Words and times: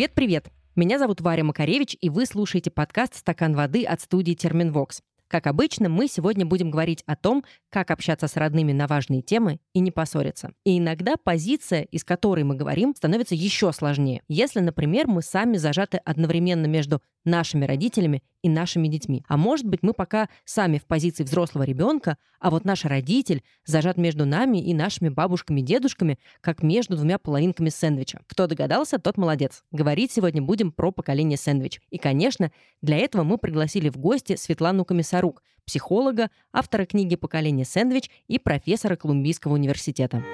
Привет-привет! 0.00 0.48
Меня 0.76 0.98
зовут 0.98 1.20
Варя 1.20 1.44
Макаревич, 1.44 1.94
и 2.00 2.08
вы 2.08 2.24
слушаете 2.24 2.70
подкаст 2.70 3.16
«Стакан 3.16 3.54
воды» 3.54 3.84
от 3.84 4.00
студии 4.00 4.32
«Терминвокс». 4.32 5.02
Как 5.30 5.46
обычно, 5.46 5.88
мы 5.88 6.08
сегодня 6.08 6.44
будем 6.44 6.72
говорить 6.72 7.04
о 7.06 7.14
том, 7.14 7.44
как 7.70 7.92
общаться 7.92 8.26
с 8.26 8.34
родными 8.34 8.72
на 8.72 8.88
важные 8.88 9.22
темы 9.22 9.60
и 9.72 9.78
не 9.78 9.92
поссориться. 9.92 10.50
И 10.64 10.76
иногда 10.78 11.14
позиция, 11.16 11.82
из 11.82 12.02
которой 12.02 12.42
мы 12.42 12.56
говорим, 12.56 12.96
становится 12.96 13.36
еще 13.36 13.72
сложнее. 13.72 14.22
Если, 14.26 14.58
например, 14.58 15.06
мы 15.06 15.22
сами 15.22 15.56
зажаты 15.56 15.98
одновременно 15.98 16.66
между 16.66 17.00
нашими 17.24 17.64
родителями 17.64 18.22
и 18.42 18.48
нашими 18.48 18.88
детьми. 18.88 19.22
А 19.28 19.36
может 19.36 19.66
быть, 19.66 19.82
мы 19.82 19.92
пока 19.92 20.28
сами 20.44 20.78
в 20.78 20.86
позиции 20.86 21.22
взрослого 21.22 21.64
ребенка, 21.64 22.16
а 22.38 22.50
вот 22.50 22.64
наш 22.64 22.84
родитель 22.84 23.42
зажат 23.66 23.98
между 23.98 24.24
нами 24.24 24.58
и 24.58 24.72
нашими 24.72 25.10
бабушками 25.10 25.60
и 25.60 25.64
дедушками, 25.64 26.18
как 26.40 26.62
между 26.62 26.96
двумя 26.96 27.18
половинками 27.18 27.68
сэндвича. 27.68 28.20
Кто 28.26 28.46
догадался, 28.46 28.98
тот 28.98 29.18
молодец. 29.18 29.62
Говорить 29.70 30.12
сегодня 30.12 30.40
будем 30.40 30.72
про 30.72 30.90
поколение 30.90 31.36
сэндвич. 31.36 31.80
И, 31.90 31.98
конечно, 31.98 32.50
для 32.80 32.96
этого 32.96 33.22
мы 33.22 33.36
пригласили 33.36 33.90
в 33.90 33.98
гости 33.98 34.36
Светлану 34.36 34.86
Комиссарук, 35.20 35.42
психолога, 35.66 36.30
автора 36.52 36.86
книги 36.86 37.14
«Поколение 37.14 37.66
сэндвич» 37.66 38.10
и 38.26 38.38
профессора 38.38 38.96
Колумбийского 38.96 39.52
университета. 39.54 40.24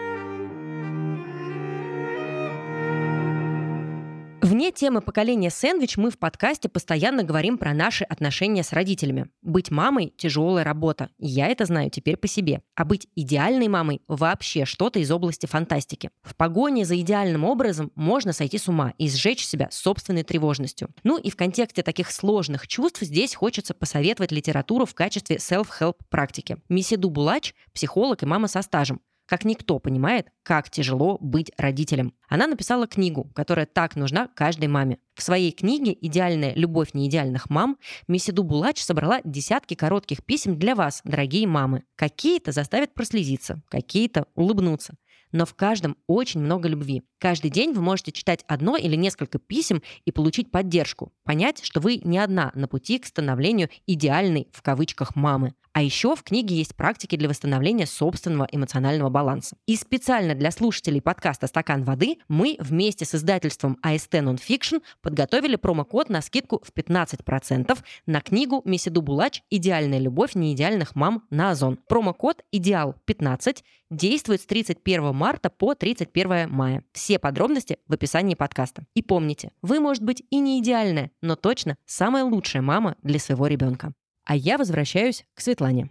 Вне 4.66 4.72
темы 4.72 5.00
поколения 5.00 5.48
сэндвич 5.48 5.96
мы 5.96 6.10
в 6.10 6.18
подкасте 6.18 6.68
постоянно 6.68 7.22
говорим 7.22 7.56
про 7.56 7.72
наши 7.72 8.02
отношения 8.02 8.64
с 8.64 8.72
родителями. 8.72 9.30
Быть 9.40 9.70
мамой– 9.70 10.12
тяжелая 10.16 10.64
работа. 10.64 11.08
Я 11.18 11.46
это 11.46 11.66
знаю 11.66 11.88
теперь 11.88 12.16
по 12.16 12.26
себе. 12.26 12.62
А 12.74 12.84
быть 12.84 13.06
идеальной 13.14 13.68
мамой– 13.68 14.02
вообще 14.08 14.64
что-то 14.64 14.98
из 14.98 15.08
области 15.12 15.46
фантастики. 15.46 16.10
В 16.24 16.34
погоне 16.34 16.84
за 16.84 17.00
идеальным 17.00 17.44
образом 17.44 17.92
можно 17.94 18.32
сойти 18.32 18.58
с 18.58 18.66
ума 18.66 18.92
и 18.98 19.08
сжечь 19.08 19.46
себя 19.46 19.68
собственной 19.70 20.24
тревожностью. 20.24 20.88
Ну 21.04 21.16
и 21.16 21.30
в 21.30 21.36
контексте 21.36 21.84
таких 21.84 22.10
сложных 22.10 22.66
чувств 22.66 23.02
здесь 23.02 23.36
хочется 23.36 23.72
посоветовать 23.72 24.32
литературу 24.32 24.84
в 24.84 24.96
качестве 24.96 25.36
self-help 25.36 25.94
практики. 26.10 26.56
Мисиду 26.68 27.08
Булач– 27.08 27.54
психолог 27.72 28.24
и 28.24 28.26
мама 28.26 28.48
со 28.48 28.62
стажем 28.62 29.00
как 29.26 29.44
никто 29.44 29.78
понимает, 29.78 30.28
как 30.42 30.70
тяжело 30.70 31.18
быть 31.20 31.52
родителем. 31.58 32.14
Она 32.28 32.46
написала 32.46 32.86
книгу, 32.86 33.30
которая 33.34 33.66
так 33.66 33.96
нужна 33.96 34.28
каждой 34.28 34.68
маме. 34.68 34.98
В 35.14 35.22
своей 35.22 35.52
книге 35.52 35.96
«Идеальная 36.00 36.54
любовь 36.54 36.94
неидеальных 36.94 37.50
мам» 37.50 37.76
Месиду 38.08 38.42
Булач 38.42 38.80
собрала 38.80 39.20
десятки 39.24 39.74
коротких 39.74 40.24
писем 40.24 40.58
для 40.58 40.74
вас, 40.74 41.00
дорогие 41.04 41.46
мамы. 41.46 41.84
Какие-то 41.96 42.52
заставят 42.52 42.94
прослезиться, 42.94 43.62
какие-то 43.68 44.26
улыбнуться 44.34 44.94
но 45.32 45.46
в 45.46 45.54
каждом 45.54 45.96
очень 46.06 46.40
много 46.40 46.68
любви. 46.68 47.02
Каждый 47.18 47.50
день 47.50 47.72
вы 47.72 47.82
можете 47.82 48.12
читать 48.12 48.44
одно 48.46 48.76
или 48.76 48.96
несколько 48.96 49.38
писем 49.38 49.82
и 50.04 50.12
получить 50.12 50.50
поддержку, 50.50 51.12
понять, 51.24 51.62
что 51.62 51.80
вы 51.80 52.00
не 52.04 52.18
одна 52.18 52.52
на 52.54 52.68
пути 52.68 52.98
к 52.98 53.06
становлению 53.06 53.70
идеальной 53.86 54.48
в 54.52 54.62
кавычках 54.62 55.16
мамы. 55.16 55.54
А 55.76 55.82
еще 55.82 56.16
в 56.16 56.22
книге 56.22 56.56
есть 56.56 56.74
практики 56.74 57.16
для 57.16 57.28
восстановления 57.28 57.84
собственного 57.84 58.48
эмоционального 58.50 59.10
баланса. 59.10 59.58
И 59.66 59.76
специально 59.76 60.34
для 60.34 60.50
слушателей 60.50 61.02
подкаста 61.02 61.48
«Стакан 61.48 61.84
воды» 61.84 62.16
мы 62.28 62.56
вместе 62.60 63.04
с 63.04 63.14
издательством 63.14 63.76
AST 63.84 64.12
Nonfiction 64.12 64.82
подготовили 65.02 65.56
промокод 65.56 66.08
на 66.08 66.22
скидку 66.22 66.62
в 66.64 66.72
15% 66.72 67.78
на 68.06 68.20
книгу 68.22 68.62
Месиду 68.64 69.02
Булач 69.02 69.42
«Идеальная 69.50 69.98
любовь 69.98 70.34
неидеальных 70.34 70.94
мам» 70.94 71.24
на 71.28 71.50
Озон. 71.50 71.78
Промокод 71.88 72.42
«Идеал15» 72.54 73.58
действует 73.90 74.40
с 74.40 74.46
31 74.46 75.14
марта 75.16 75.50
по 75.50 75.74
31 75.74 76.50
мая. 76.50 76.84
Все 76.92 77.18
подробности 77.18 77.78
в 77.88 77.92
описании 77.94 78.34
подкаста. 78.34 78.86
И 78.94 79.02
помните, 79.02 79.50
вы, 79.62 79.80
может 79.80 80.02
быть, 80.02 80.22
и 80.30 80.38
не 80.38 80.60
идеальная, 80.60 81.10
но 81.22 81.34
точно 81.34 81.76
самая 81.86 82.24
лучшая 82.24 82.62
мама 82.62 82.96
для 83.02 83.18
своего 83.18 83.46
ребенка. 83.46 83.92
А 84.24 84.36
я 84.36 84.58
возвращаюсь 84.58 85.24
к 85.34 85.40
Светлане. 85.40 85.88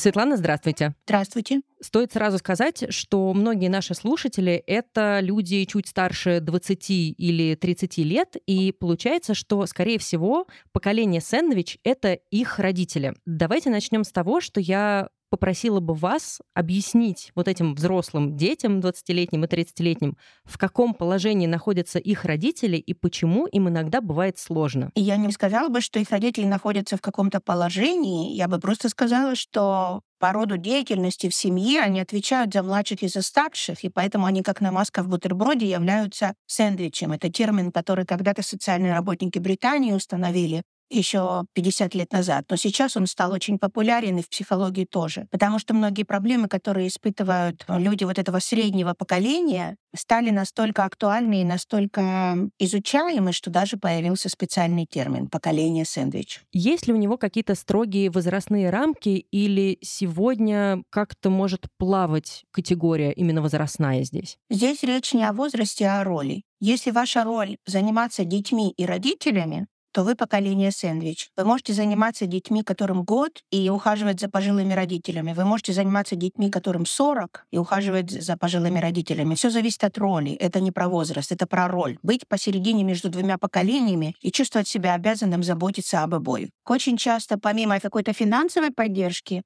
Светлана, 0.00 0.38
здравствуйте. 0.38 0.94
Здравствуйте. 1.04 1.60
Стоит 1.82 2.12
сразу 2.12 2.38
сказать, 2.38 2.86
что 2.88 3.32
многие 3.34 3.68
наши 3.68 3.94
слушатели— 3.94 4.52
это 4.66 5.20
люди 5.20 5.62
чуть 5.66 5.88
старше 5.88 6.40
20 6.40 6.90
или 6.90 7.54
30 7.54 7.98
лет, 7.98 8.36
и 8.46 8.72
получается, 8.72 9.34
что, 9.34 9.66
скорее 9.66 9.98
всего, 9.98 10.46
поколение 10.72 11.20
сэндвич— 11.20 11.78
это 11.84 12.14
их 12.14 12.58
родители. 12.58 13.14
Давайте 13.26 13.68
начнем 13.68 14.04
с 14.04 14.10
того, 14.10 14.40
что 14.40 14.58
я 14.58 15.10
попросила 15.30 15.80
бы 15.80 15.94
вас 15.94 16.40
объяснить 16.54 17.30
вот 17.34 17.48
этим 17.48 17.74
взрослым 17.74 18.36
детям, 18.36 18.80
20-летним 18.80 19.44
и 19.44 19.46
30-летним, 19.46 20.16
в 20.44 20.58
каком 20.58 20.92
положении 20.92 21.46
находятся 21.46 21.98
их 21.98 22.24
родители 22.24 22.76
и 22.76 22.92
почему 22.92 23.46
им 23.46 23.68
иногда 23.68 24.00
бывает 24.00 24.38
сложно. 24.38 24.90
Я 24.94 25.16
не 25.16 25.30
сказала 25.32 25.68
бы, 25.68 25.80
что 25.80 25.98
их 25.98 26.10
родители 26.10 26.44
находятся 26.44 26.96
в 26.96 27.00
каком-то 27.00 27.40
положении. 27.40 28.34
Я 28.34 28.48
бы 28.48 28.58
просто 28.58 28.88
сказала, 28.88 29.36
что 29.36 30.02
по 30.18 30.32
роду 30.32 30.58
деятельности 30.58 31.28
в 31.28 31.34
семье 31.34 31.80
они 31.80 32.00
отвечают 32.00 32.52
за 32.52 32.62
младших 32.62 33.02
и 33.02 33.08
за 33.08 33.22
старших, 33.22 33.84
и 33.84 33.88
поэтому 33.88 34.26
они, 34.26 34.42
как 34.42 34.60
намазка 34.60 35.02
в 35.02 35.08
бутерброде, 35.08 35.70
являются 35.70 36.34
сэндвичем. 36.46 37.12
Это 37.12 37.30
термин, 37.30 37.72
который 37.72 38.04
когда-то 38.04 38.42
социальные 38.42 38.92
работники 38.92 39.38
Британии 39.38 39.92
установили 39.92 40.62
еще 40.90 41.44
50 41.54 41.94
лет 41.94 42.12
назад, 42.12 42.44
но 42.50 42.56
сейчас 42.56 42.96
он 42.96 43.06
стал 43.06 43.32
очень 43.32 43.58
популярен 43.58 44.18
и 44.18 44.22
в 44.22 44.28
психологии 44.28 44.84
тоже, 44.84 45.26
потому 45.30 45.58
что 45.58 45.74
многие 45.74 46.02
проблемы, 46.02 46.48
которые 46.48 46.88
испытывают 46.88 47.64
люди 47.68 48.04
вот 48.04 48.18
этого 48.18 48.38
среднего 48.40 48.94
поколения, 48.94 49.76
стали 49.94 50.30
настолько 50.30 50.84
актуальны 50.84 51.42
и 51.42 51.44
настолько 51.44 52.48
изучаемы, 52.58 53.32
что 53.32 53.50
даже 53.50 53.76
появился 53.76 54.28
специальный 54.28 54.86
термин 54.86 55.28
«поколение 55.28 55.84
сэндвич». 55.84 56.42
Есть 56.52 56.86
ли 56.86 56.92
у 56.92 56.96
него 56.96 57.16
какие-то 57.16 57.54
строгие 57.54 58.10
возрастные 58.10 58.70
рамки 58.70 59.26
или 59.30 59.78
сегодня 59.82 60.82
как-то 60.90 61.30
может 61.30 61.66
плавать 61.78 62.44
категория 62.50 63.12
именно 63.12 63.42
возрастная 63.42 64.04
здесь? 64.04 64.36
Здесь 64.48 64.82
речь 64.82 65.12
не 65.12 65.24
о 65.24 65.32
возрасте, 65.32 65.86
а 65.86 66.00
о 66.00 66.04
роли. 66.04 66.42
Если 66.60 66.90
ваша 66.90 67.24
роль 67.24 67.56
заниматься 67.66 68.24
детьми 68.24 68.72
и 68.76 68.84
родителями, 68.84 69.66
то 69.92 70.04
вы 70.04 70.14
поколение 70.14 70.70
сэндвич. 70.70 71.30
Вы 71.36 71.44
можете 71.44 71.72
заниматься 71.72 72.26
детьми, 72.26 72.62
которым 72.62 73.04
год, 73.04 73.42
и 73.50 73.68
ухаживать 73.70 74.20
за 74.20 74.28
пожилыми 74.28 74.72
родителями. 74.72 75.32
Вы 75.32 75.44
можете 75.44 75.72
заниматься 75.72 76.16
детьми, 76.16 76.50
которым 76.50 76.86
40, 76.86 77.46
и 77.50 77.58
ухаживать 77.58 78.10
за 78.10 78.36
пожилыми 78.36 78.78
родителями. 78.78 79.34
Все 79.34 79.50
зависит 79.50 79.84
от 79.84 79.98
роли. 79.98 80.32
Это 80.32 80.60
не 80.60 80.70
про 80.70 80.88
возраст, 80.88 81.32
это 81.32 81.46
про 81.46 81.68
роль. 81.68 81.98
Быть 82.02 82.26
посередине 82.28 82.84
между 82.84 83.08
двумя 83.08 83.38
поколениями 83.38 84.14
и 84.20 84.30
чувствовать 84.30 84.68
себя 84.68 84.94
обязанным 84.94 85.42
заботиться 85.42 86.02
об 86.02 86.14
обоих. 86.14 86.50
Очень 86.66 86.96
часто, 86.96 87.38
помимо 87.38 87.80
какой-то 87.80 88.12
финансовой 88.12 88.70
поддержки, 88.70 89.42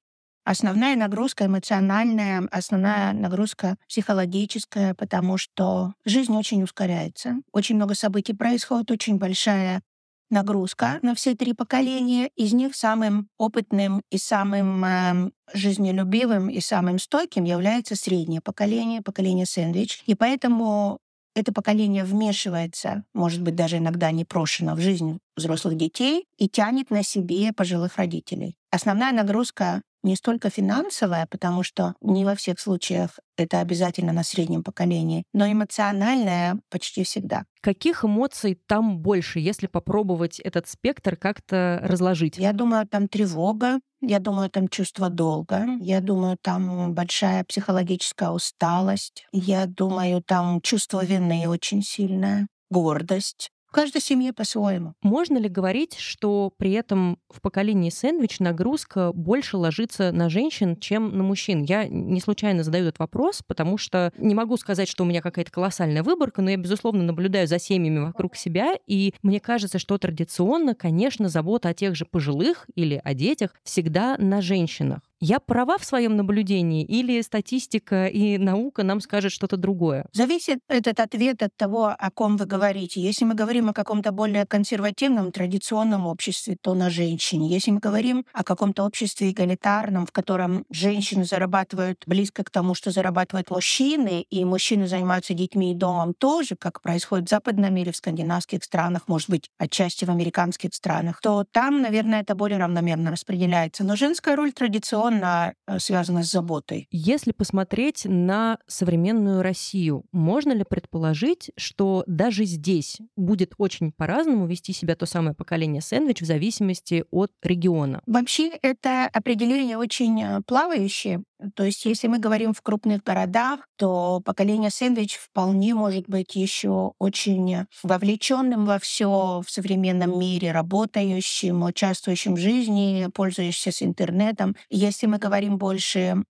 Основная 0.47 0.95
нагрузка 0.95 1.47
эмоциональная, 1.47 2.47
основная 2.51 3.15
нагрузка 3.15 3.77
психологическая, 3.89 4.95
потому 4.95 5.39
что 5.39 5.95
жизнь 6.05 6.37
очень 6.37 6.63
ускоряется. 6.63 7.37
Очень 7.53 7.77
много 7.77 7.95
событий 7.95 8.35
происходит, 8.35 8.91
очень 8.91 9.17
большая 9.17 9.81
нагрузка 10.31 10.99
на 11.03 11.15
все 11.15 11.35
три 11.35 11.53
поколения. 11.53 12.31
Из 12.37 12.53
них 12.53 12.75
самым 12.75 13.29
опытным 13.39 14.03
и 14.11 14.19
самым 14.19 14.85
э, 14.85 15.31
жизнелюбивым 15.53 16.49
и 16.49 16.61
самым 16.61 16.99
стойким 16.99 17.45
является 17.45 17.97
среднее 17.97 18.41
поколение, 18.41 19.03
поколение 19.03 19.47
сэндвич. 19.47 20.03
И 20.07 20.15
поэтому 20.15 20.99
это 21.35 21.53
поколение 21.53 22.05
вмешивается, 22.05 23.05
может 23.13 23.43
быть, 23.43 23.57
даже 23.57 23.79
иногда 23.79 24.11
непрошено 24.13 24.75
в 24.75 24.81
жизнь 24.81 25.19
взрослых 25.37 25.77
детей 25.77 26.27
и 26.39 26.49
тянет 26.49 26.91
на 26.91 27.03
себе 27.03 27.53
пожилых 27.53 27.97
родителей. 27.97 28.57
Основная 28.71 29.13
нагрузка 29.13 29.83
не 30.05 30.17
столько 30.17 30.51
финансовая, 30.51 31.27
потому 31.27 31.63
что 31.63 31.95
не 32.01 32.25
во 32.25 32.35
всех 32.35 32.61
случаях 32.61 33.19
это 33.37 33.61
обязательно 33.61 34.13
на 34.13 34.23
среднем 34.23 34.63
поколении, 34.63 35.25
но 35.33 35.51
эмоциональная 35.51 36.61
почти 36.71 37.03
всегда. 37.03 37.45
Каких 37.61 38.05
эмоций 38.05 38.61
там 38.67 38.99
больше, 38.99 39.41
если 39.41 39.67
попробовать 39.67 40.39
этот 40.39 40.69
спектр 40.69 41.17
как-то 41.17 41.81
разложить? 41.83 42.37
Я 42.37 42.53
думаю, 42.53 42.87
там 42.87 43.09
тревога, 43.09 43.81
я 44.01 44.19
думаю, 44.19 44.51
там 44.51 44.69
чувство 44.69 45.09
долга, 45.09 45.67
я 45.81 46.01
думаю, 46.01 46.37
там 46.41 46.95
большая 46.95 47.43
психологическая 47.45 48.31
усталость, 48.31 49.27
я 49.33 49.67
думаю, 49.67 50.23
там 50.23 50.61
чувство 50.61 51.05
вины 51.05 51.49
очень 51.49 51.83
сильное, 51.83 52.47
гордость, 52.71 53.51
каждой 53.75 54.01
семье 54.01 54.33
по-своему. 54.33 54.95
Можно 55.03 55.37
ли 55.39 55.49
говорить, 55.49 55.99
что 55.99 56.53
при 56.57 56.71
этом 56.73 57.19
в 57.29 57.41
поколении 57.41 57.91
сэндвич 57.91 58.39
нагрузка 58.39 59.13
больше 59.13 59.57
ложится 59.57 60.13
на 60.13 60.31
женщин, 60.31 60.77
чем 60.77 61.19
на 61.19 61.25
мужчин? 61.25 61.65
Я 61.65 61.89
не 61.89 62.21
случайно 62.21 62.63
задаю 62.63 62.87
этот 62.87 63.01
вопрос, 63.01 63.43
потому 63.45 63.77
что 63.77 64.13
не 64.17 64.37
могу 64.37 64.57
сказать, 64.59 64.89
что 64.89 65.03
у 65.03 65.07
меня 65.07 65.21
какая-то 65.21 65.51
колоссальная 65.51 66.05
выборка, 66.05 66.41
но 66.41 66.51
я, 66.51 66.57
безусловно, 66.57 67.03
наблюдаю 67.03 67.49
за 67.49 67.59
семьями 67.59 67.99
вокруг 67.99 68.37
себя, 68.37 68.75
и 68.87 69.13
мне 69.23 69.41
кажется, 69.41 69.81
что 69.81 69.99
традиционно, 69.99 70.77
конечно, 70.77 71.29
забота 71.29 71.71
о 71.71 71.75
тех 71.75 71.97
же 71.97 72.05
пожилых 72.05 72.67
или 72.77 73.01
о 73.03 73.13
детях 73.13 73.51
всегда 73.65 74.17
на 74.19 74.41
женщинах. 74.41 75.01
Я 75.21 75.39
права 75.39 75.79
в 75.79 75.85
своем 75.85 76.17
наблюдении 76.17 76.85
или 76.85 77.21
статистика 77.23 78.07
и 78.07 78.37
наука 78.37 78.83
нам 78.83 79.01
скажет 79.01 79.33
что-то 79.33 79.57
другое? 79.57 80.07
Зависит 80.13 80.59
этот 80.69 80.99
ответ 80.99 81.43
от 81.43 81.57
того, 81.57 81.95
о 81.97 82.11
ком 82.11 82.37
вы 82.37 82.47
говорите. 82.47 83.01
Если 83.01 83.25
мы 83.25 83.35
говорим 83.35 83.69
о 83.69 83.73
каком-то 83.73 84.11
более 84.11 84.45
консервативном, 84.45 85.31
традиционном 85.31 86.07
обществе, 86.07 86.57
то 86.61 86.75
на 86.75 86.91
женщине. 86.91 87.49
Если 87.49 87.71
мы 87.71 87.79
говорим 87.79 88.27
о 88.33 88.43
каком-то 88.43 88.85
обществе 88.85 89.31
эгалитарном, 89.31 90.05
в 90.05 90.13
котором 90.13 90.65
женщины 90.71 91.25
зарабатывают 91.25 92.03
близко 92.07 92.43
к 92.43 92.51
тому, 92.51 92.75
что 92.75 92.91
зарабатывают 92.91 93.51
мужчины, 93.51 94.27
и 94.29 94.45
мужчины 94.45 94.89
занимаются 94.89 95.33
детьми 95.33 95.73
и 95.73 95.77
домом 95.77 96.15
тоже, 96.19 96.57
как 96.57 96.83
происходит 96.83 97.29
в 97.29 97.31
западном 97.31 97.73
мире, 97.73 97.93
в 97.93 97.97
скандинавских 97.97 98.65
странах, 98.65 99.03
может 99.07 99.31
быть, 99.31 99.49
отчасти 99.59 100.05
в 100.05 100.11
американских 100.11 100.75
странах, 100.75 101.21
то 101.23 101.45
там, 101.51 101.81
наверное, 101.83 102.21
это 102.21 102.35
более 102.35 102.59
равномерно 102.59 103.13
распределяется. 103.13 103.85
Но 103.85 103.97
женская 103.97 104.35
роль 104.37 104.53
традиционно 104.53 105.04
традиционно 105.05 105.55
э, 105.67 105.79
связано 105.79 106.23
с 106.23 106.31
заботой. 106.31 106.89
Если 106.91 107.33
посмотреть 107.33 108.05
на 108.05 108.59
современную 108.67 109.43
Россию, 109.43 110.05
можно 110.13 110.53
ли 110.53 110.65
предположить, 110.65 111.51
что 111.57 112.05
даже 112.07 112.45
здесь 112.45 112.99
будет 113.17 113.55
очень 113.59 113.93
по-разному 113.93 114.47
вести 114.47 114.73
себя 114.73 114.97
то 114.97 115.07
самое 115.07 115.35
поколение 115.35 115.83
сэндвич 115.83 116.23
в 116.23 116.27
зависимости 116.27 117.05
от 117.11 117.33
региона? 117.43 118.03
Вообще 118.07 118.49
это 118.63 119.09
определение 119.13 119.79
очень 119.79 120.23
э, 120.23 120.41
плавающее. 120.47 121.23
То 121.55 121.65
есть 121.65 121.85
если 121.85 122.07
мы 122.07 122.19
говорим 122.19 122.55
в 122.55 122.63
крупных 122.63 123.03
городах, 123.03 123.61
то 123.77 124.21
поколение 124.25 124.71
сэндвич 124.71 125.17
вполне 125.17 125.75
может 125.75 126.09
быть 126.09 126.37
еще 126.37 126.93
очень 126.99 127.67
вовлеченным 127.83 128.65
во 128.67 128.79
все 128.79 129.43
в 129.45 129.51
современном 129.51 130.19
мире, 130.19 130.53
работающим, 130.53 131.65
участвующим 131.65 132.35
в 132.35 132.39
жизни, 132.39 133.09
пользующимся 133.13 133.85
интернетом. 133.85 134.57
Если 134.71 135.07
мы 135.07 135.19
говорим 135.19 135.59
больше 135.59 136.23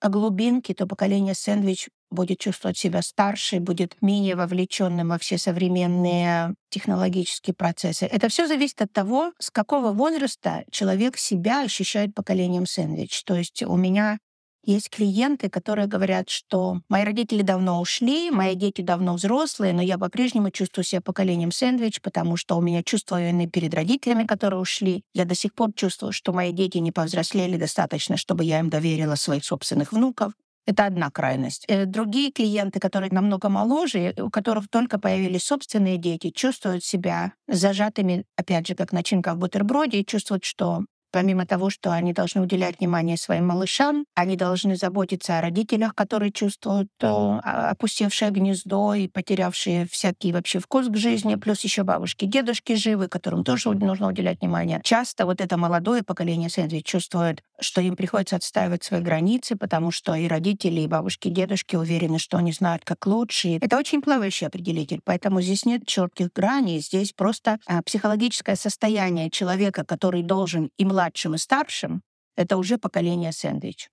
о 0.00 0.08
глубинке, 0.08 0.74
то 0.74 0.86
поколение 0.86 1.34
сэндвич 1.34 1.88
будет 2.10 2.38
чувствовать 2.38 2.78
себя 2.78 3.02
старше, 3.02 3.58
будет 3.58 3.96
менее 4.00 4.36
вовлеченным 4.36 5.08
во 5.08 5.18
все 5.18 5.38
современные 5.38 6.54
технологические 6.70 7.54
процессы. 7.54 8.06
Это 8.06 8.28
все 8.28 8.46
зависит 8.46 8.82
от 8.82 8.92
того, 8.92 9.32
с 9.38 9.50
какого 9.50 9.92
возраста 9.92 10.64
человек 10.70 11.16
себя 11.16 11.62
ощущает 11.62 12.14
поколением 12.14 12.66
сэндвич. 12.66 13.24
То 13.24 13.34
есть 13.34 13.62
у 13.62 13.76
меня 13.76 14.18
есть 14.66 14.90
клиенты, 14.90 15.48
которые 15.48 15.86
говорят, 15.86 16.28
что 16.28 16.80
мои 16.88 17.04
родители 17.04 17.42
давно 17.42 17.80
ушли, 17.80 18.30
мои 18.30 18.54
дети 18.54 18.82
давно 18.82 19.14
взрослые, 19.14 19.72
но 19.72 19.82
я 19.82 19.98
по-прежнему 19.98 20.50
чувствую 20.50 20.84
себя 20.84 21.00
поколением 21.00 21.52
сэндвич, 21.52 22.00
потому 22.00 22.36
что 22.36 22.56
у 22.56 22.60
меня 22.60 22.82
чувство 22.82 23.22
вины 23.22 23.48
перед 23.48 23.74
родителями, 23.74 24.24
которые 24.24 24.60
ушли. 24.60 25.02
Я 25.12 25.24
до 25.24 25.34
сих 25.34 25.54
пор 25.54 25.72
чувствую, 25.74 26.12
что 26.12 26.32
мои 26.32 26.52
дети 26.52 26.78
не 26.78 26.92
повзрослели 26.92 27.56
достаточно, 27.56 28.16
чтобы 28.16 28.44
я 28.44 28.60
им 28.60 28.70
доверила 28.70 29.14
своих 29.14 29.44
собственных 29.44 29.92
внуков. 29.92 30.32
Это 30.66 30.86
одна 30.86 31.10
крайность. 31.10 31.66
Э, 31.68 31.84
другие 31.84 32.32
клиенты, 32.32 32.80
которые 32.80 33.12
намного 33.12 33.48
моложе, 33.48 34.14
у 34.18 34.30
которых 34.30 34.68
только 34.68 34.98
появились 34.98 35.44
собственные 35.44 35.98
дети, 35.98 36.30
чувствуют 36.30 36.84
себя 36.84 37.34
зажатыми, 37.48 38.24
опять 38.36 38.66
же, 38.66 38.74
как 38.74 38.92
начинка 38.92 39.34
в 39.34 39.38
бутерброде, 39.38 40.00
и 40.00 40.06
чувствуют, 40.06 40.44
что 40.44 40.84
Помимо 41.14 41.46
того, 41.46 41.70
что 41.70 41.92
они 41.92 42.12
должны 42.12 42.40
уделять 42.40 42.80
внимание 42.80 43.16
своим 43.16 43.46
малышам, 43.46 44.04
они 44.16 44.34
должны 44.34 44.74
заботиться 44.74 45.38
о 45.38 45.40
родителях, 45.40 45.94
которые 45.94 46.32
чувствуют 46.32 46.88
э, 47.00 47.06
опустевшее 47.06 48.32
гнездо 48.32 48.94
и 48.94 49.06
потерявшие 49.06 49.86
всякий 49.86 50.32
вообще 50.32 50.58
вкус 50.58 50.88
к 50.88 50.96
жизни, 50.96 51.36
плюс 51.36 51.60
еще 51.60 51.84
бабушки, 51.84 52.24
дедушки 52.24 52.74
живы, 52.74 53.06
которым 53.06 53.44
тоже 53.44 53.70
нужно 53.70 54.08
уделять 54.08 54.40
внимание. 54.40 54.80
Часто 54.82 55.24
вот 55.24 55.40
это 55.40 55.56
молодое 55.56 56.02
поколение 56.02 56.50
сэндвич 56.50 56.84
чувствует, 56.84 57.44
что 57.60 57.80
им 57.80 57.96
приходится 57.96 58.36
отстаивать 58.36 58.84
свои 58.84 59.00
границы, 59.00 59.56
потому 59.56 59.90
что 59.90 60.14
и 60.14 60.26
родители, 60.28 60.80
и 60.80 60.86
бабушки, 60.86 61.28
и 61.28 61.30
дедушки 61.30 61.76
уверены, 61.76 62.18
что 62.18 62.36
они 62.36 62.52
знают, 62.52 62.84
как 62.84 63.06
лучше. 63.06 63.58
Это 63.60 63.76
очень 63.78 64.02
плавающий 64.02 64.46
определитель, 64.46 65.00
поэтому 65.04 65.40
здесь 65.40 65.64
нет 65.64 65.86
четких 65.86 66.32
граней, 66.32 66.80
здесь 66.80 67.12
просто 67.12 67.58
а, 67.66 67.82
психологическое 67.82 68.56
состояние 68.56 69.30
человека, 69.30 69.84
который 69.84 70.22
должен 70.22 70.70
и 70.76 70.84
младшим 70.84 71.34
и 71.34 71.38
старшим, 71.38 72.02
это 72.36 72.56
уже 72.56 72.78
поколение 72.78 73.32
сэндвич. 73.32 73.88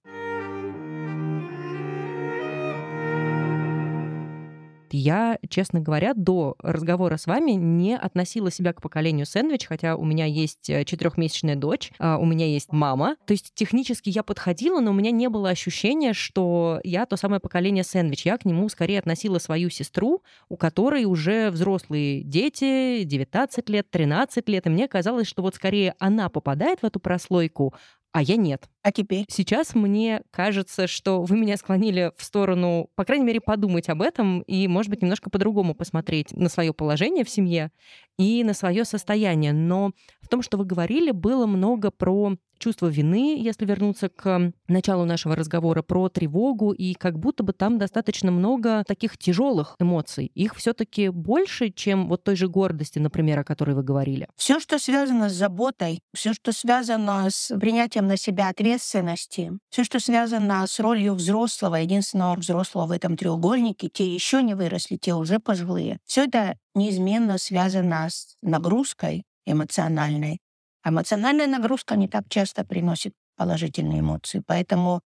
Я, 4.94 5.38
честно 5.50 5.80
говоря, 5.80 6.14
до 6.14 6.56
разговора 6.60 7.18
с 7.18 7.28
вами 7.28 7.52
не 7.52 7.98
относила 7.98 8.52
себя 8.52 8.74
к 8.74 8.82
поколению 8.82 9.26
сэндвич, 9.26 9.68
хотя 9.68 9.96
у 9.96 10.04
меня 10.04 10.26
есть 10.26 10.70
э, 10.70 10.84
четырехмесячная 10.86 11.56
дочь, 11.56 11.92
а, 12.00 12.18
у 12.18 12.26
меня 12.26 12.46
есть 12.46 12.72
мама. 12.72 13.16
То 13.26 13.32
есть 13.32 13.54
технически 13.54 14.10
я 14.10 14.24
подходила, 14.24 14.80
но 14.80 14.92
у 14.92 14.94
меня 14.94 15.12
не 15.12 15.30
было 15.30 15.50
ощущения, 15.50 16.14
что 16.14 16.80
я 16.84 17.06
то 17.06 17.18
самое 17.18 17.40
поколение 17.40 17.84
сэндвич. 17.84 18.26
Я 18.26 18.38
к 18.38 18.46
нему 18.46 18.68
скорее 18.70 19.00
относила 19.00 19.40
свою 19.40 19.70
сестру, 19.70 20.24
у 20.50 20.58
которой 20.58 21.06
уже 21.06 21.50
взрослые 21.52 22.24
дети, 22.24 23.04
19 23.04 23.70
лет, 23.70 23.90
13 23.90 24.48
лет, 24.50 24.68
и 24.68 24.70
мне 24.70 24.88
казалось, 24.88 25.28
что 25.28 25.42
вот 25.42 25.56
скорее 25.56 25.96
она 26.00 26.30
попадает 26.30 26.80
в 26.82 26.86
эту 26.86 27.00
прослойку, 27.00 27.74
а 28.14 28.22
я 28.22 28.36
нет. 28.36 28.70
А 28.84 28.92
теперь? 28.92 29.26
Сейчас 29.30 29.74
мне 29.74 30.22
кажется, 30.32 30.88
что 30.88 31.22
вы 31.24 31.38
меня 31.38 31.56
склонили 31.56 32.12
в 32.18 32.24
сторону, 32.24 32.90
по 32.96 33.06
крайней 33.06 33.26
мере, 33.26 33.40
подумать 33.40 33.88
об 33.88 34.02
этом 34.02 34.42
и, 34.42 34.68
может 34.68 34.90
быть, 34.90 35.02
немножко 35.02 35.30
по-другому 35.30 35.76
посмотреть 35.76 36.34
на 36.34 36.50
свое 36.50 36.74
положение 36.74 37.24
в 37.24 37.30
семье 37.30 37.72
и 38.18 38.44
на 38.44 38.54
свое 38.54 38.84
состояние. 38.84 39.54
Но 39.54 39.92
том, 40.32 40.42
что 40.42 40.58
вы 40.58 40.66
говорили, 40.66 41.12
было 41.12 41.46
много 41.46 41.92
про 41.92 42.38
чувство 42.58 42.88
вины, 42.88 43.38
если 43.40 43.66
вернуться 43.66 44.08
к 44.08 44.54
началу 44.68 45.04
нашего 45.04 45.36
разговора, 45.36 45.82
про 45.82 46.10
тревогу, 46.10 46.72
и 46.72 46.94
как 46.94 47.20
будто 47.20 47.44
бы 47.44 47.54
там 47.54 47.78
достаточно 47.78 48.32
много 48.32 48.84
таких 48.88 49.18
тяжелых 49.18 49.76
эмоций. 49.80 50.32
Их 50.36 50.56
все-таки 50.56 51.10
больше, 51.10 51.72
чем 51.72 52.08
вот 52.08 52.24
той 52.24 52.36
же 52.36 52.48
гордости, 52.48 53.00
например, 53.00 53.40
о 53.40 53.44
которой 53.44 53.76
вы 53.76 53.84
говорили. 53.84 54.28
Все, 54.38 54.60
что 54.60 54.80
связано 54.80 55.30
с 55.30 55.34
заботой, 55.34 56.02
все, 56.14 56.34
что 56.34 56.54
связано 56.54 57.28
с 57.30 57.54
принятием 57.60 58.08
на 58.08 58.16
себя 58.16 58.50
ответственности, 58.50 59.52
все, 59.70 59.84
что 59.84 60.00
связано 60.00 60.66
с 60.66 60.80
ролью 60.80 61.16
взрослого, 61.16 61.76
единственного 61.76 62.36
взрослого 62.36 62.86
в 62.86 62.92
этом 62.92 63.18
треугольнике, 63.18 63.90
те 63.90 64.06
еще 64.06 64.44
не 64.44 64.54
выросли, 64.54 64.98
те 64.98 65.14
уже 65.16 65.40
пожилые. 65.40 66.00
Все 66.06 66.26
это 66.26 66.56
неизменно 66.76 67.38
связано 67.38 68.08
с 68.10 68.38
нагрузкой 68.42 69.26
эмоциональной. 69.46 70.40
Эмоциональная 70.84 71.48
нагрузка 71.48 71.96
не 71.96 72.08
так 72.08 72.24
часто 72.30 72.66
приносит 72.66 73.14
положительные 73.36 74.00
эмоции. 74.00 74.42
Поэтому 74.46 75.02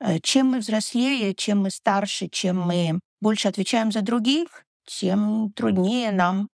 э, 0.00 0.18
чем 0.20 0.48
мы 0.48 0.58
взрослее, 0.58 1.34
чем 1.34 1.62
мы 1.62 1.70
старше, 1.70 2.28
чем 2.28 2.60
мы 2.60 3.00
больше 3.20 3.48
отвечаем 3.48 3.92
за 3.92 4.02
других, 4.02 4.64
тем 4.86 5.52
труднее 5.52 6.12
нам 6.12 6.48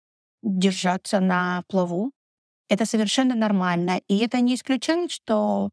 держаться 0.43 1.21
на 1.21 1.62
плаву. 1.69 2.12
Это 2.69 2.87
совершенно 2.87 3.35
нормально. 3.35 4.00
И 4.09 4.19
это 4.19 4.41
не 4.41 4.55
исключает, 4.55 5.11
что 5.11 5.71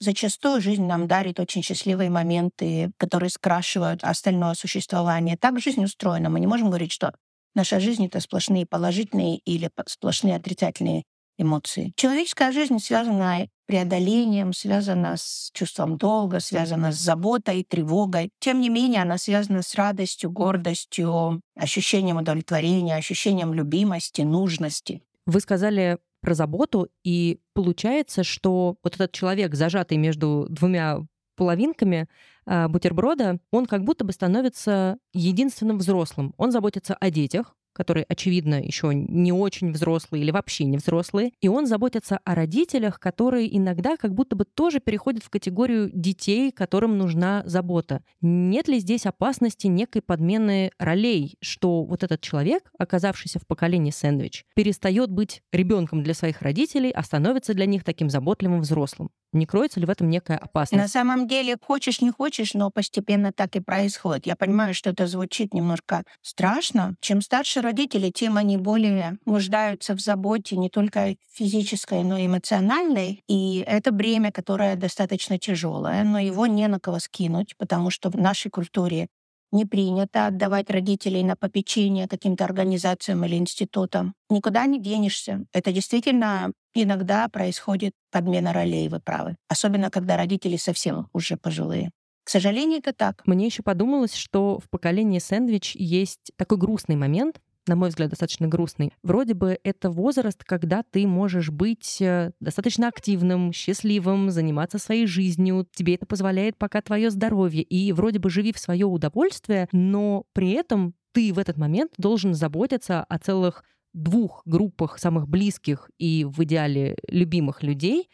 зачастую 0.00 0.60
жизнь 0.60 0.84
нам 0.84 1.06
дарит 1.06 1.40
очень 1.40 1.62
счастливые 1.62 2.10
моменты, 2.10 2.92
которые 2.96 3.30
скрашивают 3.30 4.04
остальное 4.04 4.54
существование. 4.54 5.36
Так 5.36 5.60
жизнь 5.60 5.84
устроена. 5.84 6.30
Мы 6.30 6.40
не 6.40 6.46
можем 6.46 6.68
говорить, 6.68 6.92
что 6.92 7.12
наша 7.58 7.80
жизнь— 7.80 8.06
это 8.06 8.20
сплошные 8.20 8.64
положительные 8.64 9.38
или 9.38 9.68
сплошные 9.86 10.36
отрицательные 10.36 11.02
эмоции. 11.38 11.92
Человеческая 11.96 12.52
жизнь 12.52 12.78
связана 12.78 13.46
преодолением, 13.66 14.52
связана 14.52 15.16
с 15.16 15.50
чувством 15.52 15.98
долга, 15.98 16.40
связана 16.40 16.90
с 16.90 16.96
заботой, 16.96 17.64
тревогой. 17.68 18.30
Тем 18.40 18.60
не 18.60 18.70
менее, 18.70 19.02
она 19.02 19.18
связана 19.18 19.62
с 19.62 19.74
радостью, 19.74 20.30
гордостью, 20.30 21.40
ощущением 21.56 22.16
удовлетворения, 22.16 22.96
ощущением 22.96 23.52
любимости, 23.52 24.22
нужности. 24.22 25.02
Вы 25.26 25.40
сказали 25.40 25.98
про 26.22 26.34
заботу, 26.34 26.88
и 27.04 27.40
получается, 27.54 28.24
что 28.24 28.76
вот 28.82 28.94
этот 28.94 29.12
человек, 29.12 29.54
зажатый 29.54 29.98
между 29.98 30.46
двумя 30.48 31.00
половинками 31.38 32.08
э, 32.46 32.68
бутерброда, 32.68 33.38
он 33.50 33.64
как 33.64 33.84
будто 33.84 34.04
бы 34.04 34.12
становится 34.12 34.98
единственным 35.14 35.78
взрослым. 35.78 36.34
Он 36.36 36.52
заботится 36.52 36.94
о 36.94 37.10
детях, 37.10 37.54
которые, 37.78 38.04
очевидно, 38.08 38.60
еще 38.60 38.92
не 38.92 39.32
очень 39.32 39.70
взрослые 39.70 40.24
или 40.24 40.32
вообще 40.32 40.64
не 40.64 40.78
взрослые, 40.78 41.30
и 41.40 41.46
он 41.46 41.66
заботится 41.66 42.18
о 42.24 42.34
родителях, 42.34 42.98
которые 42.98 43.56
иногда 43.56 43.96
как 43.96 44.14
будто 44.14 44.34
бы 44.34 44.44
тоже 44.44 44.80
переходят 44.80 45.22
в 45.22 45.30
категорию 45.30 45.88
детей, 45.92 46.50
которым 46.50 46.98
нужна 46.98 47.44
забота. 47.46 48.02
Нет 48.20 48.66
ли 48.66 48.80
здесь 48.80 49.06
опасности 49.06 49.68
некой 49.68 50.02
подмены 50.02 50.72
ролей, 50.80 51.36
что 51.40 51.84
вот 51.84 52.02
этот 52.02 52.20
человек, 52.20 52.68
оказавшийся 52.76 53.38
в 53.38 53.46
поколении 53.46 53.92
сэндвич, 53.92 54.44
перестает 54.56 55.12
быть 55.12 55.42
ребенком 55.52 56.02
для 56.02 56.14
своих 56.14 56.42
родителей, 56.42 56.90
а 56.90 57.04
становится 57.04 57.54
для 57.54 57.66
них 57.66 57.84
таким 57.84 58.10
заботливым 58.10 58.62
взрослым? 58.62 59.10
Не 59.32 59.46
кроется 59.46 59.78
ли 59.78 59.86
в 59.86 59.90
этом 59.90 60.08
некая 60.08 60.38
опасность? 60.38 60.82
На 60.82 60.88
самом 60.88 61.28
деле, 61.28 61.56
хочешь, 61.60 62.00
не 62.00 62.10
хочешь, 62.10 62.54
но 62.54 62.70
постепенно 62.70 63.32
так 63.32 63.56
и 63.56 63.60
происходит. 63.60 64.26
Я 64.26 64.36
понимаю, 64.36 64.74
что 64.74 64.90
это 64.90 65.06
звучит 65.06 65.52
немножко 65.52 66.04
страшно. 66.22 66.94
Чем 67.00 67.20
старше 67.20 67.60
родители, 67.60 68.10
тем 68.10 68.36
они 68.38 68.56
более 68.56 69.18
нуждаются 69.26 69.94
в 69.94 70.00
заботе 70.00 70.56
не 70.56 70.70
только 70.70 71.16
физической, 71.32 72.02
но 72.04 72.16
и 72.16 72.26
эмоциональной. 72.26 73.22
И 73.28 73.64
это 73.66 73.92
бремя, 73.92 74.32
которое 74.32 74.76
достаточно 74.76 75.38
тяжелое, 75.38 76.04
но 76.04 76.18
его 76.18 76.46
не 76.46 76.66
на 76.68 76.80
кого 76.80 76.98
скинуть, 76.98 77.54
потому 77.58 77.90
что 77.90 78.10
в 78.10 78.14
нашей 78.14 78.50
культуре 78.50 79.08
не 79.52 79.64
принято 79.64 80.26
отдавать 80.26 80.70
родителей 80.70 81.22
на 81.22 81.36
попечение 81.36 82.08
каким-то 82.08 82.44
организациям 82.44 83.24
или 83.24 83.36
институтам. 83.36 84.14
Никуда 84.30 84.66
не 84.66 84.80
денешься. 84.80 85.44
Это 85.52 85.72
действительно 85.72 86.52
иногда 86.74 87.28
происходит 87.28 87.92
подмена 88.10 88.52
ролей, 88.52 88.88
вы 88.88 89.00
правы. 89.00 89.36
Особенно, 89.48 89.90
когда 89.90 90.16
родители 90.16 90.56
совсем 90.56 91.08
уже 91.12 91.36
пожилые. 91.36 91.90
К 92.24 92.30
сожалению, 92.30 92.80
это 92.80 92.92
так. 92.92 93.22
Мне 93.26 93.46
еще 93.46 93.62
подумалось, 93.62 94.14
что 94.14 94.58
в 94.58 94.68
поколении 94.68 95.18
сэндвич 95.18 95.74
есть 95.76 96.30
такой 96.36 96.58
грустный 96.58 96.96
момент, 96.96 97.40
на 97.68 97.76
мой 97.76 97.90
взгляд, 97.90 98.10
достаточно 98.10 98.48
грустный. 98.48 98.92
Вроде 99.02 99.34
бы 99.34 99.58
это 99.62 99.90
возраст, 99.90 100.42
когда 100.44 100.82
ты 100.82 101.06
можешь 101.06 101.50
быть 101.50 102.00
э, 102.00 102.32
достаточно 102.40 102.88
активным, 102.88 103.52
счастливым, 103.52 104.30
заниматься 104.30 104.78
своей 104.78 105.06
жизнью. 105.06 105.66
Тебе 105.74 105.94
это 105.94 106.06
позволяет 106.06 106.56
пока 106.56 106.80
твое 106.82 107.10
здоровье. 107.10 107.62
И 107.62 107.92
вроде 107.92 108.18
бы 108.18 108.30
живи 108.30 108.52
в 108.52 108.58
свое 108.58 108.86
удовольствие, 108.86 109.68
но 109.72 110.24
при 110.32 110.52
этом 110.52 110.94
ты 111.12 111.32
в 111.32 111.38
этот 111.38 111.56
момент 111.56 111.92
должен 111.98 112.34
заботиться 112.34 113.04
о 113.04 113.18
целых 113.18 113.64
двух 113.92 114.42
группах 114.44 114.98
самых 114.98 115.28
близких 115.28 115.90
и 115.98 116.24
в 116.24 116.42
идеале 116.44 116.96
любимых 117.08 117.62
людей, 117.62 118.08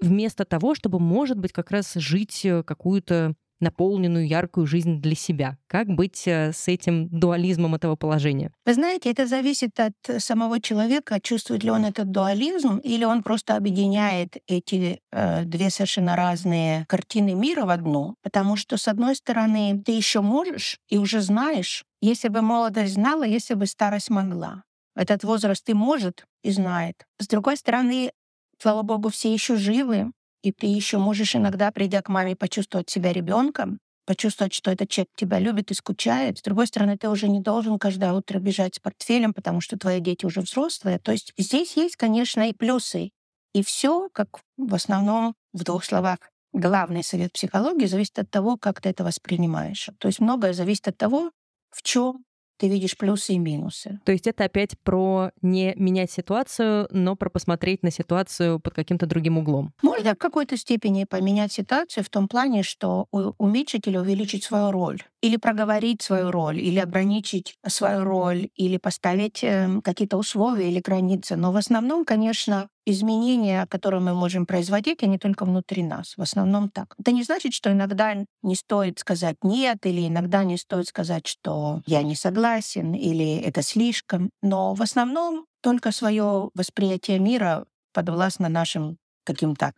вместо 0.00 0.44
того, 0.44 0.74
чтобы, 0.74 0.98
может 0.98 1.38
быть, 1.38 1.52
как 1.52 1.70
раз 1.70 1.94
жить 1.94 2.44
э, 2.44 2.62
какую-то 2.62 3.34
наполненную, 3.62 4.26
яркую 4.26 4.66
жизнь 4.66 5.00
для 5.00 5.14
себя. 5.14 5.56
Как 5.66 5.86
быть 5.86 6.26
э, 6.26 6.52
с 6.52 6.68
этим 6.68 7.08
дуализмом 7.08 7.74
этого 7.74 7.96
положения? 7.96 8.52
Вы 8.66 8.74
знаете, 8.74 9.10
это 9.10 9.26
зависит 9.26 9.78
от 9.80 9.94
самого 10.18 10.60
человека, 10.60 11.20
чувствует 11.20 11.64
ли 11.64 11.70
он 11.70 11.84
этот 11.84 12.10
дуализм, 12.10 12.78
или 12.78 13.04
он 13.04 13.22
просто 13.22 13.56
объединяет 13.56 14.36
эти 14.46 15.00
э, 15.10 15.44
две 15.44 15.70
совершенно 15.70 16.16
разные 16.16 16.84
картины 16.88 17.34
мира 17.34 17.64
в 17.64 17.70
одну. 17.70 18.16
Потому 18.22 18.56
что, 18.56 18.76
с 18.76 18.88
одной 18.88 19.16
стороны, 19.16 19.82
ты 19.84 19.92
еще 19.92 20.20
можешь 20.20 20.78
и 20.88 20.98
уже 20.98 21.20
знаешь, 21.20 21.84
если 22.00 22.28
бы 22.28 22.42
молодость 22.42 22.94
знала, 22.94 23.22
если 23.22 23.54
бы 23.54 23.66
старость 23.66 24.10
могла. 24.10 24.64
Этот 24.94 25.24
возраст 25.24 25.66
и 25.68 25.74
может, 25.74 26.26
и 26.42 26.50
знает. 26.50 27.06
С 27.18 27.28
другой 27.28 27.56
стороны, 27.56 28.12
слава 28.60 28.82
богу, 28.82 29.08
все 29.08 29.32
еще 29.32 29.56
живы, 29.56 30.12
и 30.42 30.52
ты 30.52 30.66
еще 30.66 30.98
можешь 30.98 31.36
иногда, 31.36 31.70
придя 31.70 32.02
к 32.02 32.08
маме, 32.08 32.36
почувствовать 32.36 32.90
себя 32.90 33.12
ребенком, 33.12 33.78
почувствовать, 34.06 34.52
что 34.52 34.70
этот 34.70 34.90
человек 34.90 35.10
тебя 35.16 35.38
любит 35.38 35.70
и 35.70 35.74
скучает. 35.74 36.38
С 36.38 36.42
другой 36.42 36.66
стороны, 36.66 36.98
ты 36.98 37.08
уже 37.08 37.28
не 37.28 37.40
должен 37.40 37.78
каждое 37.78 38.12
утро 38.12 38.38
бежать 38.38 38.74
с 38.74 38.78
портфелем, 38.80 39.32
потому 39.32 39.60
что 39.60 39.78
твои 39.78 40.00
дети 40.00 40.26
уже 40.26 40.40
взрослые. 40.40 40.98
То 40.98 41.12
есть 41.12 41.32
здесь 41.38 41.76
есть, 41.76 41.96
конечно, 41.96 42.48
и 42.48 42.52
плюсы. 42.52 43.10
И 43.54 43.62
все, 43.62 44.08
как 44.12 44.40
в 44.56 44.74
основном 44.74 45.34
в 45.52 45.62
двух 45.64 45.84
словах, 45.84 46.18
главный 46.52 47.04
совет 47.04 47.32
психологии 47.32 47.86
зависит 47.86 48.18
от 48.18 48.30
того, 48.30 48.56
как 48.56 48.80
ты 48.80 48.88
это 48.88 49.04
воспринимаешь. 49.04 49.88
То 49.98 50.08
есть 50.08 50.20
многое 50.20 50.52
зависит 50.52 50.88
от 50.88 50.96
того, 50.96 51.30
в 51.70 51.82
чем 51.82 52.24
ты 52.62 52.68
видишь 52.68 52.96
плюсы 52.96 53.32
и 53.32 53.38
минусы. 53.38 53.98
То 54.04 54.12
есть 54.12 54.28
это 54.28 54.44
опять 54.44 54.78
про 54.78 55.32
не 55.42 55.74
менять 55.74 56.12
ситуацию, 56.12 56.86
но 56.92 57.16
про 57.16 57.28
посмотреть 57.28 57.82
на 57.82 57.90
ситуацию 57.90 58.60
под 58.60 58.72
каким-то 58.72 59.06
другим 59.06 59.36
углом. 59.36 59.72
Можно 59.82 60.14
в 60.14 60.18
какой-то 60.18 60.56
степени 60.56 61.02
поменять 61.02 61.52
ситуацию 61.52 62.04
в 62.04 62.08
том 62.08 62.28
плане, 62.28 62.62
что 62.62 63.08
уменьшить 63.10 63.88
или 63.88 63.96
увеличить 63.96 64.44
свою 64.44 64.70
роль 64.70 65.02
или 65.22 65.36
проговорить 65.36 66.02
свою 66.02 66.30
роль, 66.30 66.58
или 66.58 66.80
ограничить 66.80 67.54
свою 67.66 68.04
роль, 68.04 68.48
или 68.56 68.76
поставить 68.76 69.44
эм, 69.44 69.80
какие-то 69.80 70.16
условия 70.16 70.68
или 70.68 70.80
границы. 70.80 71.36
Но 71.36 71.52
в 71.52 71.56
основном, 71.56 72.04
конечно, 72.04 72.68
изменения, 72.86 73.66
которые 73.66 74.00
мы 74.00 74.14
можем 74.14 74.46
производить, 74.46 75.02
они 75.02 75.18
только 75.18 75.44
внутри 75.44 75.82
нас. 75.82 76.14
В 76.16 76.22
основном 76.22 76.68
так. 76.68 76.94
Это 76.98 77.12
не 77.12 77.22
значит, 77.22 77.52
что 77.52 77.72
иногда 77.72 78.14
не 78.42 78.54
стоит 78.54 78.98
сказать 78.98 79.36
«нет», 79.42 79.84
или 79.84 80.08
иногда 80.08 80.44
не 80.44 80.56
стоит 80.56 80.88
сказать, 80.88 81.26
что 81.26 81.82
«я 81.86 82.02
не 82.02 82.14
согласен», 82.14 82.94
или 82.94 83.38
«это 83.38 83.62
слишком». 83.62 84.30
Но 84.42 84.74
в 84.74 84.82
основном 84.82 85.46
только 85.62 85.92
свое 85.92 86.50
восприятие 86.54 87.18
мира 87.18 87.66
подвластно 87.92 88.48
нашим 88.48 88.98
каким-то 89.24 89.72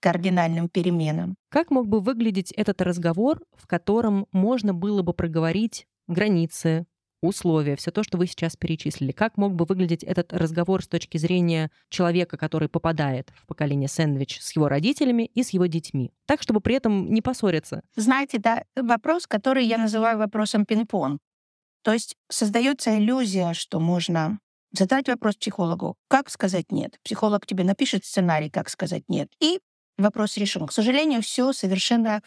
кардинальным 0.00 0.68
переменам. 0.68 1.36
Как 1.48 1.70
мог 1.70 1.86
бы 1.86 2.00
выглядеть 2.00 2.52
этот 2.52 2.82
разговор, 2.82 3.40
в 3.56 3.66
котором 3.66 4.26
можно 4.32 4.74
было 4.74 5.02
бы 5.02 5.14
проговорить 5.14 5.86
границы, 6.08 6.84
условия, 7.22 7.76
все 7.76 7.90
то, 7.90 8.02
что 8.02 8.18
вы 8.18 8.26
сейчас 8.26 8.56
перечислили. 8.56 9.12
Как 9.12 9.36
мог 9.36 9.54
бы 9.54 9.64
выглядеть 9.64 10.04
этот 10.04 10.32
разговор 10.32 10.82
с 10.82 10.88
точки 10.88 11.16
зрения 11.16 11.70
человека, 11.88 12.36
который 12.36 12.68
попадает 12.68 13.32
в 13.36 13.46
поколение 13.46 13.88
сэндвич 13.88 14.40
с 14.40 14.54
его 14.54 14.68
родителями 14.68 15.24
и 15.24 15.42
с 15.42 15.50
его 15.50 15.66
детьми? 15.66 16.12
Так, 16.26 16.42
чтобы 16.42 16.60
при 16.60 16.74
этом 16.74 17.12
не 17.12 17.22
поссориться. 17.22 17.82
Знаете, 17.96 18.38
да, 18.38 18.64
вопрос, 18.76 19.26
который 19.26 19.64
я 19.64 19.78
называю 19.78 20.18
вопросом 20.18 20.66
пинг-понг. 20.66 21.18
То 21.82 21.92
есть 21.92 22.16
создается 22.28 22.96
иллюзия, 22.96 23.54
что 23.54 23.80
можно 23.80 24.38
задать 24.72 25.08
вопрос 25.08 25.36
психологу, 25.36 25.96
как 26.08 26.30
сказать 26.30 26.70
нет. 26.70 26.98
Психолог 27.04 27.46
тебе 27.46 27.64
напишет 27.64 28.04
сценарий, 28.04 28.50
как 28.50 28.68
сказать 28.68 29.04
нет. 29.08 29.28
И 29.40 29.60
вопрос 29.98 30.36
решен. 30.36 30.66
К 30.66 30.72
сожалению, 30.72 31.22
все 31.22 31.52
совершенно 31.52 32.22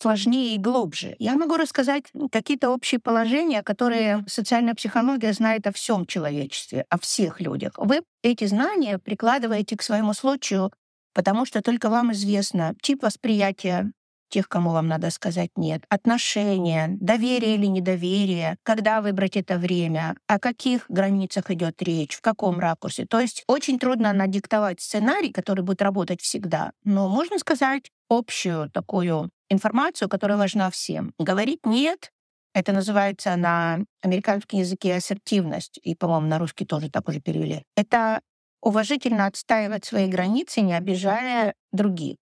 сложнее 0.00 0.54
и 0.54 0.58
глубже. 0.58 1.16
Я 1.18 1.36
могу 1.36 1.56
рассказать 1.56 2.04
какие-то 2.30 2.70
общие 2.70 3.00
положения, 3.00 3.62
которые 3.62 4.24
социальная 4.26 4.74
психология 4.74 5.32
знает 5.32 5.66
о 5.66 5.72
всем 5.72 6.06
человечестве, 6.06 6.84
о 6.88 6.98
всех 6.98 7.40
людях. 7.40 7.72
Вы 7.76 8.02
эти 8.22 8.44
знания 8.46 8.98
прикладываете 8.98 9.76
к 9.76 9.82
своему 9.82 10.12
случаю, 10.12 10.72
потому 11.14 11.46
что 11.46 11.62
только 11.62 11.88
вам 11.88 12.12
известно 12.12 12.74
тип 12.82 13.02
восприятия 13.02 13.92
тех, 14.34 14.48
кому 14.48 14.70
вам 14.70 14.88
надо 14.88 15.10
сказать 15.10 15.50
нет, 15.54 15.84
отношения, 15.88 16.88
доверие 17.00 17.54
или 17.54 17.66
недоверие, 17.66 18.56
когда 18.64 19.00
выбрать 19.00 19.36
это 19.36 19.58
время, 19.58 20.16
о 20.26 20.40
каких 20.40 20.86
границах 20.88 21.52
идет 21.52 21.80
речь, 21.82 22.16
в 22.16 22.20
каком 22.20 22.58
ракурсе. 22.58 23.06
То 23.06 23.20
есть 23.20 23.44
очень 23.46 23.78
трудно 23.78 24.12
надиктовать 24.12 24.80
сценарий, 24.80 25.30
который 25.30 25.62
будет 25.62 25.82
работать 25.82 26.20
всегда, 26.20 26.72
но 26.82 27.08
можно 27.08 27.38
сказать 27.38 27.92
общую 28.08 28.70
такую 28.70 29.30
информацию, 29.48 30.08
которая 30.08 30.38
важна 30.38 30.70
всем. 30.70 31.12
Говорить 31.18 31.66
«нет» 31.66 32.10
Это 32.54 32.72
называется 32.72 33.34
на 33.34 33.80
американском 34.00 34.60
языке 34.60 34.94
ассертивность, 34.94 35.80
и, 35.82 35.96
по-моему, 35.96 36.28
на 36.28 36.38
русский 36.38 36.64
тоже 36.64 36.88
так 36.88 37.08
уже 37.08 37.20
перевели. 37.20 37.64
Это 37.76 38.20
уважительно 38.62 39.26
отстаивать 39.26 39.84
свои 39.84 40.06
границы, 40.06 40.60
не 40.60 40.72
обижая 40.72 41.54
других. 41.72 42.16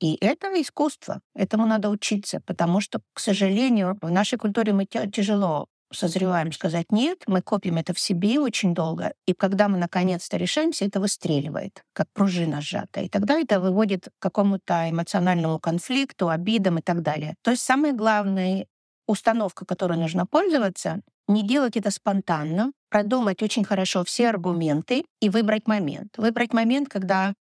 И 0.00 0.18
это 0.20 0.48
искусство, 0.60 1.20
этому 1.34 1.66
надо 1.66 1.88
учиться, 1.88 2.40
потому 2.44 2.80
что, 2.80 3.00
к 3.14 3.20
сожалению, 3.20 3.96
в 4.02 4.10
нашей 4.10 4.38
культуре 4.38 4.72
мы 4.72 4.86
тяжело 4.86 5.68
созреваем 5.92 6.52
сказать 6.52 6.86
«нет», 6.90 7.22
мы 7.26 7.42
копим 7.42 7.76
это 7.76 7.94
в 7.94 8.00
себе 8.00 8.40
очень 8.40 8.74
долго, 8.74 9.12
и 9.26 9.34
когда 9.34 9.68
мы 9.68 9.78
наконец-то 9.78 10.36
решаемся, 10.36 10.84
это 10.84 11.00
выстреливает, 11.00 11.82
как 11.92 12.08
пружина 12.12 12.60
сжатая. 12.60 13.04
И 13.04 13.08
тогда 13.08 13.38
это 13.38 13.60
выводит 13.60 14.08
к 14.08 14.22
какому-то 14.22 14.90
эмоциональному 14.90 15.58
конфликту, 15.58 16.28
обидам 16.28 16.78
и 16.78 16.82
так 16.82 17.02
далее. 17.02 17.34
То 17.42 17.52
есть 17.52 17.62
самая 17.62 17.92
главная 17.92 18.66
установка, 19.06 19.64
которой 19.64 19.98
нужно 19.98 20.26
пользоваться, 20.26 21.00
не 21.28 21.46
делать 21.46 21.76
это 21.76 21.90
спонтанно, 21.90 22.72
продумать 22.90 23.42
очень 23.42 23.64
хорошо 23.64 24.04
все 24.04 24.28
аргументы 24.28 25.04
и 25.20 25.28
выбрать 25.28 25.66
момент. 25.66 26.16
Выбрать 26.18 26.52
момент, 26.52 26.88
когда 26.88 27.34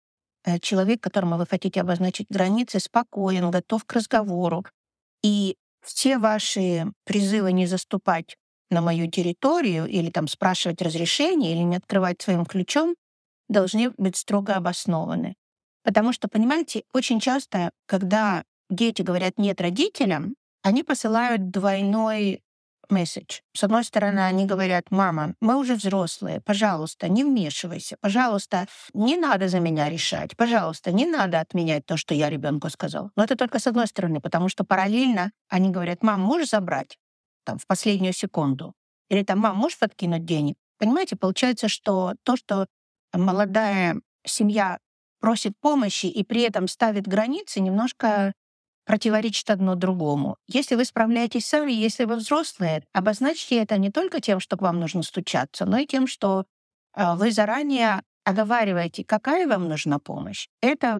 Э, 0.45 0.59
человек, 0.59 1.01
которому 1.01 1.37
вы 1.37 1.45
хотите 1.45 1.81
обозначить 1.81 2.27
границы, 2.29 2.79
спокоен, 2.79 3.51
готов 3.51 3.85
к 3.85 3.93
разговору. 3.93 4.65
И 5.23 5.55
все 5.83 6.17
ваши 6.17 6.91
призывы 7.05 7.51
не 7.51 7.65
заступать 7.67 8.37
на 8.69 8.81
мою 8.81 9.09
территорию 9.09 9.85
или 9.87 10.09
там 10.09 10.27
спрашивать 10.27 10.81
разрешение 10.81 11.53
или 11.53 11.61
не 11.63 11.75
открывать 11.77 12.21
своим 12.21 12.45
ключом 12.45 12.95
должны 13.49 13.91
быть 13.91 14.17
строго 14.17 14.53
обоснованы. 14.55 15.35
Потому 15.83 16.13
что, 16.13 16.27
понимаете, 16.27 16.83
очень 16.93 17.19
часто, 17.19 17.71
когда 17.85 18.43
дети 18.69 19.01
говорят 19.01 19.37
«нет» 19.37 19.61
родителям, 19.61 20.35
они 20.61 20.83
посылают 20.83 21.51
двойной 21.51 22.41
месседж. 22.93 23.39
С 23.55 23.63
одной 23.63 23.83
стороны, 23.83 24.19
они 24.19 24.45
говорят, 24.45 24.91
мама, 24.91 25.35
мы 25.41 25.57
уже 25.57 25.75
взрослые, 25.75 26.41
пожалуйста, 26.41 27.09
не 27.09 27.23
вмешивайся, 27.23 27.97
пожалуйста, 28.01 28.67
не 28.93 29.17
надо 29.17 29.47
за 29.47 29.59
меня 29.59 29.89
решать, 29.89 30.37
пожалуйста, 30.37 30.91
не 30.91 31.05
надо 31.05 31.39
отменять 31.39 31.85
то, 31.85 31.97
что 31.97 32.13
я 32.13 32.29
ребенку 32.29 32.69
сказал. 32.69 33.11
Но 33.15 33.23
это 33.23 33.35
только 33.35 33.59
с 33.59 33.67
одной 33.67 33.87
стороны, 33.87 34.21
потому 34.21 34.49
что 34.49 34.63
параллельно 34.63 35.31
они 35.49 35.69
говорят, 35.69 36.03
мам, 36.03 36.21
можешь 36.21 36.49
забрать 36.49 36.97
там 37.43 37.57
в 37.57 37.67
последнюю 37.67 38.13
секунду? 38.13 38.73
Или 39.09 39.23
там, 39.23 39.39
мам, 39.39 39.57
можешь 39.57 39.79
подкинуть 39.79 40.25
денег? 40.25 40.55
Понимаете, 40.77 41.15
получается, 41.15 41.67
что 41.67 42.13
то, 42.23 42.35
что 42.35 42.67
молодая 43.13 43.99
семья 44.25 44.79
просит 45.19 45.53
помощи 45.61 46.07
и 46.07 46.23
при 46.23 46.41
этом 46.41 46.67
ставит 46.67 47.07
границы, 47.07 47.61
немножко 47.61 48.33
противоречит 48.85 49.49
одно 49.49 49.75
другому. 49.75 50.37
Если 50.47 50.75
вы 50.75 50.85
справляетесь 50.85 51.45
сами, 51.45 51.71
если 51.71 52.05
вы 52.05 52.15
взрослые, 52.15 52.83
обозначьте 52.93 53.57
это 53.57 53.77
не 53.77 53.91
только 53.91 54.19
тем, 54.19 54.39
что 54.39 54.57
к 54.57 54.61
вам 54.61 54.79
нужно 54.79 55.03
стучаться, 55.03 55.65
но 55.65 55.77
и 55.77 55.85
тем, 55.85 56.07
что 56.07 56.45
э, 56.95 57.15
вы 57.15 57.31
заранее 57.31 58.01
оговариваете, 58.25 59.03
какая 59.03 59.47
вам 59.47 59.67
нужна 59.67 59.99
помощь. 59.99 60.47
Это 60.61 60.99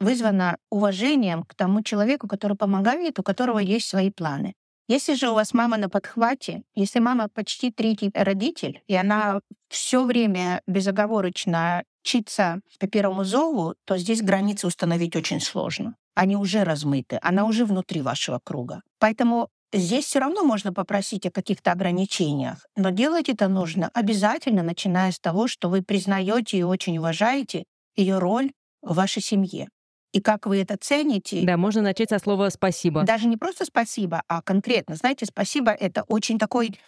вызвано 0.00 0.56
уважением 0.70 1.42
к 1.42 1.54
тому 1.54 1.82
человеку, 1.82 2.26
который 2.26 2.56
помогает, 2.56 3.18
у 3.18 3.22
которого 3.22 3.58
есть 3.58 3.88
свои 3.88 4.10
планы. 4.10 4.54
Если 4.88 5.14
же 5.14 5.28
у 5.30 5.34
вас 5.34 5.54
мама 5.54 5.76
на 5.76 5.88
подхвате, 5.88 6.64
если 6.74 6.98
мама 6.98 7.28
почти 7.28 7.70
третий 7.70 8.10
родитель, 8.12 8.82
и 8.88 8.96
она 8.96 9.40
все 9.68 10.04
время 10.04 10.62
безоговорочно 10.66 11.84
учится 12.02 12.60
по 12.80 12.88
первому 12.88 13.24
зову, 13.24 13.74
то 13.84 13.96
здесь 13.98 14.22
границы 14.22 14.66
установить 14.66 15.14
очень 15.14 15.40
сложно. 15.40 15.94
Они 16.14 16.36
уже 16.36 16.64
размыты, 16.64 17.18
она 17.22 17.44
уже 17.44 17.64
внутри 17.64 18.02
вашего 18.02 18.40
круга. 18.42 18.82
Поэтому 18.98 19.48
здесь 19.72 20.04
все 20.04 20.18
равно 20.18 20.42
можно 20.42 20.72
попросить 20.72 21.26
о 21.26 21.30
каких-то 21.30 21.72
ограничениях, 21.72 22.66
но 22.76 22.90
делать 22.90 23.28
это 23.28 23.48
нужно 23.48 23.90
обязательно, 23.94 24.62
начиная 24.62 25.12
с 25.12 25.18
того, 25.18 25.46
что 25.46 25.68
вы 25.68 25.82
признаете 25.82 26.58
и 26.58 26.62
очень 26.62 26.98
уважаете 26.98 27.64
ее 27.96 28.18
роль 28.18 28.52
в 28.82 28.94
вашей 28.94 29.22
семье 29.22 29.68
и 30.12 30.20
как 30.20 30.46
вы 30.46 30.60
это 30.60 30.76
цените. 30.76 31.42
Да, 31.42 31.56
можно 31.56 31.82
начать 31.82 32.10
со 32.10 32.18
слова 32.18 32.50
«спасибо». 32.50 33.04
Даже 33.04 33.28
не 33.28 33.36
просто 33.36 33.64
«спасибо», 33.64 34.22
а 34.28 34.42
конкретно. 34.42 34.96
Знаете, 34.96 35.26
«спасибо»— 35.26 35.70
это 35.80 36.02
очень 36.02 36.38
такой 36.38 36.78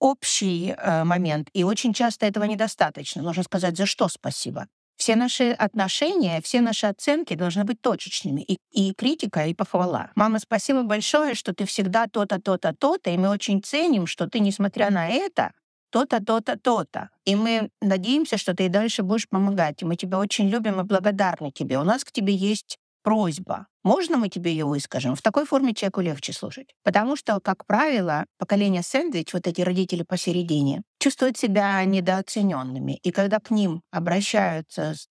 общий 0.00 0.74
э, 0.76 1.04
момент, 1.04 1.48
и 1.52 1.62
очень 1.62 1.92
часто 1.92 2.26
этого 2.26 2.44
недостаточно. 2.44 3.22
Нужно 3.22 3.44
сказать, 3.44 3.76
за 3.76 3.86
что 3.86 4.08
спасибо. 4.08 4.66
Все 5.02 5.16
наши 5.16 5.50
отношения, 5.50 6.40
все 6.42 6.60
наши 6.60 6.86
оценки 6.86 7.34
должны 7.34 7.64
быть 7.64 7.80
точечными. 7.80 8.42
И, 8.42 8.58
и 8.70 8.94
критика, 8.94 9.44
и 9.46 9.52
похвала. 9.52 10.12
Мама, 10.14 10.38
спасибо 10.38 10.84
большое, 10.84 11.34
что 11.34 11.52
ты 11.52 11.64
всегда 11.64 12.06
то-то, 12.06 12.40
то-то, 12.40 12.72
то-то, 12.72 13.10
и 13.10 13.18
мы 13.18 13.28
очень 13.30 13.60
ценим, 13.64 14.06
что 14.06 14.28
ты, 14.28 14.38
несмотря 14.38 14.92
на 14.92 15.08
это, 15.08 15.54
то-то, 15.90 16.24
то-то, 16.24 16.56
то-то. 16.56 17.10
И 17.24 17.34
мы 17.34 17.68
надеемся, 17.80 18.36
что 18.36 18.54
ты 18.54 18.66
и 18.66 18.68
дальше 18.68 19.02
будешь 19.02 19.28
помогать. 19.28 19.82
И 19.82 19.84
мы 19.84 19.96
тебя 19.96 20.20
очень 20.20 20.48
любим 20.48 20.80
и 20.80 20.84
благодарны 20.84 21.50
тебе. 21.50 21.80
У 21.80 21.82
нас 21.82 22.04
к 22.04 22.12
тебе 22.12 22.36
есть 22.36 22.78
просьба. 23.02 23.66
Можно 23.84 24.16
мы 24.16 24.28
тебе 24.28 24.52
ее 24.52 24.64
выскажем? 24.64 25.16
В 25.16 25.22
такой 25.22 25.44
форме 25.44 25.74
человеку 25.74 26.00
легче 26.00 26.32
слушать. 26.32 26.74
Потому 26.84 27.16
что, 27.16 27.40
как 27.40 27.66
правило, 27.66 28.26
поколение 28.38 28.82
сэндвич, 28.82 29.32
вот 29.32 29.46
эти 29.46 29.60
родители 29.60 30.02
посередине, 30.02 30.82
чувствуют 30.98 31.36
себя 31.36 31.84
недооцененными. 31.84 32.98
И 33.02 33.10
когда 33.10 33.40
к 33.40 33.50
ним 33.50 33.82
обращаются 33.90 34.94
с 34.94 35.08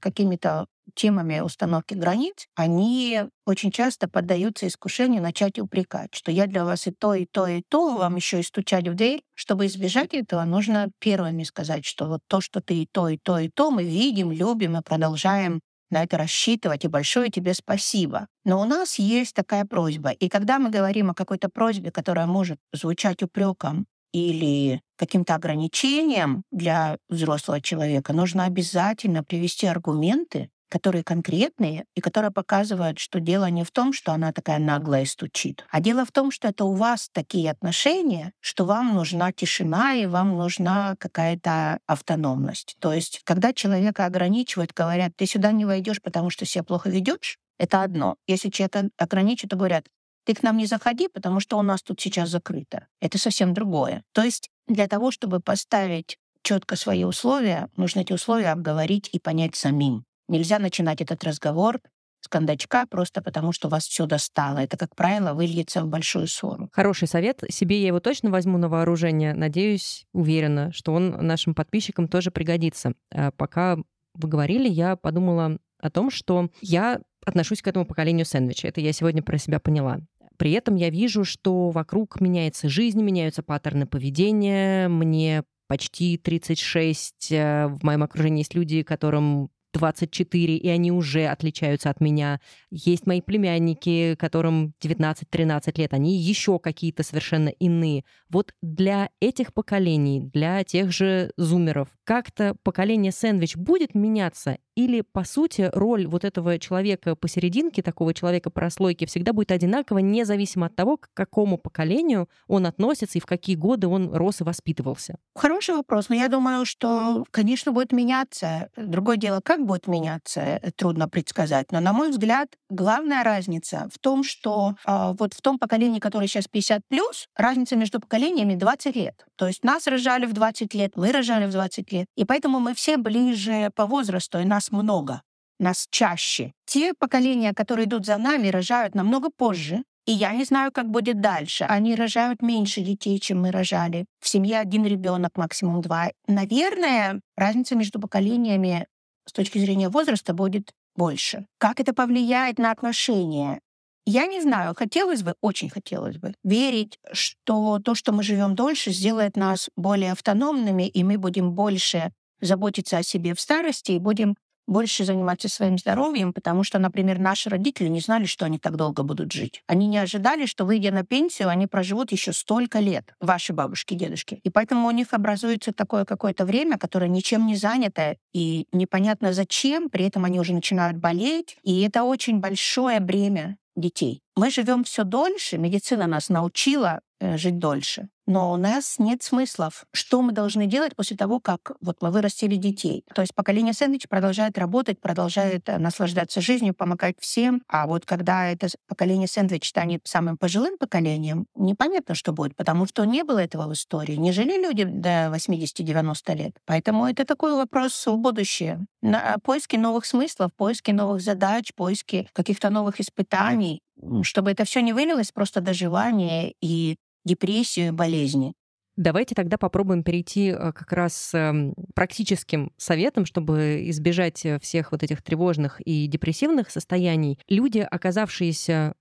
какими-то 0.00 0.66
темами 0.94 1.40
установки 1.40 1.94
границ, 1.94 2.46
они 2.54 3.22
очень 3.46 3.70
часто 3.70 4.08
поддаются 4.08 4.66
искушению 4.66 5.22
начать 5.22 5.58
упрекать, 5.58 6.10
что 6.14 6.30
я 6.30 6.46
для 6.46 6.64
вас 6.64 6.86
и 6.86 6.90
то, 6.90 7.14
и 7.14 7.26
то, 7.26 7.46
и 7.46 7.62
то, 7.68 7.96
вам 7.96 8.16
еще 8.16 8.40
и 8.40 8.44
стучать 8.44 8.88
в 8.88 8.94
дверь. 8.94 9.22
Чтобы 9.34 9.66
избежать 9.66 10.14
этого, 10.14 10.44
нужно 10.44 10.90
первыми 10.98 11.44
сказать, 11.44 11.84
что 11.84 12.06
вот 12.06 12.20
то, 12.26 12.40
что 12.40 12.60
ты 12.60 12.82
и 12.82 12.88
то, 12.90 13.08
и 13.08 13.16
то, 13.16 13.38
и 13.38 13.48
то, 13.48 13.70
мы 13.70 13.84
видим, 13.84 14.32
любим 14.32 14.76
и 14.76 14.82
продолжаем 14.82 15.60
на 15.90 16.02
это 16.02 16.16
рассчитывать, 16.18 16.84
и 16.84 16.88
большое 16.88 17.30
тебе 17.30 17.54
спасибо. 17.54 18.26
Но 18.44 18.60
у 18.60 18.64
нас 18.64 18.98
есть 18.98 19.34
такая 19.34 19.64
просьба. 19.64 20.10
И 20.10 20.28
когда 20.28 20.58
мы 20.58 20.70
говорим 20.70 21.10
о 21.10 21.14
какой-то 21.14 21.48
просьбе, 21.48 21.90
которая 21.90 22.26
может 22.26 22.58
звучать 22.72 23.22
упреком 23.22 23.86
или 24.12 24.82
каким-то 24.96 25.34
ограничением 25.34 26.42
для 26.50 26.98
взрослого 27.08 27.60
человека, 27.60 28.12
нужно 28.12 28.44
обязательно 28.44 29.24
привести 29.24 29.66
аргументы, 29.66 30.50
которые 30.70 31.04
конкретные 31.04 31.84
и 31.94 32.00
которые 32.00 32.30
показывают, 32.30 32.98
что 32.98 33.20
дело 33.20 33.50
не 33.50 33.64
в 33.64 33.70
том, 33.70 33.92
что 33.92 34.12
она 34.12 34.32
такая 34.32 34.58
наглая 34.58 35.04
стучит, 35.04 35.66
а 35.70 35.80
дело 35.80 36.04
в 36.06 36.12
том, 36.12 36.30
что 36.30 36.48
это 36.48 36.64
у 36.64 36.72
вас 36.72 37.10
такие 37.12 37.50
отношения, 37.50 38.32
что 38.40 38.64
вам 38.64 38.94
нужна 38.94 39.32
тишина 39.32 39.94
и 39.94 40.06
вам 40.06 40.36
нужна 40.36 40.94
какая-то 40.98 41.80
автономность. 41.86 42.76
То 42.78 42.92
есть, 42.92 43.20
когда 43.24 43.52
человека 43.52 44.06
ограничивают, 44.06 44.72
говорят, 44.72 45.12
ты 45.16 45.26
сюда 45.26 45.52
не 45.52 45.64
войдешь, 45.64 46.00
потому 46.00 46.30
что 46.30 46.46
себя 46.46 46.64
плохо 46.64 46.88
ведешь, 46.88 47.38
это 47.58 47.82
одно. 47.82 48.16
Если 48.26 48.48
человека 48.48 48.88
ограничивают, 48.96 49.50
то 49.50 49.56
говорят, 49.56 49.86
ты 50.24 50.34
к 50.34 50.42
нам 50.42 50.56
не 50.56 50.66
заходи, 50.66 51.08
потому 51.08 51.40
что 51.40 51.58
у 51.58 51.62
нас 51.62 51.82
тут 51.82 52.00
сейчас 52.00 52.28
закрыто. 52.28 52.86
Это 53.00 53.18
совсем 53.18 53.52
другое. 53.52 54.04
То 54.12 54.22
есть 54.22 54.50
для 54.68 54.86
того, 54.86 55.10
чтобы 55.10 55.40
поставить 55.40 56.18
четко 56.42 56.76
свои 56.76 57.04
условия, 57.04 57.68
нужно 57.76 58.00
эти 58.00 58.12
условия 58.12 58.52
обговорить 58.52 59.08
и 59.12 59.18
понять 59.18 59.56
самим. 59.56 60.04
Нельзя 60.30 60.60
начинать 60.60 61.00
этот 61.00 61.24
разговор 61.24 61.80
с 62.20 62.28
кондачка 62.28 62.86
просто 62.86 63.20
потому, 63.20 63.50
что 63.50 63.68
вас 63.68 63.84
все 63.88 64.06
достало. 64.06 64.58
Это, 64.58 64.76
как 64.76 64.94
правило, 64.94 65.34
выльется 65.34 65.82
в 65.82 65.88
большую 65.88 66.28
ссору. 66.28 66.68
Хороший 66.72 67.08
совет. 67.08 67.42
Себе 67.48 67.80
я 67.80 67.88
его 67.88 67.98
точно 67.98 68.30
возьму 68.30 68.56
на 68.56 68.68
вооружение. 68.68 69.34
Надеюсь, 69.34 70.04
уверена, 70.12 70.70
что 70.72 70.92
он 70.92 71.26
нашим 71.26 71.52
подписчикам 71.52 72.06
тоже 72.06 72.30
пригодится. 72.30 72.92
А 73.12 73.32
пока 73.32 73.76
вы 74.14 74.28
говорили, 74.28 74.68
я 74.68 74.94
подумала 74.94 75.58
о 75.80 75.90
том, 75.90 76.10
что 76.10 76.48
я 76.60 77.00
отношусь 77.26 77.60
к 77.60 77.66
этому 77.66 77.84
поколению 77.84 78.24
сэндвича. 78.24 78.68
Это 78.68 78.80
я 78.80 78.92
сегодня 78.92 79.24
про 79.24 79.36
себя 79.36 79.58
поняла. 79.58 79.98
При 80.36 80.52
этом 80.52 80.76
я 80.76 80.90
вижу, 80.90 81.24
что 81.24 81.70
вокруг 81.70 82.20
меняется 82.20 82.68
жизнь, 82.68 83.02
меняются 83.02 83.42
паттерны 83.42 83.86
поведения. 83.86 84.86
Мне 84.86 85.42
почти 85.66 86.18
36. 86.18 87.32
Э, 87.32 87.66
в 87.66 87.82
моем 87.82 88.04
окружении 88.04 88.42
есть 88.42 88.54
люди, 88.54 88.84
которым 88.84 89.50
24, 89.72 90.56
и 90.56 90.68
они 90.68 90.92
уже 90.92 91.26
отличаются 91.26 91.90
от 91.90 92.00
меня. 92.00 92.40
Есть 92.70 93.06
мои 93.06 93.20
племянники, 93.20 94.16
которым 94.18 94.74
19-13 94.82 95.78
лет, 95.78 95.94
они 95.94 96.16
еще 96.16 96.58
какие-то 96.58 97.02
совершенно 97.02 97.48
иные. 97.48 98.04
Вот 98.28 98.54
для 98.62 99.10
этих 99.20 99.52
поколений, 99.54 100.20
для 100.20 100.64
тех 100.64 100.92
же 100.92 101.32
зумеров, 101.36 101.88
как-то 102.04 102.56
поколение 102.62 103.12
сэндвич 103.12 103.56
будет 103.56 103.94
меняться 103.94 104.58
или, 104.74 105.02
по 105.02 105.24
сути, 105.24 105.70
роль 105.72 106.06
вот 106.06 106.24
этого 106.24 106.58
человека 106.58 107.14
посерединке, 107.14 107.82
такого 107.82 108.14
человека 108.14 108.50
прослойки, 108.50 109.04
всегда 109.04 109.32
будет 109.32 109.52
одинакова, 109.52 109.98
независимо 109.98 110.66
от 110.66 110.76
того, 110.76 110.96
к 110.96 111.10
какому 111.12 111.58
поколению 111.58 112.28
он 112.46 112.66
относится 112.66 113.18
и 113.18 113.20
в 113.20 113.26
какие 113.26 113.56
годы 113.56 113.88
он 113.88 114.14
рос 114.14 114.40
и 114.40 114.44
воспитывался? 114.44 115.16
Хороший 115.34 115.74
вопрос. 115.74 116.08
Но 116.08 116.14
я 116.14 116.28
думаю, 116.28 116.64
что, 116.64 117.24
конечно, 117.30 117.72
будет 117.72 117.92
меняться. 117.92 118.70
Другое 118.76 119.16
дело, 119.16 119.40
как 119.40 119.59
будет 119.66 119.86
меняться, 119.86 120.40
э, 120.40 120.70
трудно 120.72 121.08
предсказать. 121.08 121.72
Но, 121.72 121.80
на 121.80 121.92
мой 121.92 122.10
взгляд, 122.10 122.48
главная 122.68 123.22
разница 123.24 123.88
в 123.92 123.98
том, 123.98 124.24
что 124.24 124.74
э, 124.86 125.14
вот 125.18 125.34
в 125.34 125.40
том 125.40 125.58
поколении, 125.58 126.00
которое 126.00 126.26
сейчас 126.26 126.48
50 126.48 126.82
плюс, 126.88 127.28
разница 127.36 127.76
между 127.76 128.00
поколениями 128.00 128.54
20 128.54 128.96
лет. 128.96 129.26
То 129.36 129.46
есть 129.46 129.64
нас 129.64 129.86
рожали 129.86 130.26
в 130.26 130.32
20 130.32 130.74
лет, 130.74 130.92
мы 130.96 131.12
рожали 131.12 131.46
в 131.46 131.50
20 131.52 131.92
лет. 131.92 132.06
И 132.16 132.24
поэтому 132.24 132.60
мы 132.60 132.74
все 132.74 132.96
ближе 132.96 133.70
по 133.74 133.86
возрасту, 133.86 134.38
и 134.38 134.44
нас 134.44 134.70
много, 134.70 135.22
нас 135.58 135.86
чаще. 135.90 136.52
Те 136.66 136.94
поколения, 136.98 137.52
которые 137.54 137.86
идут 137.86 138.06
за 138.06 138.16
нами, 138.16 138.48
рожают 138.48 138.94
намного 138.94 139.30
позже, 139.30 139.82
и 140.06 140.12
я 140.12 140.32
не 140.32 140.44
знаю, 140.44 140.72
как 140.72 140.90
будет 140.90 141.20
дальше. 141.20 141.64
Они 141.64 141.94
рожают 141.94 142.42
меньше 142.42 142.80
детей, 142.80 143.20
чем 143.20 143.42
мы 143.42 143.50
рожали. 143.50 144.06
В 144.20 144.28
семье 144.28 144.58
один 144.58 144.84
ребенок, 144.84 145.36
максимум 145.36 145.82
два. 145.82 146.10
Наверное, 146.26 147.20
разница 147.36 147.76
между 147.76 148.00
поколениями 148.00 148.86
с 149.30 149.32
точки 149.32 149.58
зрения 149.58 149.88
возраста 149.88 150.34
будет 150.34 150.72
больше. 150.96 151.46
Как 151.58 151.78
это 151.78 151.94
повлияет 151.94 152.58
на 152.58 152.72
отношения? 152.72 153.60
Я 154.04 154.26
не 154.26 154.40
знаю, 154.40 154.74
хотелось 154.76 155.22
бы, 155.22 155.36
очень 155.40 155.70
хотелось 155.70 156.18
бы 156.18 156.34
верить, 156.42 156.98
что 157.12 157.78
то, 157.78 157.94
что 157.94 158.10
мы 158.10 158.24
живем 158.24 158.56
дольше, 158.56 158.90
сделает 158.90 159.36
нас 159.36 159.68
более 159.76 160.10
автономными, 160.12 160.88
и 160.88 161.04
мы 161.04 161.16
будем 161.16 161.52
больше 161.52 162.10
заботиться 162.40 162.98
о 162.98 163.04
себе 163.04 163.34
в 163.34 163.40
старости 163.40 163.92
и 163.92 164.00
будем 164.00 164.34
больше 164.66 165.04
заниматься 165.04 165.48
своим 165.48 165.78
здоровьем, 165.78 166.32
потому 166.32 166.64
что, 166.64 166.78
например, 166.78 167.18
наши 167.18 167.50
родители 167.50 167.88
не 167.88 168.00
знали, 168.00 168.24
что 168.24 168.44
они 168.44 168.58
так 168.58 168.76
долго 168.76 169.02
будут 169.02 169.32
жить. 169.32 169.62
Они 169.66 169.86
не 169.86 169.98
ожидали, 169.98 170.46
что, 170.46 170.64
выйдя 170.64 170.92
на 170.92 171.04
пенсию, 171.04 171.48
они 171.48 171.66
проживут 171.66 172.12
еще 172.12 172.32
столько 172.32 172.78
лет, 172.78 173.14
ваши 173.20 173.52
бабушки, 173.52 173.94
дедушки. 173.94 174.40
И 174.44 174.50
поэтому 174.50 174.86
у 174.88 174.90
них 174.90 175.12
образуется 175.12 175.72
такое 175.72 176.04
какое-то 176.04 176.44
время, 176.44 176.78
которое 176.78 177.08
ничем 177.08 177.46
не 177.46 177.56
занято, 177.56 178.16
и 178.32 178.66
непонятно 178.72 179.32
зачем, 179.32 179.90
при 179.90 180.06
этом 180.06 180.24
они 180.24 180.38
уже 180.40 180.52
начинают 180.52 180.96
болеть, 180.96 181.56
и 181.62 181.82
это 181.82 182.04
очень 182.04 182.38
большое 182.40 183.00
бремя 183.00 183.56
детей. 183.76 184.22
Мы 184.36 184.50
живем 184.50 184.84
все 184.84 185.04
дольше, 185.04 185.58
медицина 185.58 186.06
нас 186.06 186.28
научила 186.28 187.00
э, 187.20 187.36
жить 187.36 187.58
дольше. 187.58 188.08
Но 188.30 188.52
у 188.52 188.56
нас 188.56 189.00
нет 189.00 189.24
смыслов. 189.24 189.84
Что 189.92 190.22
мы 190.22 190.30
должны 190.30 190.66
делать 190.66 190.94
после 190.94 191.16
того, 191.16 191.40
как 191.40 191.72
вот 191.80 191.96
мы 192.00 192.12
вырастили 192.12 192.54
детей? 192.54 193.04
То 193.12 193.22
есть 193.22 193.34
поколение 193.34 193.74
сэндвич 193.74 194.08
продолжает 194.08 194.56
работать, 194.56 195.00
продолжает 195.00 195.68
э, 195.68 195.78
наслаждаться 195.78 196.40
жизнью, 196.40 196.72
помогать 196.72 197.16
всем. 197.18 197.62
А 197.66 197.88
вот 197.88 198.06
когда 198.06 198.46
это 198.46 198.68
поколение 198.86 199.26
сэндвич 199.26 199.68
станет 199.68 200.02
самым 200.04 200.38
пожилым 200.38 200.78
поколением, 200.78 201.46
непонятно, 201.56 202.14
что 202.14 202.32
будет, 202.32 202.54
потому 202.54 202.86
что 202.86 203.04
не 203.04 203.24
было 203.24 203.40
этого 203.40 203.66
в 203.66 203.72
истории. 203.72 204.14
Не 204.14 204.30
жили 204.30 204.62
люди 204.62 204.84
до 204.84 205.32
80-90 205.34 206.36
лет. 206.36 206.52
Поэтому 206.66 207.06
это 207.06 207.24
такой 207.24 207.56
вопрос 207.56 208.06
в 208.06 208.16
будущее. 208.16 208.86
На 209.02 209.38
поиски 209.42 209.74
новых 209.74 210.06
смыслов, 210.06 210.52
поиски 210.56 210.92
новых 210.92 211.20
задач, 211.20 211.72
поиски 211.74 212.28
каких-то 212.32 212.70
новых 212.70 213.00
испытаний, 213.00 213.80
чтобы 214.22 214.52
это 214.52 214.64
все 214.64 214.82
не 214.82 214.92
вылилось 214.92 215.32
просто 215.32 215.60
доживание 215.60 216.54
и 216.60 216.96
депрессию 217.24 217.88
и 217.88 217.90
болезни. 217.90 218.54
Давайте 218.96 219.34
тогда 219.34 219.56
попробуем 219.56 220.02
перейти 220.02 220.48
э, 220.48 220.72
как 220.72 220.92
раз 220.92 221.32
эм, 221.32 221.74
практическим 221.94 222.72
советом, 222.76 223.24
чтобы 223.24 223.88
избежать 223.88 224.44
э, 224.44 224.58
всех 224.60 224.92
вот 224.92 225.02
этих 225.02 225.22
тревожных 225.22 225.80
и 225.80 226.06
депрессивных 226.06 226.70
состояний. 226.70 227.38
Люди, 227.48 227.78
оказавшиеся 227.78 228.94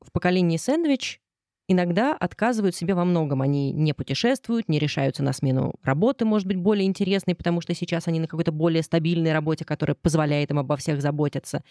в 0.00 0.10
поколении 0.10 0.56
сэндвич, 0.56 1.20
иногда 1.68 2.14
отказывают 2.14 2.74
себе 2.74 2.94
во 2.94 3.04
многом. 3.04 3.42
Они 3.42 3.72
не 3.72 3.92
путешествуют, 3.92 4.68
не 4.68 4.78
решаются 4.78 5.22
на 5.22 5.32
смену 5.32 5.74
работы, 5.82 6.24
может 6.24 6.46
быть, 6.46 6.56
более 6.56 6.86
интересной, 6.86 7.34
потому 7.34 7.60
что 7.60 7.74
сейчас 7.74 8.08
они 8.08 8.20
на 8.20 8.28
какой-то 8.28 8.52
более 8.52 8.82
стабильной 8.82 9.32
работе, 9.32 9.64
которая 9.64 9.94
позволяет 9.94 10.50
им 10.50 10.58
обо 10.58 10.76
всех 10.76 11.00
заботиться. 11.00 11.62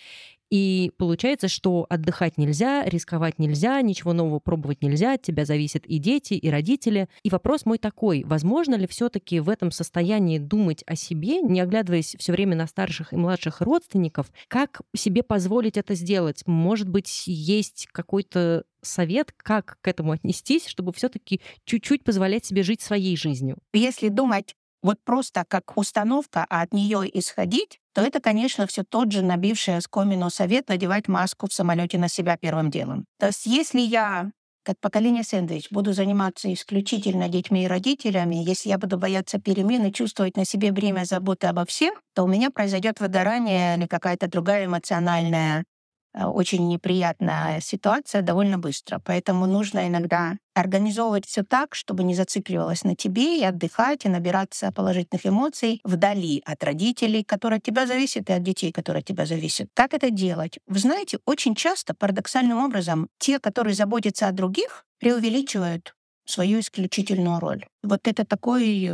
И 0.50 0.92
получается, 0.98 1.48
что 1.48 1.86
отдыхать 1.90 2.38
нельзя, 2.38 2.84
рисковать 2.86 3.40
нельзя, 3.40 3.82
ничего 3.82 4.14
нового 4.14 4.40
пробовать 4.40 4.84
нельзя, 4.84 5.14
от 5.14 5.22
тебя 5.22 5.46
зависят 5.46 5.86
и 5.86 5.98
дети, 5.98 6.34
и 6.34 6.50
родители. 6.50 7.08
И 7.24 7.30
вопрос 7.30 7.66
мой 7.66 7.78
такой, 7.78 8.24
возможно 8.24 8.76
ли 8.76 8.88
все 8.88 9.10
таки 9.10 9.40
в 9.40 9.50
этом 9.50 9.72
состоянии 9.72 10.38
думать 10.38 10.84
о 10.86 10.96
себе, 10.96 11.42
не 11.42 11.60
оглядываясь 11.60 12.16
все 12.20 12.32
время 12.32 12.56
на 12.56 12.68
старших 12.68 13.14
и 13.14 13.16
младших 13.16 13.62
родственников, 13.62 14.32
как 14.48 14.82
себе 14.96 15.24
позволить 15.24 15.78
это 15.78 15.96
сделать? 15.96 16.44
Может 16.46 16.90
быть, 16.90 17.24
есть 17.26 17.88
какой-то 17.92 18.64
совет, 18.84 19.32
как 19.36 19.78
к 19.82 19.88
этому 19.88 20.12
отнестись, 20.12 20.68
чтобы 20.68 20.94
все-таки 20.94 21.42
чуть-чуть 21.66 22.04
позволять 22.04 22.46
себе 22.46 22.64
жить 22.64 22.82
своей 22.82 23.18
жизнью? 23.18 23.58
Если 23.74 24.10
думать 24.10 24.56
вот 24.82 24.98
просто 25.04 25.46
как 25.48 25.78
установка, 25.78 26.46
а 26.50 26.62
от 26.62 26.74
нее 26.74 27.10
исходить, 27.18 27.80
то 27.94 28.02
это, 28.02 28.20
конечно, 28.20 28.68
все 28.68 28.84
тот 28.84 29.12
же 29.12 29.22
набивший 29.24 29.78
оскомину 29.78 30.30
совет 30.30 30.68
надевать 30.68 31.08
маску 31.08 31.48
в 31.48 31.54
самолете 31.54 31.98
на 31.98 32.10
себя 32.10 32.38
первым 32.38 32.70
делом. 32.70 33.06
То 33.20 33.28
есть 33.28 33.46
если 33.46 33.80
я 33.80 34.32
как 34.64 34.80
поколение 34.80 35.24
сэндвич, 35.24 35.70
буду 35.72 35.92
заниматься 35.94 36.52
исключительно 36.54 37.28
детьми 37.28 37.66
и 37.66 37.68
родителями, 37.68 38.36
если 38.36 38.70
я 38.70 38.78
буду 38.78 38.98
бояться 38.98 39.38
перемен 39.38 39.86
и 39.86 39.92
чувствовать 39.92 40.38
на 40.38 40.46
себе 40.46 40.72
время 40.72 41.04
заботы 41.04 41.48
обо 41.48 41.66
всех, 41.66 42.02
то 42.16 42.24
у 42.24 42.28
меня 42.28 42.50
произойдет 42.50 43.00
выгорание 43.02 43.78
или 43.78 43.88
какая-то 43.88 44.28
другая 44.28 44.66
эмоциональная 44.66 45.66
очень 46.14 46.68
неприятная 46.68 47.60
ситуация 47.62 48.22
довольно 48.22 48.58
быстро. 48.58 49.02
Поэтому 49.04 49.46
нужно 49.46 49.88
иногда 49.88 50.38
организовывать 50.54 51.26
все 51.26 51.44
так, 51.44 51.74
чтобы 51.76 52.04
не 52.04 52.14
зацикливалось 52.14 52.84
на 52.84 52.96
тебе, 52.96 53.40
и 53.40 53.44
отдыхать, 53.44 54.06
и 54.06 54.10
набираться 54.10 54.72
положительных 54.72 55.26
эмоций 55.26 55.82
вдали 55.84 56.44
от 56.46 56.64
родителей, 56.64 57.24
которые 57.24 57.58
от 57.58 57.64
тебя 57.64 57.88
зависят, 57.88 58.30
и 58.30 58.34
от 58.34 58.44
детей, 58.44 58.72
которые 58.72 59.02
от 59.02 59.06
тебя 59.08 59.26
зависят. 59.26 59.70
Как 59.74 59.94
это 59.94 60.12
делать? 60.12 60.60
Вы 60.68 60.80
знаете, 60.80 61.20
очень 61.26 61.56
часто, 61.56 61.94
парадоксальным 61.96 62.64
образом, 62.64 63.10
те, 63.18 63.40
которые 63.40 63.74
заботятся 63.74 64.28
о 64.28 64.32
других, 64.32 64.86
преувеличивают 65.00 65.96
свою 66.26 66.60
исключительную 66.60 67.40
роль. 67.40 67.66
Вот 67.82 68.08
это 68.08 68.26
такой 68.26 68.90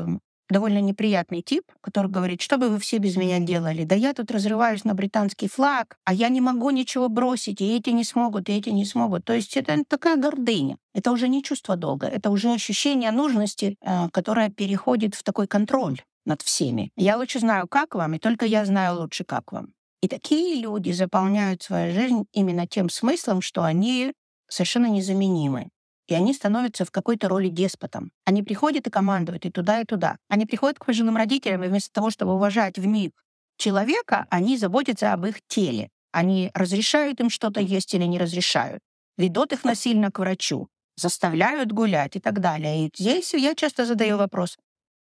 довольно 0.49 0.79
неприятный 0.79 1.41
тип, 1.41 1.63
который 1.81 2.09
говорит, 2.09 2.41
что 2.41 2.57
бы 2.57 2.69
вы 2.69 2.79
все 2.79 2.97
без 2.97 3.15
меня 3.15 3.39
делали? 3.39 3.83
Да 3.83 3.95
я 3.95 4.13
тут 4.13 4.31
разрываюсь 4.31 4.83
на 4.83 4.93
британский 4.93 5.47
флаг, 5.47 5.97
а 6.05 6.13
я 6.13 6.29
не 6.29 6.41
могу 6.41 6.69
ничего 6.69 7.09
бросить, 7.09 7.61
и 7.61 7.75
эти 7.75 7.91
не 7.91 8.03
смогут, 8.03 8.49
и 8.49 8.53
эти 8.53 8.69
не 8.69 8.85
смогут. 8.85 9.25
То 9.25 9.33
есть 9.33 9.55
это 9.57 9.83
такая 9.87 10.17
гордыня. 10.17 10.77
Это 10.93 11.11
уже 11.11 11.27
не 11.27 11.43
чувство 11.43 11.75
долга, 11.75 12.07
это 12.07 12.29
уже 12.29 12.51
ощущение 12.51 13.11
нужности, 13.11 13.77
э, 13.81 14.09
которое 14.11 14.49
переходит 14.49 15.15
в 15.15 15.23
такой 15.23 15.47
контроль 15.47 16.01
над 16.25 16.41
всеми. 16.41 16.91
Я 16.95 17.17
лучше 17.17 17.39
знаю, 17.39 17.67
как 17.67 17.95
вам, 17.95 18.15
и 18.15 18.19
только 18.19 18.45
я 18.45 18.65
знаю 18.65 18.99
лучше, 18.99 19.23
как 19.23 19.51
вам. 19.51 19.73
И 20.01 20.07
такие 20.07 20.61
люди 20.61 20.91
заполняют 20.91 21.61
свою 21.61 21.93
жизнь 21.93 22.25
именно 22.33 22.65
тем 22.67 22.89
смыслом, 22.89 23.41
что 23.41 23.63
они 23.63 24.13
совершенно 24.47 24.87
незаменимы 24.87 25.69
и 26.11 26.15
они 26.15 26.33
становятся 26.33 26.85
в 26.85 26.91
какой-то 26.91 27.27
роли 27.29 27.49
деспотом. 27.49 28.11
Они 28.25 28.43
приходят 28.43 28.87
и 28.87 28.89
командуют 28.89 29.45
и 29.45 29.51
туда, 29.51 29.81
и 29.81 29.85
туда. 29.85 30.17
Они 30.27 30.45
приходят 30.45 30.79
к 30.79 30.85
пожилым 30.85 31.17
родителям, 31.17 31.63
и 31.63 31.67
вместо 31.67 31.93
того, 31.93 32.09
чтобы 32.09 32.33
уважать 32.33 32.77
в 32.77 32.85
миг 32.85 33.13
человека, 33.57 34.25
они 34.29 34.57
заботятся 34.57 35.13
об 35.13 35.25
их 35.25 35.45
теле. 35.47 35.89
Они 36.11 36.49
разрешают 36.53 37.19
им 37.19 37.29
что-то 37.29 37.59
есть 37.59 37.93
или 37.93 38.05
не 38.05 38.17
разрешают. 38.17 38.81
Ведут 39.17 39.53
их 39.53 39.63
насильно 39.63 40.11
к 40.11 40.19
врачу, 40.19 40.69
заставляют 40.95 41.71
гулять 41.71 42.15
и 42.15 42.19
так 42.19 42.39
далее. 42.39 42.87
И 42.87 42.91
здесь 42.95 43.33
я 43.33 43.53
часто 43.53 43.85
задаю 43.85 44.17
вопрос, 44.17 44.57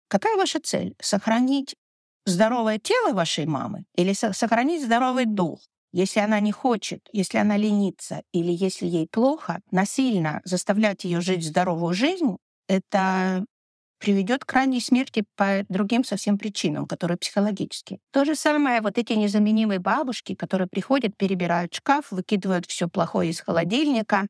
какая 0.08 0.36
ваша 0.36 0.60
цель? 0.60 0.94
Сохранить 1.00 1.76
здоровое 2.26 2.78
тело 2.78 3.12
вашей 3.14 3.46
мамы 3.46 3.84
или 3.94 4.12
сохранить 4.12 4.84
здоровый 4.84 5.24
дух? 5.24 5.60
Если 5.92 6.20
она 6.20 6.40
не 6.40 6.52
хочет, 6.52 7.08
если 7.12 7.38
она 7.38 7.56
ленится 7.56 8.22
или 8.32 8.52
если 8.52 8.86
ей 8.86 9.08
плохо, 9.10 9.60
насильно 9.70 10.40
заставлять 10.44 11.04
ее 11.04 11.20
жить 11.20 11.44
здоровую 11.46 11.94
жизнь, 11.94 12.36
это 12.68 13.44
приведет 13.98 14.44
к 14.44 14.52
ранней 14.52 14.80
смерти 14.80 15.24
по 15.36 15.64
другим 15.68 16.04
совсем 16.04 16.38
причинам, 16.38 16.86
которые 16.86 17.18
психологические. 17.18 17.98
То 18.12 18.24
же 18.24 18.34
самое 18.36 18.80
вот 18.80 18.98
эти 18.98 19.14
незаменимые 19.14 19.80
бабушки, 19.80 20.34
которые 20.34 20.68
приходят, 20.68 21.16
перебирают 21.16 21.74
шкаф, 21.74 22.12
выкидывают 22.12 22.66
все 22.66 22.88
плохое 22.88 23.30
из 23.30 23.40
холодильника, 23.40 24.28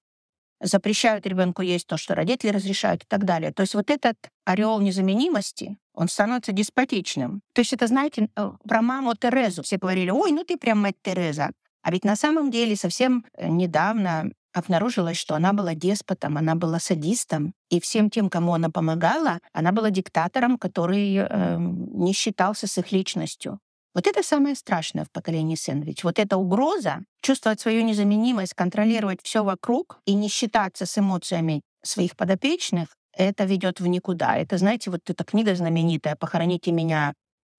запрещают 0.61 1.27
ребенку 1.27 1.62
есть 1.62 1.87
то, 1.87 1.97
что 1.97 2.14
родители 2.14 2.51
разрешают 2.51 3.03
и 3.05 3.07
так 3.07 3.25
далее. 3.25 3.53
То 3.53 3.62
есть 3.62 3.75
вот 3.75 3.90
этот 3.90 4.16
ореол 4.44 4.81
незаменимости, 4.81 5.79
он 5.94 6.09
становится 6.09 6.53
деспотичным. 6.53 7.42
То 7.53 7.61
есть 7.61 7.73
это, 7.73 7.87
знаете, 7.87 8.29
э, 8.37 8.51
про 8.68 8.83
маму 8.83 9.14
Терезу. 9.14 9.62
Все 9.62 9.77
говорили, 9.79 10.11
ой, 10.11 10.33
ну 10.33 10.44
ты 10.44 10.57
прям 10.57 10.81
мать 10.81 10.97
Тереза. 11.03 11.51
А 11.83 11.90
ведь 11.90 12.05
на 12.05 12.16
самом 12.16 12.51
деле 12.51 12.77
совсем 12.77 13.25
э, 13.37 13.49
недавно 13.49 14.31
обнаружилось, 14.53 15.16
что 15.16 15.35
она 15.35 15.53
была 15.53 15.75
деспотом, 15.75 16.37
она 16.37 16.55
была 16.55 16.81
садистом, 16.81 17.55
и 17.71 17.81
всем 17.81 18.11
тем, 18.11 18.29
кому 18.29 18.55
она 18.55 18.71
помогала, 18.71 19.38
она 19.53 19.73
была 19.73 19.90
диктатором, 19.90 20.59
который 20.59 21.16
э, 21.16 21.57
не 21.59 22.12
считался 22.12 22.66
с 22.66 22.79
их 22.79 22.92
личностью. 22.92 23.61
Вот 23.94 24.07
это 24.07 24.22
самое 24.22 24.55
страшное 24.55 25.05
в 25.05 25.11
поколении 25.11 25.57
сэндвич. 25.57 26.05
Вот 26.05 26.18
эта 26.18 26.37
угроза 26.37 27.01
чувствовать 27.22 27.61
свою 27.61 27.83
незаменимость, 27.83 28.55
контролировать 28.55 29.20
все 29.22 29.42
вокруг 29.42 30.01
и 30.07 30.14
не 30.14 30.29
считаться 30.29 30.87
с 30.87 30.98
эмоциями 30.98 31.62
своих 31.83 32.16
подопечных, 32.16 32.88
это 33.18 33.44
ведет 33.44 33.81
в 33.81 33.87
никуда. 33.87 34.37
Это, 34.37 34.59
знаете, 34.59 34.90
вот 34.90 35.01
эта 35.09 35.24
книга 35.24 35.55
знаменитая 35.55 36.16
«Похороните 36.16 36.70
меня 36.70 37.14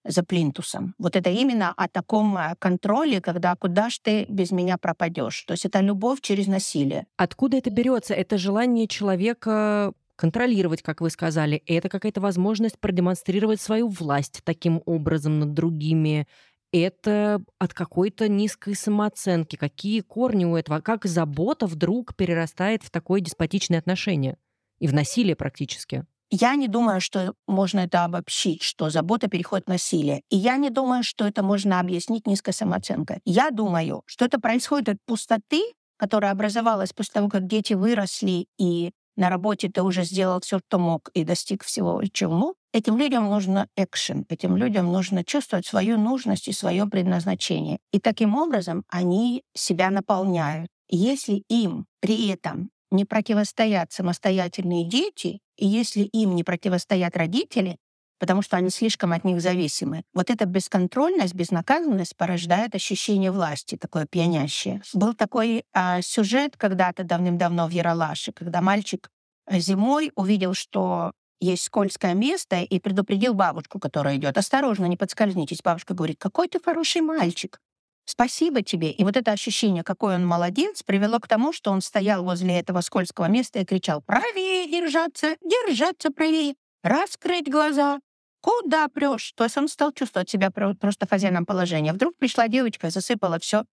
за 0.06 0.24
плинтусом». 0.24 0.96
Вот 0.98 1.15
это 1.15 1.30
именно 1.30 1.74
о 1.76 1.89
таком 1.89 2.38
э, 2.38 2.56
контроле, 2.60 3.20
когда 3.20 3.56
куда 3.56 3.89
ж 3.89 4.00
ты 4.02 4.26
без 4.30 4.52
меня 4.52 4.78
пропадешь. 4.78 5.44
То 5.44 5.54
есть 5.54 5.65
это 5.65 5.82
любовь 5.82 6.22
через 6.22 6.48
насилие. 6.48 7.06
Откуда 7.18 7.58
это 7.58 7.70
берется? 7.70 8.13
Это 8.13 8.38
желание 8.38 8.88
человека 8.88 9.92
контролировать, 10.19 10.82
как 10.82 10.99
вы 10.99 11.10
сказали. 11.10 11.63
Это 11.65 11.88
какая-то 11.88 12.19
возможность 12.19 12.77
продемонстрировать 12.77 13.62
свою 13.62 13.88
власть 13.88 14.41
таким 14.43 14.82
образом 14.86 15.39
над 15.39 15.53
другими. 15.53 16.27
Это 16.73 17.41
от 17.58 17.73
какой-то 17.73 18.27
низкой 18.27 18.75
самооценки. 18.75 19.55
Какие 19.55 20.01
корни 20.01 20.43
у 20.43 20.58
этого? 20.58 20.82
Как 20.82 21.05
забота 21.05 21.67
вдруг 21.67 22.17
перерастает 22.17 22.84
в 22.84 22.91
такое 22.91 23.21
деспотичное 23.21 23.79
отношение? 23.79 24.38
И 24.79 24.88
в 24.88 24.93
насилие 24.93 25.38
практически. 25.38 26.05
Я 26.29 26.55
не 26.55 26.67
думаю, 26.67 26.99
что 26.99 27.34
можно 27.47 27.79
это 27.79 28.03
обобщить, 28.03 28.62
что 28.62 28.89
забота 28.89 29.29
переходит 29.29 29.67
в 29.67 29.69
насилие. 29.69 30.21
И 30.29 30.36
я 30.36 30.58
не 30.58 30.69
думаю, 30.69 31.03
что 31.03 31.25
это 31.25 31.43
можно 31.43 31.79
объяснить 31.79 32.27
низкой 32.27 32.51
самооценкой. 32.51 33.21
Я 33.23 33.51
думаю, 33.51 34.03
что 34.05 34.25
это 34.25 34.38
происходит 34.38 34.89
от 34.89 34.97
пустоты, 35.05 35.62
которая 35.97 36.32
образовалась 36.32 36.91
после 36.91 37.13
того, 37.13 37.29
как 37.29 37.47
дети 37.47 37.73
выросли 37.73 38.47
и 38.58 38.91
на 39.19 39.29
работе 39.29 39.69
ты 39.69 39.84
уже 39.84 40.03
сделал 40.03 40.39
все, 40.39 40.60
что 40.60 40.79
мог 40.79 41.10
и 41.13 41.23
достиг 41.23 41.63
всего, 41.63 42.01
чего 42.12 42.55
этим 42.73 42.97
людям 42.97 43.25
нужно 43.25 43.67
экшен, 43.75 44.25
этим 44.29 44.55
людям 44.55 44.91
нужно 44.91 45.23
чувствовать 45.23 45.65
свою 45.65 45.97
нужность 45.97 46.47
и 46.47 46.53
свое 46.53 46.86
предназначение. 46.86 47.79
И 47.91 47.99
таким 47.99 48.36
образом 48.36 48.84
они 48.88 49.43
себя 49.53 49.89
наполняют. 49.89 50.69
Если 50.88 51.43
им 51.49 51.86
при 51.99 52.29
этом 52.29 52.69
не 52.91 53.05
противостоят 53.05 53.91
самостоятельные 53.91 54.88
дети, 54.88 55.39
и 55.58 55.67
если 55.67 56.03
им 56.03 56.36
не 56.36 56.43
противостоят 56.43 57.15
родители, 57.17 57.77
потому 58.19 58.41
что 58.41 58.58
они 58.58 58.69
слишком 58.69 59.13
от 59.13 59.23
них 59.23 59.41
зависимы. 59.41 60.03
Вот 60.13 60.29
эта 60.29 60.45
бесконтрольность, 60.45 61.34
безнаказанность 61.34 62.15
порождает 62.15 62.75
ощущение 62.75 63.32
власти, 63.32 63.77
такое 63.77 64.05
пьянящее. 64.05 64.82
Был 64.93 65.13
такой 65.13 65.63
а, 65.73 66.01
сюжет 66.01 66.58
когда-то 66.58 67.03
давным-давно 67.03 67.67
в 67.67 67.71
Яралаше, 67.71 68.32
когда 68.32 68.62
мальчик 68.62 69.10
зимой 69.49 70.12
увидел, 70.15 70.53
что 70.53 71.13
есть 71.39 71.63
скользкое 71.63 72.13
место, 72.13 72.62
и 72.62 72.79
предупредил 72.79 73.34
бабушку, 73.34 73.79
которая 73.79 74.17
идет. 74.17 74.38
Осторожно, 74.38 74.86
не 74.86 74.97
подскользнитесь. 74.97 75.62
Бабушка 75.63 75.93
говорит, 75.93 76.17
какой 76.19 76.49
ты 76.49 76.60
хороший 76.60 77.01
мальчик. 77.01 77.60
Спасибо 78.05 78.63
тебе. 78.63 78.91
И 78.91 79.03
вот 79.03 79.15
это 79.15 79.32
ощущение, 79.32 79.84
какой 79.84 80.15
он 80.15 80.25
молодец, 80.25 80.84
привело 80.84 81.19
к 81.19 81.27
тому, 81.27 81.53
что 81.53 81.71
он 81.71 81.82
стоял 81.82 82.23
возле 82.23 82.60
этого 82.60 82.82
скользкого 82.82 83.25
места 83.25 83.60
и 83.60 83.65
кричал 83.65 84.01
«Правее 84.01 84.67
держаться! 84.67 85.36
Держаться 85.41 86.10
правее! 86.10 86.55
Раскрыть 86.84 87.49
глаза! 87.49 87.99
Куда 88.41 88.88
прешь? 88.88 89.34
То 89.36 89.43
есть 89.43 89.58
он 89.58 89.67
стал 89.67 89.91
чувствовать 89.91 90.30
себя 90.30 90.49
просто 90.52 91.08
хозяином 91.08 91.45
положения. 91.45 91.93
Вдруг 91.93 92.15
пришла 92.17 92.47
девочка 92.47 92.88
и 92.88 92.91
засыпала 92.91 93.39
все 93.39 93.65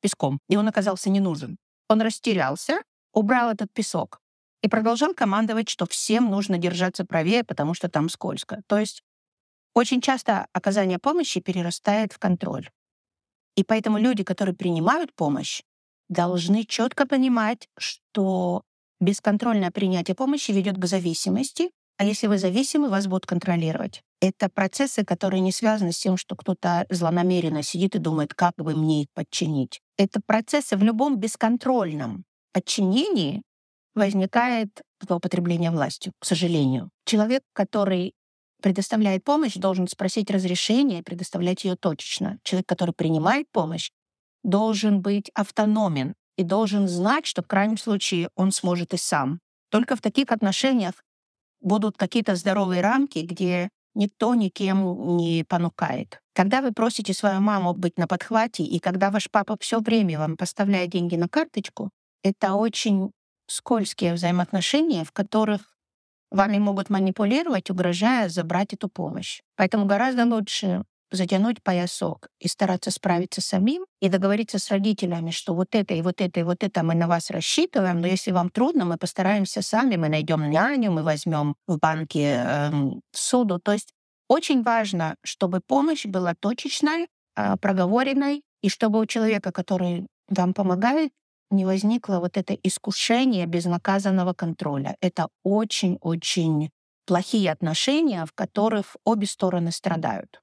песком, 0.00 0.38
и 0.48 0.56
он 0.56 0.68
оказался 0.68 1.10
не 1.10 1.20
нужен. 1.20 1.58
Он 1.88 2.00
растерялся, 2.00 2.82
убрал 3.12 3.50
этот 3.50 3.72
песок 3.72 4.20
и 4.62 4.68
продолжал 4.68 5.14
командовать, 5.14 5.68
что 5.68 5.86
всем 5.86 6.30
нужно 6.30 6.56
держаться 6.56 7.04
правее, 7.04 7.44
потому 7.44 7.74
что 7.74 7.88
там 7.88 8.08
скользко. 8.08 8.62
То 8.66 8.78
есть 8.78 9.02
очень 9.74 10.00
часто 10.00 10.46
оказание 10.52 10.98
помощи 10.98 11.40
перерастает 11.40 12.12
в 12.12 12.18
контроль. 12.18 12.70
И 13.56 13.64
поэтому 13.64 13.98
люди, 13.98 14.24
которые 14.24 14.54
принимают 14.54 15.14
помощь, 15.14 15.62
должны 16.08 16.64
четко 16.64 17.06
понимать, 17.06 17.68
что 17.76 18.62
бесконтрольное 19.00 19.70
принятие 19.70 20.14
помощи 20.14 20.50
ведет 20.50 20.78
к 20.78 20.86
зависимости, 20.86 21.70
а 21.96 22.04
если 22.04 22.26
вы 22.26 22.38
зависимы, 22.38 22.88
вас 22.88 23.06
будут 23.06 23.26
контролировать. 23.26 24.02
Это 24.20 24.48
процессы, 24.48 25.04
которые 25.04 25.40
не 25.40 25.52
связаны 25.52 25.92
с 25.92 25.98
тем, 25.98 26.16
что 26.16 26.34
кто-то 26.34 26.86
злонамеренно 26.90 27.62
сидит 27.62 27.94
и 27.94 27.98
думает, 27.98 28.34
как 28.34 28.54
бы 28.56 28.74
мне 28.74 29.02
их 29.02 29.08
подчинить. 29.14 29.80
Это 29.96 30.20
процессы 30.24 30.76
в 30.76 30.82
любом 30.82 31.18
бесконтрольном 31.18 32.24
подчинении 32.52 33.42
возникает 33.94 34.82
злоупотребление 35.00 35.70
властью, 35.70 36.12
к 36.18 36.24
сожалению. 36.24 36.90
Человек, 37.04 37.42
который 37.52 38.14
предоставляет 38.60 39.24
помощь, 39.24 39.54
должен 39.54 39.86
спросить 39.86 40.30
разрешение 40.30 41.00
и 41.00 41.02
предоставлять 41.02 41.64
ее 41.64 41.76
точечно. 41.76 42.38
Человек, 42.42 42.66
который 42.66 42.94
принимает 42.94 43.46
помощь, 43.52 43.90
должен 44.42 45.00
быть 45.00 45.30
автономен 45.34 46.14
и 46.36 46.42
должен 46.42 46.88
знать, 46.88 47.26
что 47.26 47.42
в 47.42 47.46
крайнем 47.46 47.76
случае 47.76 48.30
он 48.34 48.52
сможет 48.52 48.94
и 48.94 48.96
сам. 48.96 49.40
Только 49.70 49.96
в 49.96 50.00
таких 50.00 50.32
отношениях 50.32 50.94
будут 51.64 51.96
какие-то 51.96 52.36
здоровые 52.36 52.82
рамки, 52.82 53.20
где 53.20 53.70
никто 53.94 54.34
никем 54.34 55.16
не 55.16 55.44
понукает. 55.44 56.20
Когда 56.34 56.62
вы 56.62 56.72
просите 56.72 57.14
свою 57.14 57.40
маму 57.40 57.74
быть 57.74 57.98
на 57.98 58.06
подхвате, 58.06 58.64
и 58.64 58.78
когда 58.78 59.10
ваш 59.10 59.30
папа 59.30 59.56
все 59.60 59.80
время 59.80 60.18
вам 60.18 60.36
поставляет 60.36 60.90
деньги 60.90 61.16
на 61.16 61.28
карточку, 61.28 61.90
это 62.22 62.54
очень 62.54 63.10
скользкие 63.46 64.14
взаимоотношения, 64.14 65.04
в 65.04 65.12
которых 65.12 65.76
вами 66.30 66.58
могут 66.58 66.90
манипулировать, 66.90 67.70
угрожая 67.70 68.28
забрать 68.28 68.72
эту 68.72 68.88
помощь. 68.88 69.40
Поэтому 69.56 69.86
гораздо 69.86 70.24
лучше 70.24 70.84
затянуть 71.14 71.62
поясок 71.62 72.28
и 72.40 72.48
стараться 72.48 72.90
справиться 72.90 73.40
самим 73.40 73.84
и 74.00 74.08
договориться 74.08 74.58
с 74.58 74.70
родителями, 74.70 75.30
что 75.30 75.54
вот 75.54 75.74
это 75.74 75.94
и 75.94 76.02
вот 76.02 76.20
это 76.20 76.40
и 76.40 76.42
вот 76.42 76.62
это 76.62 76.82
мы 76.82 76.94
на 76.94 77.06
вас 77.06 77.30
рассчитываем, 77.30 78.00
но 78.00 78.06
если 78.06 78.32
вам 78.32 78.50
трудно, 78.50 78.84
мы 78.84 78.96
постараемся 78.96 79.62
сами, 79.62 79.96
мы 79.96 80.08
найдем 80.08 80.50
няню, 80.50 80.92
мы 80.92 81.02
возьмем 81.02 81.54
в 81.66 81.78
банке 81.78 82.44
э, 82.44 82.70
суду. 83.12 83.58
То 83.58 83.72
есть 83.72 83.92
очень 84.28 84.62
важно, 84.62 85.16
чтобы 85.22 85.60
помощь 85.66 86.06
была 86.06 86.34
точечной, 86.34 87.08
э, 87.36 87.56
проговоренной, 87.60 88.42
и 88.62 88.68
чтобы 88.68 88.98
у 88.98 89.06
человека, 89.06 89.52
который 89.52 90.06
вам 90.28 90.54
помогает, 90.54 91.12
не 91.50 91.64
возникло 91.64 92.18
вот 92.18 92.36
это 92.36 92.54
искушение 92.54 93.46
безнаказанного 93.46 94.32
контроля. 94.32 94.96
Это 95.00 95.28
очень-очень 95.44 96.70
плохие 97.06 97.52
отношения, 97.52 98.24
в 98.24 98.32
которых 98.32 98.96
обе 99.04 99.26
стороны 99.26 99.70
страдают. 99.70 100.40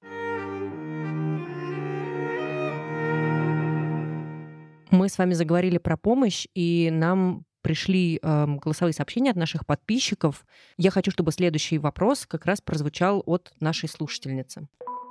Мы 4.91 5.07
с 5.07 5.17
вами 5.17 5.33
заговорили 5.33 5.77
про 5.77 5.95
помощь, 5.95 6.47
и 6.53 6.89
нам 6.91 7.45
пришли 7.61 8.19
э, 8.21 8.45
голосовые 8.61 8.93
сообщения 8.93 9.31
от 9.31 9.37
наших 9.37 9.65
подписчиков. 9.65 10.45
Я 10.77 10.91
хочу, 10.91 11.11
чтобы 11.11 11.31
следующий 11.31 11.77
вопрос 11.77 12.25
как 12.25 12.45
раз 12.45 12.59
прозвучал 12.59 13.23
от 13.25 13.53
нашей 13.61 13.87
слушательницы. 13.87 14.67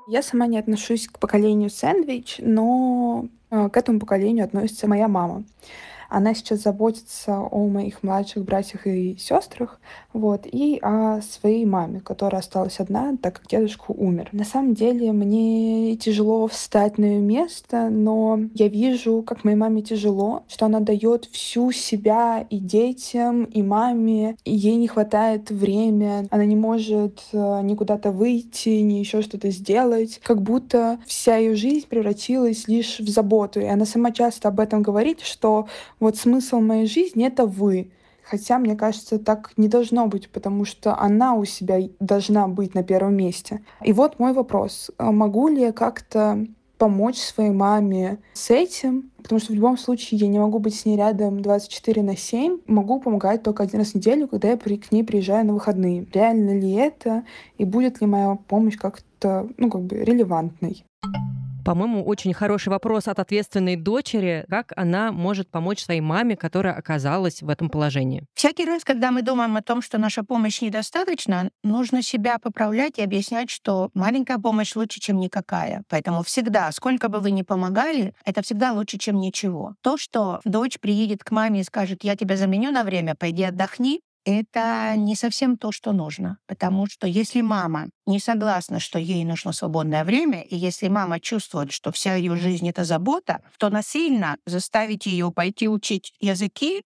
Я 0.06 0.22
сама 0.22 0.46
не 0.48 0.58
отношусь 0.58 1.06
к 1.06 1.18
поколению 1.18 1.70
сэндвич, 1.70 2.36
но 2.40 3.28
э, 3.50 3.70
к 3.70 3.76
этому 3.76 4.00
поколению 4.00 4.44
относится 4.44 4.86
моя 4.86 5.08
мама. 5.08 5.44
Она 6.10 6.34
сейчас 6.34 6.62
заботится 6.62 7.38
о 7.38 7.68
моих 7.68 8.02
младших 8.02 8.44
братьях 8.44 8.86
и 8.86 9.16
сестрах, 9.16 9.80
вот, 10.12 10.44
и 10.44 10.78
о 10.82 11.20
своей 11.22 11.64
маме, 11.64 12.00
которая 12.00 12.40
осталась 12.40 12.80
одна, 12.80 13.16
так 13.16 13.38
как 13.38 13.48
дедушка 13.48 13.92
умер. 13.92 14.28
На 14.32 14.44
самом 14.44 14.74
деле 14.74 15.12
мне 15.12 15.96
тяжело 15.96 16.48
встать 16.48 16.98
на 16.98 17.04
ее 17.04 17.20
место, 17.20 17.88
но 17.90 18.40
я 18.54 18.66
вижу, 18.68 19.22
как 19.22 19.44
моей 19.44 19.56
маме 19.56 19.82
тяжело, 19.82 20.42
что 20.48 20.66
она 20.66 20.80
дает 20.80 21.26
всю 21.26 21.70
себя 21.70 22.44
и 22.50 22.58
детям, 22.58 23.44
и 23.44 23.62
маме, 23.62 24.36
и 24.44 24.54
ей 24.54 24.76
не 24.76 24.88
хватает 24.88 25.50
времени, 25.50 26.26
она 26.30 26.44
не 26.44 26.56
может 26.56 27.22
э, 27.32 27.60
ни 27.62 27.74
куда-то 27.76 28.10
выйти, 28.10 28.80
ни 28.80 28.94
еще 28.94 29.22
что-то 29.22 29.50
сделать, 29.50 30.20
как 30.24 30.42
будто 30.42 30.98
вся 31.06 31.36
ее 31.36 31.54
жизнь 31.54 31.86
превратилась 31.88 32.66
лишь 32.66 32.98
в 32.98 33.08
заботу. 33.08 33.60
И 33.60 33.66
она 33.66 33.84
сама 33.84 34.10
часто 34.10 34.48
об 34.48 34.58
этом 34.58 34.82
говорит, 34.82 35.20
что 35.20 35.68
вот 36.00 36.16
смысл 36.16 36.60
моей 36.60 36.86
жизни— 36.86 37.26
это 37.26 37.46
вы. 37.46 37.92
Хотя, 38.22 38.58
мне 38.58 38.76
кажется, 38.76 39.18
так 39.18 39.52
не 39.56 39.68
должно 39.68 40.06
быть, 40.06 40.30
потому 40.30 40.64
что 40.64 40.96
она 40.98 41.34
у 41.34 41.44
себя 41.44 41.80
должна 41.98 42.48
быть 42.48 42.74
на 42.74 42.82
первом 42.82 43.16
месте. 43.16 43.60
И 43.84 43.92
вот 43.92 44.18
мой 44.18 44.32
вопрос. 44.32 44.90
А 44.98 45.10
могу 45.10 45.48
ли 45.48 45.60
я 45.62 45.72
как-то 45.72 46.46
помочь 46.80 47.18
своей 47.18 47.50
маме 47.50 48.18
с 48.32 48.50
этим, 48.50 49.10
потому 49.18 49.38
что 49.38 49.52
в 49.52 49.54
любом 49.54 49.76
случае 49.76 50.18
я 50.18 50.28
не 50.28 50.38
могу 50.38 50.60
быть 50.60 50.74
с 50.74 50.86
ней 50.86 50.96
рядом 50.96 51.42
24 51.42 52.02
на 52.02 52.16
7, 52.16 52.60
могу 52.66 53.00
помогать 53.00 53.42
только 53.42 53.64
один 53.64 53.80
раз 53.80 53.88
в 53.90 53.94
неделю, 53.96 54.28
когда 54.28 54.48
я 54.48 54.56
при, 54.56 54.78
к 54.78 54.90
ней 54.90 55.04
приезжаю 55.04 55.44
на 55.44 55.52
выходные. 55.52 56.06
Реально 56.14 56.58
ли 56.58 56.72
это, 56.72 57.24
и 57.58 57.64
будет 57.64 58.00
ли 58.00 58.06
моя 58.06 58.38
помощь 58.48 58.78
как-то, 58.78 59.46
ну, 59.58 59.70
как 59.70 59.82
бы 59.82 59.96
релевантной? 59.96 60.84
По-моему, 61.64 62.04
очень 62.04 62.32
хороший 62.32 62.70
вопрос 62.70 63.08
от 63.08 63.18
ответственной 63.18 63.76
дочери, 63.76 64.44
как 64.48 64.72
она 64.76 65.12
может 65.12 65.50
помочь 65.50 65.82
своей 65.82 66.00
маме, 66.00 66.36
которая 66.36 66.74
оказалась 66.74 67.42
в 67.42 67.48
этом 67.48 67.68
положении. 67.68 68.24
Всякий 68.34 68.64
раз, 68.64 68.84
когда 68.84 69.10
мы 69.10 69.22
думаем 69.22 69.56
о 69.56 69.62
том, 69.62 69.82
что 69.82 69.98
наша 69.98 70.24
помощь 70.24 70.62
недостаточна, 70.62 71.50
нужно 71.62 72.02
себя 72.02 72.38
поправлять 72.38 72.98
и 72.98 73.02
объяснять, 73.02 73.50
что 73.50 73.90
маленькая 73.94 74.38
помощь 74.38 74.74
лучше, 74.74 75.00
чем 75.00 75.18
никакая. 75.18 75.82
Поэтому 75.88 76.22
всегда, 76.22 76.72
сколько 76.72 77.08
бы 77.08 77.20
вы 77.20 77.30
ни 77.30 77.42
помогали, 77.42 78.14
это 78.24 78.42
всегда 78.42 78.72
лучше, 78.72 78.98
чем 78.98 79.20
ничего. 79.20 79.74
То, 79.82 79.96
что 79.96 80.40
дочь 80.44 80.78
приедет 80.80 81.24
к 81.24 81.30
маме 81.30 81.60
и 81.60 81.64
скажет, 81.64 82.04
я 82.04 82.16
тебя 82.16 82.36
заменю 82.36 82.70
на 82.70 82.84
время, 82.84 83.14
пойди 83.14 83.42
отдохни, 83.42 84.00
это 84.24 84.94
не 84.96 85.14
совсем 85.16 85.56
то, 85.56 85.72
что 85.72 85.92
нужно. 85.92 86.38
Потому 86.46 86.86
что 86.86 87.06
если 87.06 87.40
мама 87.40 87.88
не 88.06 88.18
согласна, 88.18 88.80
что 88.80 88.98
ей 88.98 89.24
нужно 89.24 89.52
свободное 89.52 90.04
время, 90.04 90.42
и 90.42 90.56
если 90.56 90.88
мама 90.88 91.20
чувствует, 91.20 91.72
что 91.72 91.92
вся 91.92 92.14
ее 92.14 92.36
жизнь— 92.36 92.68
это 92.70 92.84
забота, 92.84 93.42
то 93.58 93.70
насильно 93.70 94.36
заставить 94.46 95.06
ее 95.06 95.30
пойти 95.30 95.68
учить 95.68 96.12
языки 96.20 96.82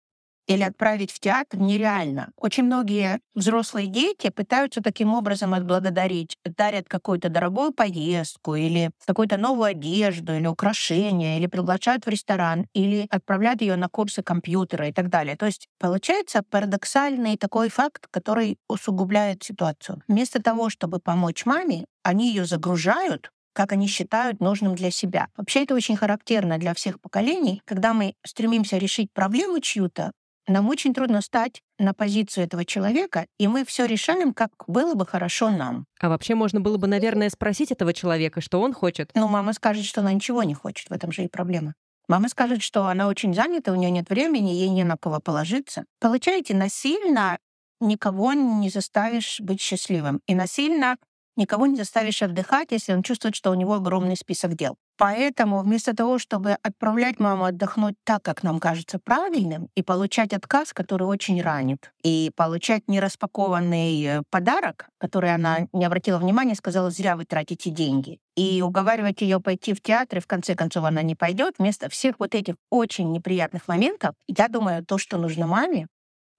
или 0.50 0.62
отправить 0.64 1.12
в 1.12 1.20
театр 1.20 1.60
нереально. 1.60 2.30
Очень 2.36 2.64
многие 2.64 3.20
взрослые 3.36 3.86
дети 3.86 4.30
пытаются 4.30 4.82
таким 4.82 5.14
образом 5.14 5.54
отблагодарить, 5.54 6.36
дарят 6.44 6.88
какую-то 6.88 7.28
дорогую 7.28 7.72
поездку 7.72 8.56
или 8.56 8.90
какую-то 9.06 9.36
новую 9.36 9.66
одежду 9.70 10.34
или 10.34 10.48
украшение, 10.48 11.38
или 11.38 11.46
приглашают 11.46 12.04
в 12.04 12.08
ресторан, 12.08 12.66
или 12.74 13.06
отправляют 13.10 13.62
ее 13.62 13.76
на 13.76 13.88
курсы 13.88 14.24
компьютера 14.24 14.88
и 14.88 14.92
так 14.92 15.08
далее. 15.08 15.36
То 15.36 15.46
есть 15.46 15.68
получается 15.78 16.42
парадоксальный 16.50 17.36
такой 17.36 17.68
факт, 17.68 18.08
который 18.10 18.58
усугубляет 18.68 19.44
ситуацию. 19.44 20.02
Вместо 20.08 20.42
того, 20.42 20.68
чтобы 20.68 20.98
помочь 20.98 21.46
маме, 21.46 21.84
они 22.02 22.28
ее 22.28 22.44
загружают 22.44 23.30
как 23.52 23.72
они 23.72 23.88
считают 23.88 24.40
нужным 24.40 24.76
для 24.76 24.90
себя. 24.92 25.26
Вообще 25.36 25.64
это 25.64 25.74
очень 25.74 25.96
характерно 25.96 26.56
для 26.56 26.72
всех 26.72 27.00
поколений. 27.00 27.60
Когда 27.64 27.92
мы 27.92 28.14
стремимся 28.24 28.78
решить 28.78 29.12
проблему 29.12 29.58
чью-то, 29.60 30.12
нам 30.50 30.68
очень 30.68 30.92
трудно 30.92 31.20
стать 31.20 31.62
на 31.78 31.94
позицию 31.94 32.44
этого 32.44 32.64
человека, 32.64 33.26
и 33.38 33.46
мы 33.46 33.64
все 33.64 33.86
решаем, 33.86 34.34
как 34.34 34.50
было 34.66 34.94
бы 34.94 35.06
хорошо 35.06 35.50
нам. 35.50 35.86
А 36.00 36.08
вообще 36.08 36.34
можно 36.34 36.60
было 36.60 36.76
бы, 36.76 36.86
наверное, 36.86 37.30
спросить 37.30 37.70
этого 37.72 37.92
человека, 37.92 38.40
что 38.40 38.60
он 38.60 38.74
хочет. 38.74 39.10
Ну, 39.14 39.28
мама 39.28 39.52
скажет, 39.52 39.84
что 39.84 40.00
она 40.00 40.12
ничего 40.12 40.42
не 40.42 40.54
хочет, 40.54 40.90
в 40.90 40.92
этом 40.92 41.12
же 41.12 41.24
и 41.24 41.28
проблема. 41.28 41.74
Мама 42.08 42.28
скажет, 42.28 42.62
что 42.62 42.86
она 42.86 43.06
очень 43.06 43.34
занята, 43.34 43.72
у 43.72 43.76
нее 43.76 43.90
нет 43.90 44.10
времени, 44.10 44.50
ей 44.50 44.68
не 44.68 44.82
на 44.82 44.96
кого 44.96 45.20
положиться. 45.20 45.84
Получаете, 46.00 46.54
насильно 46.54 47.38
никого 47.80 48.32
не 48.32 48.68
заставишь 48.68 49.40
быть 49.40 49.60
счастливым. 49.60 50.20
И 50.26 50.34
насильно 50.34 50.96
никого 51.40 51.66
не 51.66 51.76
заставишь 51.76 52.22
отдыхать, 52.22 52.68
если 52.70 52.92
он 52.92 53.02
чувствует, 53.02 53.34
что 53.34 53.50
у 53.50 53.54
него 53.54 53.74
огромный 53.74 54.16
список 54.16 54.54
дел. 54.54 54.76
Поэтому 54.98 55.62
вместо 55.62 55.96
того, 55.96 56.18
чтобы 56.18 56.58
отправлять 56.62 57.18
маму 57.18 57.44
отдохнуть 57.44 57.94
так, 58.04 58.22
как 58.22 58.42
нам 58.42 58.60
кажется 58.60 58.98
правильным, 59.02 59.68
и 59.74 59.82
получать 59.82 60.34
отказ, 60.34 60.74
который 60.74 61.06
очень 61.08 61.40
ранит, 61.40 61.90
и 62.04 62.30
получать 62.36 62.82
нераспакованный 62.86 64.04
э, 64.04 64.22
подарок, 64.30 64.88
который 64.98 65.34
она 65.34 65.68
не 65.72 65.86
обратила 65.86 66.18
внимания, 66.18 66.54
сказала, 66.54 66.90
зря 66.90 67.16
вы 67.16 67.24
тратите 67.24 67.70
деньги, 67.70 68.18
и 68.36 68.60
уговаривать 68.60 69.22
ее 69.22 69.40
пойти 69.40 69.72
в 69.72 69.80
театр, 69.80 70.18
и 70.18 70.20
в 70.20 70.26
конце 70.26 70.54
концов 70.54 70.84
она 70.84 71.00
не 71.00 71.14
пойдет, 71.14 71.54
вместо 71.58 71.88
всех 71.88 72.16
вот 72.18 72.34
этих 72.34 72.56
очень 72.68 73.10
неприятных 73.10 73.66
моментов, 73.68 74.14
я 74.28 74.48
думаю, 74.48 74.84
то, 74.84 74.98
что 74.98 75.16
нужно 75.16 75.46
маме, 75.46 75.86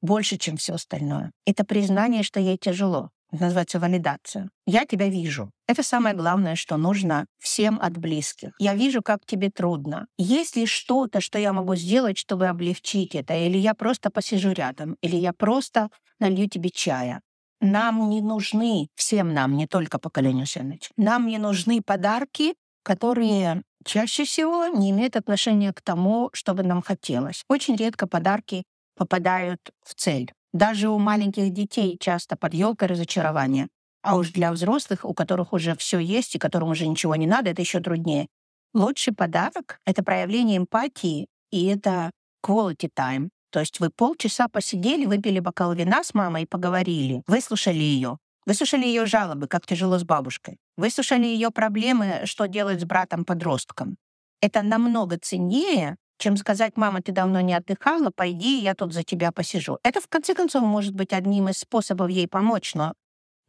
больше, 0.03 0.37
чем 0.37 0.57
все 0.57 0.73
остальное. 0.73 1.31
Это 1.47 1.65
признание, 1.65 2.21
что 2.21 2.39
ей 2.39 2.57
тяжело 2.57 3.09
называется 3.39 3.79
валидация. 3.79 4.49
Я 4.65 4.85
тебя 4.85 5.07
вижу. 5.07 5.51
Это 5.67 5.83
самое 5.83 6.15
главное, 6.15 6.55
что 6.55 6.77
нужно 6.77 7.25
всем 7.39 7.79
от 7.81 7.97
близких. 7.97 8.51
Я 8.59 8.75
вижу, 8.75 9.01
как 9.01 9.25
тебе 9.25 9.49
трудно. 9.49 10.07
Есть 10.17 10.55
ли 10.55 10.65
что-то, 10.65 11.21
что 11.21 11.39
я 11.39 11.53
могу 11.53 11.75
сделать, 11.75 12.17
чтобы 12.17 12.47
облегчить 12.47 13.15
это? 13.15 13.33
Или 13.33 13.57
я 13.57 13.73
просто 13.73 14.09
посижу 14.09 14.51
рядом? 14.51 14.97
Или 15.01 15.15
я 15.15 15.33
просто 15.33 15.89
налью 16.19 16.49
тебе 16.49 16.69
чая? 16.69 17.21
Нам 17.61 18.09
не 18.09 18.21
нужны, 18.21 18.87
всем 18.95 19.33
нам, 19.33 19.55
не 19.55 19.67
только 19.67 19.99
поколению 19.99 20.47
Сэндвич, 20.47 20.89
нам 20.97 21.27
не 21.27 21.37
нужны 21.37 21.81
подарки, 21.83 22.55
которые 22.83 23.61
чаще 23.85 24.25
всего 24.25 24.65
не 24.65 24.89
имеют 24.89 25.15
отношения 25.15 25.71
к 25.71 25.81
тому, 25.81 26.29
что 26.33 26.55
бы 26.55 26.63
нам 26.63 26.81
хотелось. 26.81 27.43
Очень 27.47 27.75
редко 27.75 28.07
подарки 28.07 28.63
попадают 28.95 29.59
в 29.83 29.93
цель. 29.93 30.31
Даже 30.53 30.89
у 30.89 30.97
маленьких 30.99 31.51
детей 31.51 31.97
часто 31.99 32.35
под 32.35 32.53
елкой 32.53 32.89
разочарование. 32.89 33.67
А 34.03 34.17
уж 34.17 34.31
для 34.31 34.51
взрослых, 34.51 35.05
у 35.05 35.13
которых 35.13 35.53
уже 35.53 35.75
все 35.75 35.99
есть 35.99 36.35
и 36.35 36.39
которым 36.39 36.69
уже 36.69 36.87
ничего 36.87 37.15
не 37.15 37.27
надо, 37.27 37.51
это 37.51 37.61
еще 37.61 37.79
труднее. 37.79 38.27
Лучший 38.73 39.13
подарок— 39.13 39.79
это 39.85 40.03
проявление 40.03 40.57
эмпатии, 40.57 41.27
и 41.51 41.65
это 41.65 42.11
quality 42.45 42.89
time. 42.97 43.29
То 43.51 43.59
есть 43.59 43.79
вы 43.79 43.89
полчаса 43.89 44.47
посидели, 44.47 45.05
выпили 45.05 45.39
бокал 45.39 45.73
вина 45.73 46.03
с 46.03 46.13
мамой 46.13 46.43
и 46.43 46.47
поговорили, 46.47 47.21
выслушали 47.27 47.79
ее, 47.79 48.17
Выслушали 48.45 48.85
ее 48.85 49.05
жалобы, 49.05 49.47
как 49.47 49.65
тяжело 49.65 49.99
с 49.99 50.03
бабушкой. 50.03 50.57
Выслушали 50.75 51.25
ее 51.25 51.51
проблемы, 51.51 52.21
что 52.25 52.47
делать 52.47 52.81
с 52.81 52.85
братом-подростком. 52.85 53.97
Это 54.41 54.63
намного 54.63 55.19
ценнее, 55.19 55.97
чем 56.21 56.37
сказать, 56.37 56.77
мама, 56.77 57.01
ты 57.01 57.11
давно 57.11 57.41
не 57.41 57.53
отдыхала, 57.53 58.11
пойди, 58.11 58.59
я 58.59 58.75
тут 58.75 58.93
за 58.93 59.03
тебя 59.03 59.31
посижу. 59.31 59.79
Это, 59.83 59.99
в 59.99 60.07
конце 60.07 60.33
концов, 60.33 60.63
может 60.63 60.93
быть 60.93 61.13
одним 61.13 61.49
из 61.49 61.57
способов 61.57 62.09
ей 62.09 62.27
помочь, 62.27 62.75
но 62.75 62.93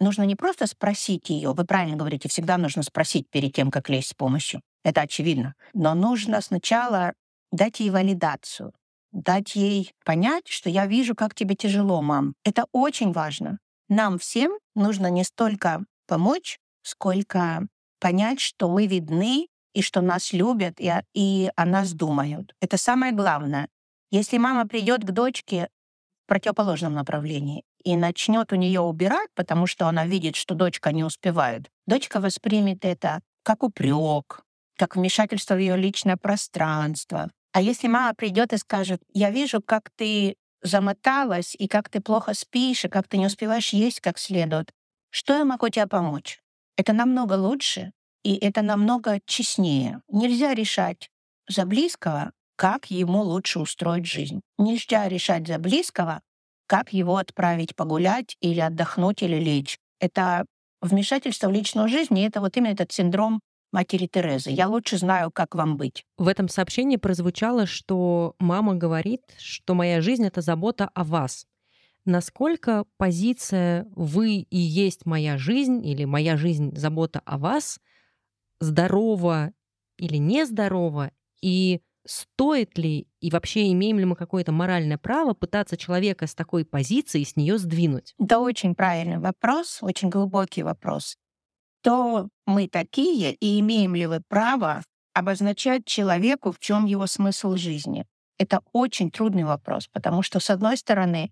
нужно 0.00 0.22
не 0.22 0.34
просто 0.34 0.66
спросить 0.66 1.30
ее, 1.30 1.52
вы 1.52 1.64
правильно 1.64 1.96
говорите, 1.96 2.28
всегда 2.28 2.56
нужно 2.56 2.82
спросить 2.82 3.28
перед 3.30 3.52
тем, 3.52 3.70
как 3.70 3.88
лезть 3.88 4.08
с 4.08 4.14
помощью. 4.14 4.62
Это 4.84 5.02
очевидно. 5.02 5.54
Но 5.74 5.94
нужно 5.94 6.40
сначала 6.40 7.12
дать 7.52 7.80
ей 7.80 7.90
валидацию, 7.90 8.72
дать 9.12 9.54
ей 9.54 9.92
понять, 10.04 10.48
что 10.48 10.70
я 10.70 10.86
вижу, 10.86 11.14
как 11.14 11.34
тебе 11.34 11.54
тяжело, 11.54 12.00
мам. 12.02 12.34
Это 12.44 12.64
очень 12.72 13.12
важно. 13.12 13.58
Нам 13.88 14.18
всем 14.18 14.52
нужно 14.74 15.08
не 15.08 15.24
столько 15.24 15.84
помочь, 16.06 16.58
сколько 16.82 17.66
понять, 18.00 18.40
что 18.40 18.68
мы 18.68 18.86
видны 18.86 19.46
и 19.74 19.82
что 19.82 20.00
нас 20.00 20.32
любят, 20.32 20.74
и, 20.78 20.92
и 21.14 21.50
о 21.56 21.64
нас 21.64 21.92
думают. 21.92 22.54
Это 22.60 22.76
самое 22.76 23.12
главное. 23.12 23.68
Если 24.10 24.38
мама 24.38 24.66
придет 24.66 25.04
к 25.04 25.10
дочке 25.10 25.68
в 26.24 26.28
противоположном 26.28 26.94
направлении 26.94 27.64
и 27.82 27.96
начнет 27.96 28.52
у 28.52 28.56
нее 28.56 28.80
убирать, 28.80 29.30
потому 29.34 29.66
что 29.66 29.88
она 29.88 30.06
видит, 30.06 30.36
что 30.36 30.54
дочка 30.54 30.92
не 30.92 31.04
успевает, 31.04 31.70
дочка 31.86 32.20
воспримет 32.20 32.84
это 32.84 33.20
как 33.42 33.62
упрек, 33.62 34.42
как 34.76 34.96
вмешательство 34.96 35.54
в 35.54 35.58
ее 35.58 35.76
личное 35.76 36.16
пространство. 36.16 37.30
А 37.52 37.60
если 37.60 37.88
мама 37.88 38.14
придет 38.14 38.52
и 38.52 38.58
скажет, 38.58 39.02
я 39.12 39.30
вижу, 39.30 39.60
как 39.60 39.90
ты 39.96 40.36
замоталась, 40.62 41.54
и 41.58 41.66
как 41.68 41.88
ты 41.88 42.00
плохо 42.00 42.34
спишь, 42.34 42.84
и 42.84 42.88
как 42.88 43.08
ты 43.08 43.18
не 43.18 43.26
успеваешь 43.26 43.72
есть 43.72 44.00
как 44.00 44.18
следует, 44.18 44.72
что 45.10 45.36
я 45.36 45.44
могу 45.44 45.68
тебе 45.68 45.86
помочь? 45.86 46.40
Это 46.76 46.92
намного 46.92 47.34
лучше, 47.34 47.92
и 48.22 48.36
это 48.36 48.62
намного 48.62 49.20
честнее. 49.26 50.02
Нельзя 50.08 50.54
решать 50.54 51.10
за 51.48 51.66
близкого, 51.66 52.32
как 52.56 52.90
ему 52.90 53.22
лучше 53.22 53.58
устроить 53.58 54.06
жизнь. 54.06 54.40
Нельзя 54.58 55.08
решать 55.08 55.46
за 55.46 55.58
близкого, 55.58 56.20
как 56.66 56.92
его 56.92 57.16
отправить 57.16 57.74
погулять 57.74 58.36
или 58.40 58.60
отдохнуть 58.60 59.22
или 59.22 59.36
лечь. 59.36 59.78
Это 60.00 60.46
вмешательство 60.80 61.48
в 61.48 61.52
личную 61.52 61.88
жизнь, 61.88 62.18
и 62.18 62.22
это 62.22 62.40
вот 62.40 62.56
именно 62.56 62.72
этот 62.72 62.92
синдром 62.92 63.40
матери 63.72 64.06
Терезы. 64.06 64.50
Я 64.50 64.68
лучше 64.68 64.98
знаю, 64.98 65.30
как 65.30 65.54
вам 65.54 65.76
быть. 65.76 66.04
В 66.18 66.28
этом 66.28 66.48
сообщении 66.48 66.96
прозвучало, 66.96 67.66
что 67.66 68.34
мама 68.38 68.74
говорит, 68.74 69.22
что 69.38 69.74
моя 69.74 70.00
жизнь— 70.00 70.26
это 70.26 70.40
забота 70.40 70.90
о 70.94 71.04
вас. 71.04 71.46
Насколько 72.04 72.84
позиция 72.96 73.86
«вы 73.94 74.38
и 74.38 74.58
есть 74.58 75.06
моя 75.06 75.38
жизнь» 75.38 75.86
или 75.86 76.04
«моя 76.04 76.36
жизнь— 76.36 76.74
забота 76.76 77.22
о 77.24 77.38
вас»— 77.38 77.78
здорово 78.62 79.52
или 79.98 80.16
нездорово, 80.16 81.10
и 81.42 81.80
стоит 82.06 82.78
ли 82.78 83.06
и 83.20 83.30
вообще 83.30 83.70
имеем 83.72 83.98
ли 83.98 84.04
мы 84.04 84.16
какое-то 84.16 84.52
моральное 84.52 84.98
право 84.98 85.34
пытаться 85.34 85.76
человека 85.76 86.26
с 86.26 86.34
такой 86.34 86.64
позиции 86.64 87.22
с 87.22 87.36
нее 87.36 87.58
сдвинуть? 87.58 88.14
Это 88.18 88.38
очень 88.38 88.74
правильный 88.74 89.18
вопрос, 89.18 89.78
очень 89.82 90.08
глубокий 90.08 90.62
вопрос. 90.62 91.16
То 91.82 92.28
мы 92.46 92.68
такие 92.68 93.34
и 93.34 93.60
имеем 93.60 93.94
ли 93.94 94.06
вы 94.06 94.22
право 94.28 94.82
обозначать 95.14 95.84
человеку, 95.84 96.52
в 96.52 96.58
чем 96.58 96.86
его 96.86 97.06
смысл 97.06 97.56
жизни? 97.56 98.06
Это 98.38 98.60
очень 98.72 99.10
трудный 99.10 99.44
вопрос, 99.44 99.88
потому 99.92 100.22
что, 100.22 100.40
с 100.40 100.50
одной 100.50 100.76
стороны, 100.76 101.30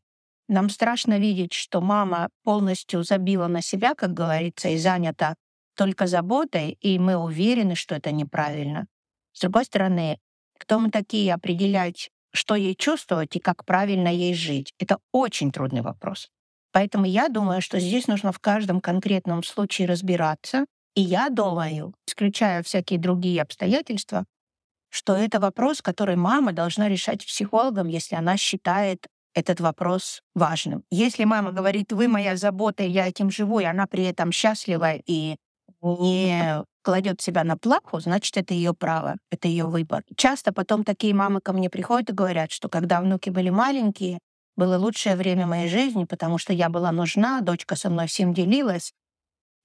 нам 0.49 0.69
страшно 0.69 1.19
видеть, 1.19 1.53
что 1.53 1.81
мама 1.81 2.29
полностью 2.43 3.05
забила 3.05 3.47
на 3.47 3.63
себя, 3.63 3.95
как 3.95 4.13
говорится, 4.13 4.69
и 4.69 4.79
занята 4.79 5.35
только 5.81 6.07
заботой, 6.07 6.77
и 6.83 6.99
мы 6.99 7.17
уверены, 7.17 7.75
что 7.75 7.95
это 7.95 8.13
неправильно. 8.13 8.87
С 9.33 9.41
другой 9.41 9.65
стороны, 9.65 10.19
кто 10.59 10.79
мы 10.79 10.91
такие 10.91 11.33
определять, 11.33 12.11
что 12.35 12.55
ей 12.55 12.75
чувствовать 12.75 13.35
и 13.37 13.41
как 13.41 13.65
правильно 13.65 14.09
ей 14.09 14.35
жить? 14.35 14.75
Это 14.79 14.99
очень 15.11 15.51
трудный 15.51 15.81
вопрос. 15.81 16.29
Поэтому 16.71 17.07
я 17.07 17.29
думаю, 17.29 17.63
что 17.63 17.81
здесь 17.81 18.09
нужно 18.09 18.31
в 18.31 18.41
каждом 18.41 18.83
конкретном 18.83 19.43
случае 19.43 19.89
разбираться. 19.89 20.67
И 20.95 21.01
я 21.01 21.31
думаю, 21.31 21.95
исключая 22.07 22.63
всякие 22.63 22.99
другие 22.99 23.41
обстоятельства, 23.41 24.27
что 24.91 25.17
это 25.17 25.41
вопрос, 25.41 25.81
который 25.81 26.17
мама 26.17 26.53
должна 26.53 26.91
решать 26.91 27.25
психологом, 27.25 27.89
если 27.89 28.17
она 28.17 28.37
считает 28.37 29.07
этот 29.35 29.61
вопрос 29.61 30.21
важным. 30.35 30.85
Если 30.91 31.25
мама 31.25 31.53
говорит, 31.53 31.91
вы 31.91 32.07
моя 32.07 32.37
забота, 32.37 32.83
я 32.83 33.09
этим 33.09 33.31
живу, 33.31 33.61
и 33.61 33.65
она 33.65 33.87
при 33.87 34.05
этом 34.05 34.31
счастлива 34.31 34.97
и 35.07 35.37
не 35.83 36.65
кладет 36.83 37.21
себя 37.21 37.45
на 37.45 37.57
плаху, 37.57 38.01
значит, 38.01 38.37
это 38.37 38.55
ее 38.55 38.75
право, 38.75 39.17
это 39.31 39.49
ее 39.49 39.67
выбор. 39.67 40.03
Часто 40.17 40.53
потом 40.53 40.85
такие 40.85 41.15
мамы 41.15 41.41
ко 41.41 41.53
мне 41.53 41.71
приходят 41.71 42.11
и 42.11 42.15
говорят, 42.15 42.53
что 42.53 42.69
когда 42.69 43.01
внуки 43.01 43.31
были 43.31 43.51
маленькие, 43.51 44.19
было 44.57 44.77
лучшее 44.79 45.17
время 45.17 45.47
моей 45.47 45.69
жизни, 45.69 46.05
потому 46.05 46.39
что 46.39 46.53
я 46.53 46.69
была 46.69 46.93
нужна, 46.93 47.41
дочка 47.41 47.77
со 47.77 47.91
мной 47.91 48.07
всем 48.07 48.35
делилась, 48.35 48.93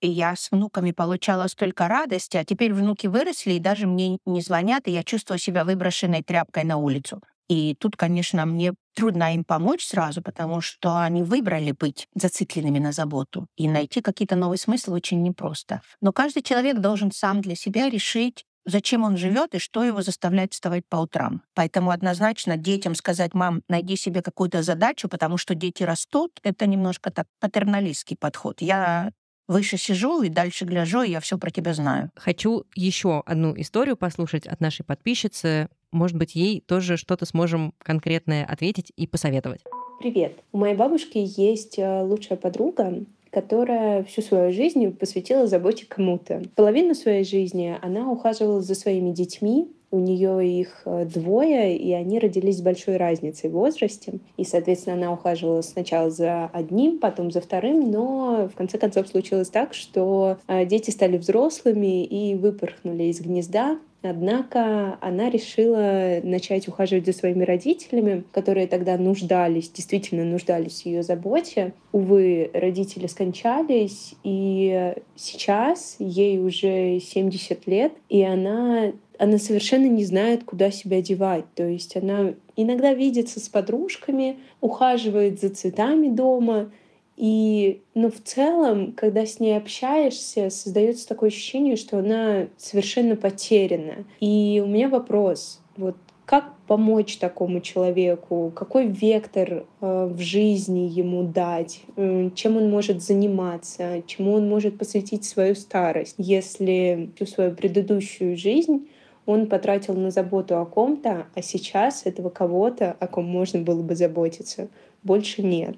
и 0.02 0.10
я 0.10 0.36
с 0.36 0.52
внуками 0.52 0.92
получала 0.92 1.48
столько 1.48 1.88
радости, 1.88 2.38
а 2.38 2.46
теперь 2.46 2.74
внуки 2.74 3.08
выросли 3.08 3.54
и 3.54 3.60
даже 3.60 3.88
мне 3.88 4.20
не 4.26 4.42
звонят, 4.42 4.88
и 4.88 4.92
я 4.92 5.04
чувствую 5.04 5.40
себя 5.40 5.66
выброшенной 5.66 6.24
тряпкой 6.24 6.64
на 6.66 6.78
улицу. 6.78 7.22
И 7.48 7.76
тут, 7.76 7.96
конечно, 7.96 8.46
мне 8.46 8.74
трудно 8.96 9.36
им 9.36 9.44
помочь 9.44 9.86
сразу, 9.86 10.22
потому 10.22 10.62
что 10.62 10.98
они 10.98 11.22
выбрали 11.22 11.72
быть 11.72 12.08
зацикленными 12.16 12.80
на 12.80 12.92
заботу. 12.92 13.48
И 13.56 13.68
найти 13.68 14.02
какие-то 14.02 14.36
новые 14.36 14.58
смыслы 14.58 14.96
очень 14.96 15.22
непросто. 15.22 15.82
Но 16.02 16.12
каждый 16.12 16.42
человек 16.42 16.80
должен 16.80 17.12
сам 17.12 17.42
для 17.42 17.56
себя 17.56 17.90
решить, 17.90 18.46
зачем 18.66 19.04
он 19.04 19.18
живет 19.18 19.54
и 19.54 19.60
что 19.60 19.84
его 19.84 20.02
заставляет 20.02 20.54
вставать 20.54 20.84
по 20.90 20.98
утрам. 20.98 21.44
Поэтому 21.54 21.92
однозначно 21.92 22.58
детям 22.58 22.96
сказать, 22.96 23.34
мам, 23.34 23.62
найди 23.70 23.96
себе 23.96 24.22
какую-то 24.22 24.64
задачу, 24.64 25.08
потому 25.08 25.38
что 25.38 25.56
дети 25.56 25.84
растут, 25.84 26.40
это 26.44 26.66
немножко 26.66 27.12
так 27.12 27.28
патерналистский 27.40 28.18
подход. 28.18 28.62
Я 28.62 29.12
выше 29.48 29.78
сижу 29.78 30.24
и 30.24 30.30
дальше 30.30 30.66
гляжу, 30.66 31.04
и 31.04 31.12
я 31.12 31.20
все 31.20 31.38
про 31.38 31.52
тебя 31.52 31.74
знаю. 31.74 32.10
Хочу 32.16 32.66
еще 32.76 33.22
одну 33.26 33.54
историю 33.56 33.96
послушать 33.96 34.48
от 34.48 34.60
нашей 34.60 34.84
подписчицы. 34.84 35.70
Может 35.92 36.18
быть, 36.18 36.36
ей 36.36 36.62
тоже 36.62 36.98
что-то 36.98 37.26
сможем 37.26 37.74
конкретное 37.78 38.46
ответить 38.46 38.92
и 38.96 39.08
посоветовать. 39.08 39.62
Привет. 40.00 40.34
У 40.52 40.58
моей 40.58 40.76
бабушки 40.76 41.18
есть 41.38 41.80
э, 41.80 42.04
лучшая 42.04 42.38
подруга, 42.38 43.06
которая 43.32 44.04
всю 44.04 44.22
свою 44.22 44.52
жизнь 44.52 44.92
посвятила 44.92 45.48
заботе 45.48 45.86
кому-то. 45.88 46.44
Половину 46.56 46.96
своей 46.96 47.24
жизни 47.24 47.78
она 47.82 48.12
ухаживала 48.12 48.62
за 48.62 48.76
своими 48.76 49.12
детьми, 49.12 49.68
У 49.92 50.00
нее 50.00 50.46
их 50.62 50.82
э, 50.86 51.06
двое, 51.06 51.78
и 51.78 51.94
они 51.94 52.20
родились 52.20 52.58
с 52.58 52.62
большой 52.62 52.98
разницей 52.98 53.50
в 53.50 53.54
возрасте. 53.54 54.20
И, 54.36 54.44
соответственно, 54.44 54.96
она 54.98 55.14
ухаживала 55.14 55.62
сначала 55.62 56.10
за 56.10 56.48
одним, 56.48 57.00
потом 57.00 57.32
за 57.32 57.40
вторым, 57.40 57.92
но 57.92 58.50
в 58.52 58.58
конце 58.58 58.78
концов 58.78 59.08
случилось 59.08 59.50
так, 59.50 59.74
что 59.74 60.38
э, 60.48 60.66
дети 60.66 60.92
стали 60.92 61.18
взрослыми 61.18 62.04
и 62.04 62.36
выпорхнули 62.36 63.04
из 63.04 63.22
гнезда, 63.22 63.80
Однако 64.06 64.98
она 65.02 65.30
решила 65.30 66.20
начать 66.24 66.68
ухаживать 66.68 67.06
за 67.06 67.14
своими 67.14 67.44
родителями, 67.44 68.24
которые 68.32 68.68
тогда 68.68 68.98
нуждались, 68.98 69.70
действительно 69.70 70.24
нуждались 70.24 70.84
в 70.84 70.86
ее 70.86 71.04
заботе. 71.04 71.74
Увы, 71.92 72.50
родители 72.54 73.08
скончались, 73.08 74.16
и 74.24 74.94
сейчас 75.16 75.96
ей 76.00 76.40
уже 76.40 77.00
70 77.00 77.68
лет, 77.68 77.94
и 78.10 78.24
она 78.24 78.94
она 79.18 79.38
совершенно 79.38 79.86
не 79.86 80.04
знает, 80.04 80.44
куда 80.44 80.72
себя 80.72 81.02
девать. 81.02 81.46
То 81.56 81.66
есть 81.66 81.96
она 81.96 82.34
иногда 82.56 82.94
видится 82.94 83.40
с 83.40 83.48
подружками, 83.48 84.40
ухаживает 84.62 85.40
за 85.40 85.50
цветами 85.50 86.10
дома, 86.10 86.70
и, 87.18 87.82
ну, 87.94 88.12
в 88.12 88.22
целом, 88.22 88.94
когда 88.94 89.26
с 89.26 89.40
ней 89.40 89.58
общаешься, 89.58 90.50
создается 90.50 91.08
такое 91.08 91.30
ощущение, 91.30 91.78
что 91.78 92.00
она 92.00 92.48
совершенно 92.58 93.16
потеряна. 93.16 94.06
И 94.20 94.62
у 94.64 94.68
меня 94.68 94.90
вопрос, 94.90 95.62
вот 95.78 95.96
как 96.26 96.56
помочь 96.68 97.18
такому 97.18 97.62
человеку, 97.62 98.52
какой 98.56 98.88
вектор 98.88 99.66
э, 99.82 100.10
в 100.12 100.20
жизни 100.20 100.90
ему 100.90 101.24
дать, 101.24 101.82
э, 101.96 102.32
чем 102.34 102.58
он 102.58 102.70
может 102.70 103.04
заниматься, 103.04 104.02
чему 104.08 104.34
он 104.34 104.50
может 104.50 104.78
посвятить 104.78 105.24
свою 105.24 105.56
старость, 105.56 106.16
если 106.18 107.12
всю 107.16 107.28
свою 107.28 107.52
предыдущую 107.52 108.36
жизнь 108.36 108.88
он 109.28 109.48
потратил 109.48 109.94
на 109.96 110.12
заботу 110.12 110.58
о 110.58 110.66
ком-то, 110.66 111.28
а 111.34 111.42
сейчас 111.42 112.06
этого 112.06 112.30
кого-то, 112.30 112.96
о 113.00 113.08
ком 113.08 113.26
можно 113.26 113.62
было 113.62 113.82
бы 113.82 113.96
заботиться, 113.96 114.68
больше 115.04 115.44
нет. 115.44 115.78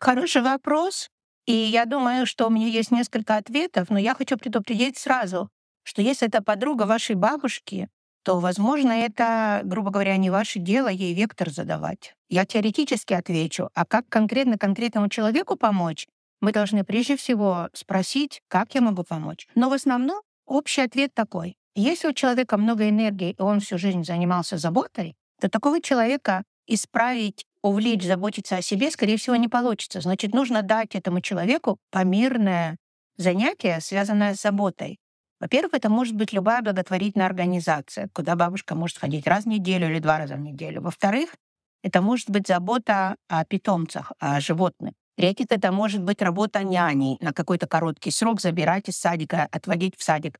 Хороший 0.00 0.42
вопрос. 0.42 1.08
И 1.46 1.52
я 1.52 1.84
думаю, 1.84 2.26
что 2.26 2.46
у 2.46 2.50
меня 2.50 2.66
есть 2.66 2.90
несколько 2.90 3.36
ответов, 3.36 3.88
но 3.88 3.98
я 3.98 4.14
хочу 4.14 4.36
предупредить 4.36 4.98
сразу, 4.98 5.48
что 5.84 6.02
если 6.02 6.26
это 6.26 6.42
подруга 6.42 6.82
вашей 6.82 7.14
бабушки, 7.14 7.88
то, 8.24 8.40
возможно, 8.40 8.90
это, 8.90 9.60
грубо 9.62 9.90
говоря, 9.90 10.16
не 10.16 10.30
ваше 10.30 10.58
дело 10.58 10.88
ей 10.88 11.14
вектор 11.14 11.48
задавать. 11.48 12.14
Я 12.28 12.44
теоретически 12.44 13.14
отвечу, 13.14 13.70
а 13.74 13.84
как 13.84 14.08
конкретно 14.08 14.58
конкретному 14.58 15.08
человеку 15.08 15.54
помочь, 15.54 16.08
мы 16.40 16.50
должны 16.52 16.82
прежде 16.82 17.16
всего 17.16 17.68
спросить, 17.72 18.42
как 18.48 18.74
я 18.74 18.80
могу 18.80 19.04
помочь. 19.04 19.46
Но 19.54 19.70
в 19.70 19.72
основном 19.72 20.22
общий 20.44 20.80
ответ 20.80 21.14
такой. 21.14 21.56
Если 21.76 22.08
у 22.08 22.12
человека 22.12 22.56
много 22.56 22.88
энергии, 22.88 23.36
и 23.38 23.40
он 23.42 23.60
всю 23.60 23.78
жизнь 23.78 24.02
занимался 24.02 24.58
заботой, 24.58 25.14
то 25.40 25.48
такого 25.48 25.80
человека 25.80 26.42
исправить, 26.66 27.46
увлечь, 27.66 28.04
заботиться 28.04 28.56
о 28.56 28.62
себе, 28.62 28.90
скорее 28.90 29.16
всего, 29.16 29.36
не 29.36 29.48
получится. 29.48 30.00
Значит, 30.00 30.32
нужно 30.34 30.62
дать 30.62 30.94
этому 30.94 31.20
человеку 31.20 31.78
помирное 31.90 32.76
занятие, 33.16 33.80
связанное 33.80 34.34
с 34.34 34.42
заботой. 34.42 34.98
Во-первых, 35.40 35.74
это 35.74 35.90
может 35.90 36.14
быть 36.14 36.32
любая 36.32 36.62
благотворительная 36.62 37.26
организация, 37.26 38.08
куда 38.12 38.36
бабушка 38.36 38.74
может 38.74 38.98
ходить 38.98 39.26
раз 39.26 39.44
в 39.44 39.48
неделю 39.48 39.90
или 39.90 39.98
два 39.98 40.18
раза 40.18 40.34
в 40.36 40.40
неделю. 40.40 40.80
Во-вторых, 40.80 41.34
это 41.82 42.00
может 42.00 42.30
быть 42.30 42.46
забота 42.46 43.16
о 43.28 43.44
питомцах, 43.44 44.12
о 44.18 44.40
животных. 44.40 44.94
В-третьих, 45.16 45.46
это 45.50 45.72
может 45.72 46.02
быть 46.02 46.22
работа 46.22 46.62
няней 46.62 47.16
на 47.20 47.32
какой-то 47.32 47.66
короткий 47.66 48.10
срок, 48.10 48.40
забирать 48.40 48.88
из 48.88 48.98
садика, 48.98 49.48
отводить 49.50 49.96
в 49.96 50.02
садик. 50.02 50.38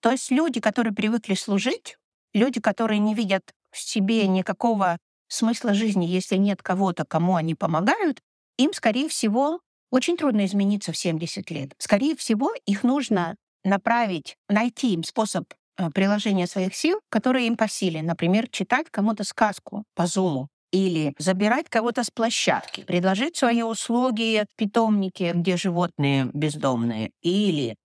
То 0.00 0.10
есть 0.10 0.30
люди, 0.30 0.60
которые 0.60 0.92
привыкли 0.92 1.34
служить, 1.34 1.96
люди, 2.34 2.60
которые 2.60 2.98
не 2.98 3.14
видят 3.14 3.52
в 3.70 3.78
себе 3.78 4.26
никакого 4.26 4.98
смысла 5.32 5.74
жизни, 5.74 6.04
если 6.04 6.36
нет 6.36 6.62
кого-то, 6.62 7.04
кому 7.04 7.36
они 7.36 7.54
помогают, 7.54 8.20
им, 8.58 8.72
скорее 8.72 9.08
всего, 9.08 9.60
очень 9.90 10.16
трудно 10.16 10.44
измениться 10.46 10.92
в 10.92 10.96
70 10.96 11.50
лет. 11.50 11.74
Скорее 11.78 12.16
всего, 12.16 12.52
их 12.66 12.82
нужно 12.82 13.36
направить, 13.64 14.36
найти 14.48 14.94
им 14.94 15.04
способ 15.04 15.44
э, 15.76 15.90
приложения 15.90 16.46
своих 16.46 16.74
сил, 16.74 17.00
которые 17.08 17.46
им 17.46 17.56
по 17.56 17.68
силе. 17.68 18.02
Например, 18.02 18.48
читать 18.48 18.86
кому-то 18.90 19.24
сказку 19.24 19.84
по 19.94 20.06
зуму 20.06 20.48
или 20.72 21.14
забирать 21.18 21.68
кого-то 21.68 22.02
с 22.02 22.10
площадки, 22.10 22.82
предложить 22.82 23.36
свои 23.36 23.62
услуги 23.62 24.44
в 24.50 24.56
питомнике, 24.56 25.32
где 25.34 25.56
животные 25.56 26.30
бездомные, 26.32 27.10
или 27.20 27.76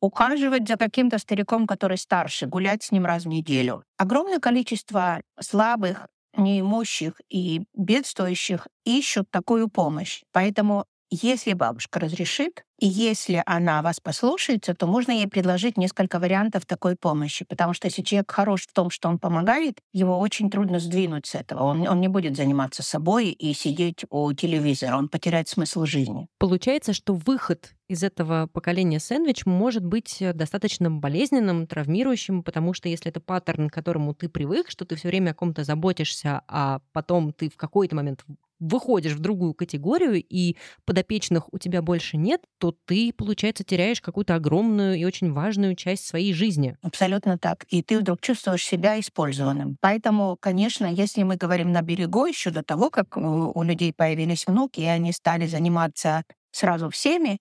ухаживать 0.00 0.66
за 0.66 0.76
каким-то 0.76 1.18
стариком, 1.18 1.66
который 1.66 1.98
старше, 1.98 2.46
гулять 2.46 2.82
с 2.82 2.90
ним 2.90 3.04
раз 3.04 3.24
в 3.24 3.28
неделю. 3.28 3.84
Огромное 3.98 4.40
количество 4.40 5.20
слабых, 5.38 6.08
неимущих 6.36 7.20
и 7.28 7.62
бедствующих 7.74 8.68
ищут 8.84 9.30
такую 9.30 9.68
помощь. 9.68 10.22
Поэтому 10.32 10.86
если 11.10 11.54
бабушка 11.54 11.98
разрешит, 12.00 12.64
и 12.78 12.86
если 12.86 13.42
она 13.44 13.82
вас 13.82 14.00
послушается, 14.00 14.74
то 14.74 14.86
можно 14.86 15.12
ей 15.12 15.26
предложить 15.26 15.76
несколько 15.76 16.18
вариантов 16.18 16.64
такой 16.64 16.96
помощи. 16.96 17.44
Потому 17.44 17.74
что 17.74 17.88
если 17.88 18.02
человек 18.02 18.30
хорош 18.30 18.66
в 18.66 18.72
том, 18.72 18.90
что 18.90 19.08
он 19.08 19.18
помогает, 19.18 19.80
его 19.92 20.18
очень 20.18 20.50
трудно 20.50 20.78
сдвинуть 20.78 21.26
с 21.26 21.34
этого. 21.34 21.64
Он, 21.64 21.86
он 21.86 22.00
не 22.00 22.08
будет 22.08 22.36
заниматься 22.36 22.82
собой 22.82 23.30
и 23.30 23.52
сидеть 23.52 24.04
у 24.08 24.32
телевизора. 24.32 24.96
Он 24.96 25.08
потеряет 25.08 25.48
смысл 25.48 25.84
жизни. 25.84 26.28
Получается, 26.38 26.94
что 26.94 27.14
выход 27.14 27.74
из 27.88 28.02
этого 28.02 28.46
поколения 28.46 29.00
сэндвич 29.00 29.46
может 29.46 29.84
быть 29.84 30.22
достаточно 30.34 30.90
болезненным, 30.90 31.66
травмирующим, 31.66 32.42
потому 32.44 32.72
что 32.72 32.88
если 32.88 33.10
это 33.10 33.20
паттерн, 33.20 33.68
к 33.68 33.74
которому 33.74 34.14
ты 34.14 34.28
привык, 34.28 34.70
что 34.70 34.84
ты 34.84 34.94
все 34.94 35.08
время 35.08 35.32
о 35.32 35.34
ком-то 35.34 35.64
заботишься, 35.64 36.42
а 36.46 36.80
потом 36.92 37.32
ты 37.32 37.50
в 37.50 37.56
какой-то 37.56 37.96
момент 37.96 38.24
выходишь 38.60 39.14
в 39.14 39.18
другую 39.20 39.54
категорию, 39.54 40.22
и 40.22 40.56
подопечных 40.84 41.52
у 41.52 41.58
тебя 41.58 41.82
больше 41.82 42.16
нет, 42.16 42.42
то 42.58 42.74
ты, 42.86 43.12
получается, 43.12 43.64
теряешь 43.64 44.00
какую-то 44.00 44.34
огромную 44.36 44.96
и 44.96 45.04
очень 45.04 45.32
важную 45.32 45.74
часть 45.76 46.06
своей 46.06 46.32
жизни. 46.32 46.76
Абсолютно 46.82 47.38
так. 47.38 47.64
И 47.68 47.82
ты 47.82 47.98
вдруг 47.98 48.20
чувствуешь 48.20 48.64
себя 48.64 48.98
использованным. 48.98 49.76
Поэтому, 49.80 50.36
конечно, 50.40 50.86
если 50.86 51.22
мы 51.24 51.36
говорим 51.36 51.72
на 51.72 51.82
берегу 51.82 52.24
еще 52.24 52.50
до 52.50 52.62
того, 52.62 52.90
как 52.90 53.16
у 53.16 53.62
людей 53.62 53.92
появились 53.92 54.46
внуки, 54.46 54.80
и 54.80 54.84
они 54.86 55.12
стали 55.12 55.46
заниматься 55.46 56.24
сразу 56.52 56.88
всеми, 56.88 57.38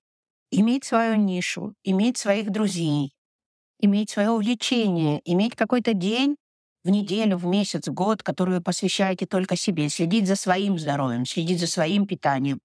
иметь 0.52 0.86
свою 0.86 1.16
нишу, 1.16 1.74
иметь 1.84 2.18
своих 2.18 2.50
друзей, 2.52 3.14
иметь 3.80 4.12
свое 4.12 4.32
увлечение, 4.32 5.22
иметь 5.26 5.56
какой-то 5.56 5.94
день, 5.94 6.38
в 6.84 6.90
неделю, 6.90 7.38
в 7.38 7.46
месяц, 7.46 7.88
в 7.88 7.94
год, 7.94 8.24
которую 8.24 8.58
вы 8.58 8.64
посвящаете 8.64 9.26
только 9.26 9.56
себе, 9.56 9.90
следить 9.90 10.28
за 10.28 10.36
своим 10.36 10.80
здоровьем, 10.80 11.26
следить 11.26 11.60
за 11.60 11.68
своим 11.68 12.06
питанием. 12.06 12.60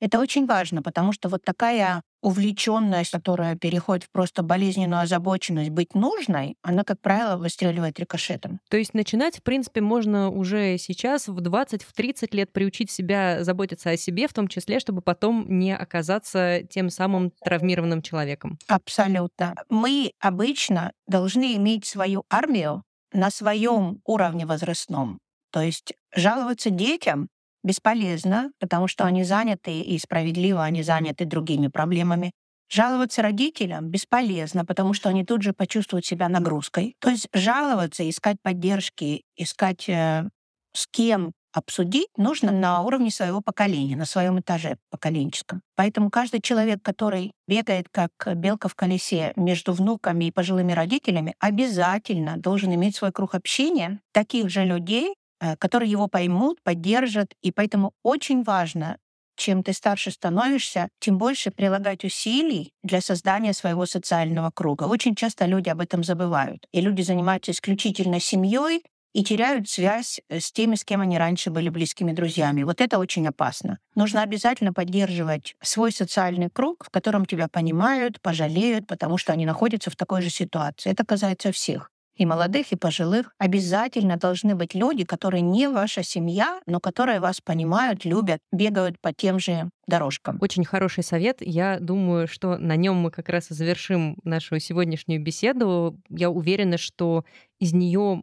Это 0.00 0.20
очень 0.20 0.46
важно, 0.46 0.82
потому 0.82 1.12
что 1.12 1.28
вот 1.28 1.42
такая 1.44 2.02
увлеченность, 2.20 3.10
которая 3.10 3.56
переходит 3.56 4.04
в 4.04 4.10
просто 4.10 4.42
болезненную 4.42 5.02
озабоченность 5.02 5.70
быть 5.70 5.94
нужной, 5.94 6.56
она, 6.62 6.84
как 6.84 7.00
правило, 7.00 7.36
выстреливает 7.36 7.98
рикошетом. 7.98 8.60
То 8.70 8.76
есть 8.76 8.94
начинать, 8.94 9.38
в 9.38 9.42
принципе, 9.42 9.80
можно 9.80 10.30
уже 10.30 10.78
сейчас, 10.78 11.28
в 11.28 11.40
20, 11.40 11.82
в 11.82 11.92
30 11.92 12.34
лет 12.34 12.52
приучить 12.52 12.90
себя 12.90 13.44
заботиться 13.44 13.90
о 13.90 13.96
себе, 13.96 14.28
в 14.28 14.32
том 14.32 14.48
числе, 14.48 14.80
чтобы 14.80 15.00
потом 15.00 15.46
не 15.48 15.74
оказаться 15.74 16.62
тем 16.68 16.90
самым 16.90 17.32
травмированным 17.44 18.02
человеком. 18.02 18.58
Абсолютно. 18.66 19.54
Мы 19.68 20.12
обычно 20.20 20.92
должны 21.06 21.56
иметь 21.56 21.86
свою 21.86 22.24
армию 22.30 22.82
на 23.12 23.30
своем 23.30 24.00
уровне 24.04 24.46
возрастном. 24.46 25.18
То 25.50 25.60
есть 25.62 25.94
жаловаться 26.14 26.70
детям 26.70 27.28
бесполезно, 27.62 28.50
потому 28.60 28.88
что 28.88 29.04
они 29.04 29.24
заняты, 29.24 29.80
и 29.80 29.98
справедливо 29.98 30.62
они 30.62 30.82
заняты 30.82 31.24
другими 31.24 31.68
проблемами. 31.68 32.32
Жаловаться 32.70 33.22
родителям 33.22 33.88
бесполезно, 33.88 34.64
потому 34.64 34.92
что 34.92 35.08
они 35.08 35.24
тут 35.24 35.42
же 35.42 35.54
почувствуют 35.54 36.04
себя 36.04 36.28
нагрузкой. 36.28 36.96
То 37.00 37.10
есть 37.10 37.28
жаловаться, 37.32 38.08
искать 38.08 38.36
поддержки, 38.42 39.22
искать 39.36 39.88
э, 39.88 40.28
с 40.74 40.86
кем 40.86 41.32
обсудить 41.52 42.08
нужно 42.16 42.52
на 42.52 42.82
уровне 42.82 43.10
своего 43.10 43.40
поколения, 43.40 43.96
на 43.96 44.04
своем 44.04 44.40
этаже 44.40 44.78
поколенческом. 44.90 45.62
Поэтому 45.76 46.10
каждый 46.10 46.40
человек, 46.40 46.80
который 46.82 47.32
бегает 47.46 47.88
как 47.90 48.10
белка 48.36 48.68
в 48.68 48.74
колесе 48.74 49.32
между 49.36 49.72
внуками 49.72 50.26
и 50.26 50.30
пожилыми 50.30 50.72
родителями, 50.72 51.34
обязательно 51.38 52.36
должен 52.36 52.74
иметь 52.74 52.96
свой 52.96 53.12
круг 53.12 53.34
общения 53.34 54.00
таких 54.12 54.50
же 54.50 54.64
людей, 54.64 55.14
э, 55.40 55.56
которые 55.56 55.90
его 55.90 56.08
поймут, 56.08 56.62
поддержат. 56.62 57.34
И 57.42 57.52
поэтому 57.52 57.92
очень 58.02 58.42
важно 58.42 58.98
чем 59.38 59.62
ты 59.62 59.72
старше 59.72 60.10
становишься, 60.10 60.88
тем 60.98 61.16
больше 61.16 61.50
прилагать 61.50 62.04
усилий 62.04 62.72
для 62.82 63.00
создания 63.00 63.52
своего 63.52 63.86
социального 63.86 64.50
круга. 64.50 64.84
Очень 64.84 65.14
часто 65.14 65.46
люди 65.46 65.68
об 65.68 65.80
этом 65.80 66.02
забывают. 66.02 66.66
И 66.72 66.80
люди 66.80 67.02
занимаются 67.02 67.52
исключительно 67.52 68.18
семьей, 68.20 68.82
и 69.18 69.24
теряют 69.24 69.68
связь 69.68 70.20
э, 70.28 70.38
с 70.38 70.52
теми, 70.52 70.76
с 70.76 70.84
кем 70.84 71.00
они 71.00 71.18
раньше 71.18 71.50
были 71.50 71.70
близкими 71.70 72.12
друзьями. 72.12 72.62
Вот 72.62 72.80
это 72.80 73.00
очень 73.00 73.26
опасно. 73.26 73.78
Нужно 73.96 74.22
обязательно 74.22 74.72
поддерживать 74.72 75.56
свой 75.60 75.90
социальный 75.90 76.50
круг, 76.50 76.84
в 76.84 76.90
котором 76.90 77.26
тебя 77.26 77.48
понимают, 77.48 78.20
пожалеют, 78.20 78.86
потому 78.86 79.18
что 79.18 79.32
они 79.32 79.44
находятся 79.44 79.90
в 79.90 79.96
такой 79.96 80.22
же 80.22 80.30
ситуации. 80.30 80.92
Это 80.92 81.04
касается 81.04 81.50
всех. 81.50 81.90
и 82.14 82.26
молодых, 82.26 82.72
и 82.72 82.76
пожилых. 82.76 83.32
Обязательно 83.38 84.16
должны 84.16 84.54
быть 84.54 84.74
люди, 84.74 85.04
которые 85.04 85.40
не 85.40 85.68
ваша 85.68 86.02
семья, 86.02 86.60
но 86.66 86.80
которые 86.80 87.20
вас 87.20 87.40
понимают, 87.40 88.04
любят, 88.04 88.40
бегают 88.52 89.00
по 89.00 89.12
тем 89.12 89.38
же 89.38 89.70
дорожкам. 89.86 90.38
Очень 90.40 90.64
хороший 90.64 91.04
совет. 91.04 91.38
Я 91.40 91.78
думаю, 91.80 92.26
что 92.28 92.58
на 92.58 92.76
нем 92.76 92.96
мы 92.96 93.10
как 93.10 93.28
раз 93.28 93.50
и 93.50 93.54
завершим 93.54 94.16
нашу 94.24 94.58
сегодняшнюю 94.58 95.22
беседу. 95.22 95.96
Я 96.08 96.30
уверена, 96.30 96.76
что 96.76 97.24
из 97.60 97.72
нее 97.72 98.22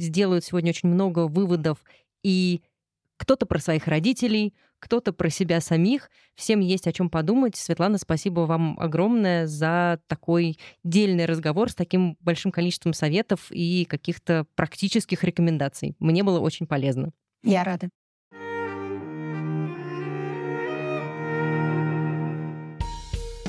сделают 0.00 0.44
сегодня 0.44 0.70
очень 0.70 0.88
много 0.88 1.26
выводов 1.26 1.82
и 2.22 2.62
кто-то 3.16 3.44
про 3.44 3.58
своих 3.58 3.86
родителей, 3.86 4.54
кто-то 4.78 5.12
про 5.12 5.28
себя 5.28 5.60
самих. 5.60 6.10
Всем 6.34 6.60
есть 6.60 6.86
о 6.86 6.92
чем 6.92 7.10
подумать. 7.10 7.54
Светлана, 7.54 7.98
спасибо 7.98 8.40
вам 8.40 8.78
огромное 8.80 9.46
за 9.46 10.00
такой 10.06 10.58
дельный 10.84 11.26
разговор 11.26 11.70
с 11.70 11.74
таким 11.74 12.16
большим 12.20 12.50
количеством 12.50 12.94
советов 12.94 13.52
и 13.52 13.84
каких-то 13.84 14.46
практических 14.54 15.22
рекомендаций. 15.22 15.94
Мне 15.98 16.22
было 16.22 16.40
очень 16.40 16.66
полезно. 16.66 17.12
Я 17.42 17.62
рада. 17.62 17.90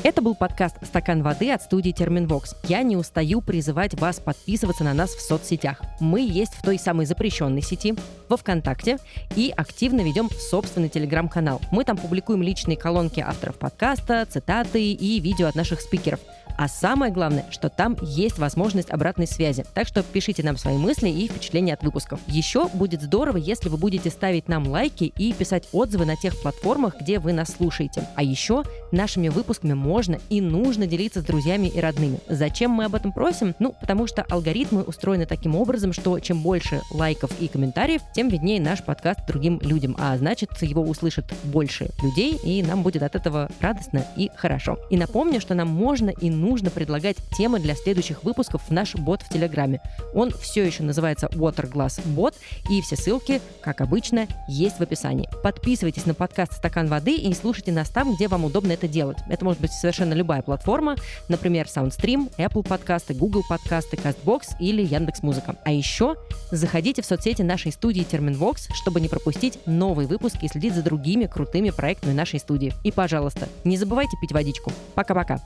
Это 0.04 0.24
был 0.24 0.34
подкаст 0.34 0.78
«Стакан 0.84 1.22
воды» 1.22 1.52
от 1.52 1.62
студии 1.62 1.92
Терминвокс. 1.92 2.56
Я 2.64 2.82
не 2.82 2.98
устаю 2.98 3.40
призывать 3.40 3.94
вас 4.00 4.20
подписываться 4.20 4.84
на 4.84 4.96
нас 4.96 5.12
в 5.12 5.22
соцсетях. 5.22 5.80
Мы 6.00 6.22
есть 6.22 6.56
в 6.56 6.64
той 6.64 6.80
самой 6.80 7.06
запрещенной 7.06 7.62
сети, 7.62 7.94
во 8.28 8.36
ВКонтакте, 8.36 8.98
и 9.36 9.54
активно 9.56 10.02
ведем 10.02 10.28
собственный 10.32 10.90
телеграм-канал. 10.90 11.62
Мы 11.72 11.84
там 11.84 11.98
публикуем 11.98 12.42
личные 12.42 12.78
колонки 12.78 13.20
авторов 13.20 13.60
подкаста, 13.60 14.26
цитаты 14.28 14.92
и 14.92 15.20
видео 15.20 15.46
от 15.46 15.54
наших 15.54 15.82
спикеров– 15.82 16.20
а 16.58 16.68
самое 16.68 17.12
главное, 17.12 17.46
что 17.50 17.70
там 17.70 17.98
есть 18.02 18.38
возможность 18.38 18.92
обратной 18.92 19.26
связи. 19.26 19.66
Так 19.74 19.88
что 19.88 20.04
пишите 20.04 20.44
нам 20.44 20.58
свои 20.58 20.78
мысли 20.78 21.10
и 21.10 21.28
впечатления 21.28 21.74
от 21.74 21.84
выпусков. 21.84 22.20
Еще 22.28 22.68
будет 22.68 23.02
здорово, 23.02 23.38
если 23.38 23.68
вы 23.68 23.78
будете 23.78 24.10
ставить 24.10 24.48
нам 24.48 24.68
лайки 24.68 25.06
и 25.18 25.34
писать 25.34 25.68
отзывы 25.72 26.06
на 26.06 26.16
тех 26.16 26.40
платформах, 26.40 27.00
где 27.02 27.18
вы 27.18 27.34
нас 27.34 27.54
слушаете. 27.54 28.08
А 28.16 28.24
еще 28.24 28.64
нашими 28.92 29.30
выпусками 29.30 29.74
можно 29.74 30.20
и 30.30 30.42
нужно 30.42 30.88
делиться 30.88 31.22
с 31.22 31.24
друзьями 31.24 31.68
и 31.68 31.80
родными. 31.80 32.20
Зачем 32.28 32.72
мы 32.72 32.86
об 32.86 32.96
этом 32.96 33.12
просим? 33.12 33.56
Ну, 33.60 33.74
потому 33.80 34.08
что 34.08 34.24
алгоритмы 34.24 34.84
устроены 34.84 35.26
таким 35.26 35.56
образом, 35.56 35.94
что 35.94 36.20
чем 36.20 36.42
больше 36.42 36.82
лайков 36.92 37.32
и 37.40 37.48
комментариев, 37.48 38.02
тем 38.14 38.30
виднее 38.30 38.62
наш 38.62 38.84
подкаст 38.84 39.20
другим 39.28 39.60
людям. 39.62 39.96
А 40.00 40.18
значит, 40.18 40.50
его 40.62 40.82
услышат 40.82 41.26
больше 41.44 41.90
людей, 42.04 42.38
и 42.44 42.64
нам 42.64 42.84
будет 42.84 43.04
от 43.04 43.16
этого 43.16 43.50
радостно 43.60 44.06
и 44.16 44.30
хорошо. 44.36 44.78
И 44.90 44.98
напомню, 44.98 45.42
что 45.42 45.54
нам 45.54 45.68
можно 45.68 46.10
и 46.10 46.30
нужно 46.30 46.70
предлагать 46.70 47.18
темы 47.38 47.60
для 47.60 47.76
следующих 47.76 48.24
выпусков 48.24 48.64
в 48.68 48.72
наш 48.72 48.96
бот 48.96 49.22
в 49.22 49.30
Телеграме. 49.30 49.82
Он 50.14 50.32
все 50.32 50.64
еще 50.66 50.84
называется 50.84 51.28
Waterglass 51.28 52.02
Bot, 52.16 52.36
и 52.70 52.82
все 52.82 52.96
ссылки, 52.96 53.42
как 53.62 53.82
обычно, 53.82 54.28
есть 54.48 54.78
в 54.78 54.82
описании. 54.82 55.30
Подписывайтесь 55.44 56.06
на 56.06 56.14
подкаст 56.14 56.54
«Стакан 56.54 56.88
воды» 56.88 57.16
и 57.16 57.34
слушайте 57.34 57.72
нас 57.72 57.90
там, 57.90 58.16
где 58.16 58.28
вам 58.28 58.46
удобно 58.46 58.72
делать. 58.88 59.18
Это 59.30 59.46
может 59.46 59.62
быть 59.62 59.72
совершенно 59.72 60.14
любая 60.14 60.42
платформа, 60.42 60.96
например, 61.30 61.66
SoundStream, 61.66 62.34
Apple 62.38 62.68
подкасты, 62.68 63.14
Google 63.14 63.44
подкасты, 63.48 63.98
CastBox 63.98 64.58
или 64.60 64.82
Яндекс.Музыка. 64.82 65.56
А 65.64 65.72
еще 65.72 66.16
заходите 66.52 67.02
в 67.02 67.06
соцсети 67.06 67.42
нашей 67.42 67.72
студии 67.72 68.04
Терминвокс, 68.04 68.68
чтобы 68.74 69.02
не 69.02 69.08
пропустить 69.08 69.60
новые 69.66 70.08
выпуски 70.08 70.46
и 70.46 70.48
следить 70.48 70.74
за 70.74 70.84
другими 70.84 71.26
крутыми 71.26 71.70
проектами 71.70 72.14
нашей 72.14 72.40
студии. 72.40 72.74
И, 72.84 72.92
пожалуйста, 72.92 73.48
не 73.64 73.78
забывайте 73.78 74.18
пить 74.22 74.32
водичку. 74.32 74.72
Пока-пока. 74.96 75.40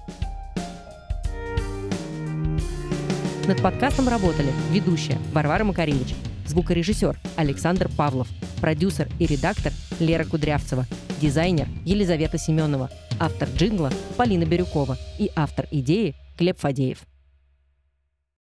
Над 3.48 3.62
подкастом 3.62 4.08
работали 4.08 4.52
ведущая 4.72 5.20
Варвара 5.32 5.64
Макаревич, 5.64 6.16
звукорежиссер 6.46 7.20
Александр 7.36 7.90
Павлов, 7.96 8.28
продюсер 8.62 9.10
и 9.20 9.26
редактор 9.26 9.72
Лера 10.00 10.26
Кудрявцева, 10.26 10.86
дизайнер 11.22 11.68
Елизавета 11.86 12.38
Семенова, 12.38 12.90
автор 13.20 13.50
джингла 13.56 13.92
Полина 14.18 14.46
Бирюкова 14.46 14.98
и 15.20 15.32
автор 15.36 15.68
идеи 15.72 16.16
Глеб 16.38 16.60
Фадеев. 16.60 17.00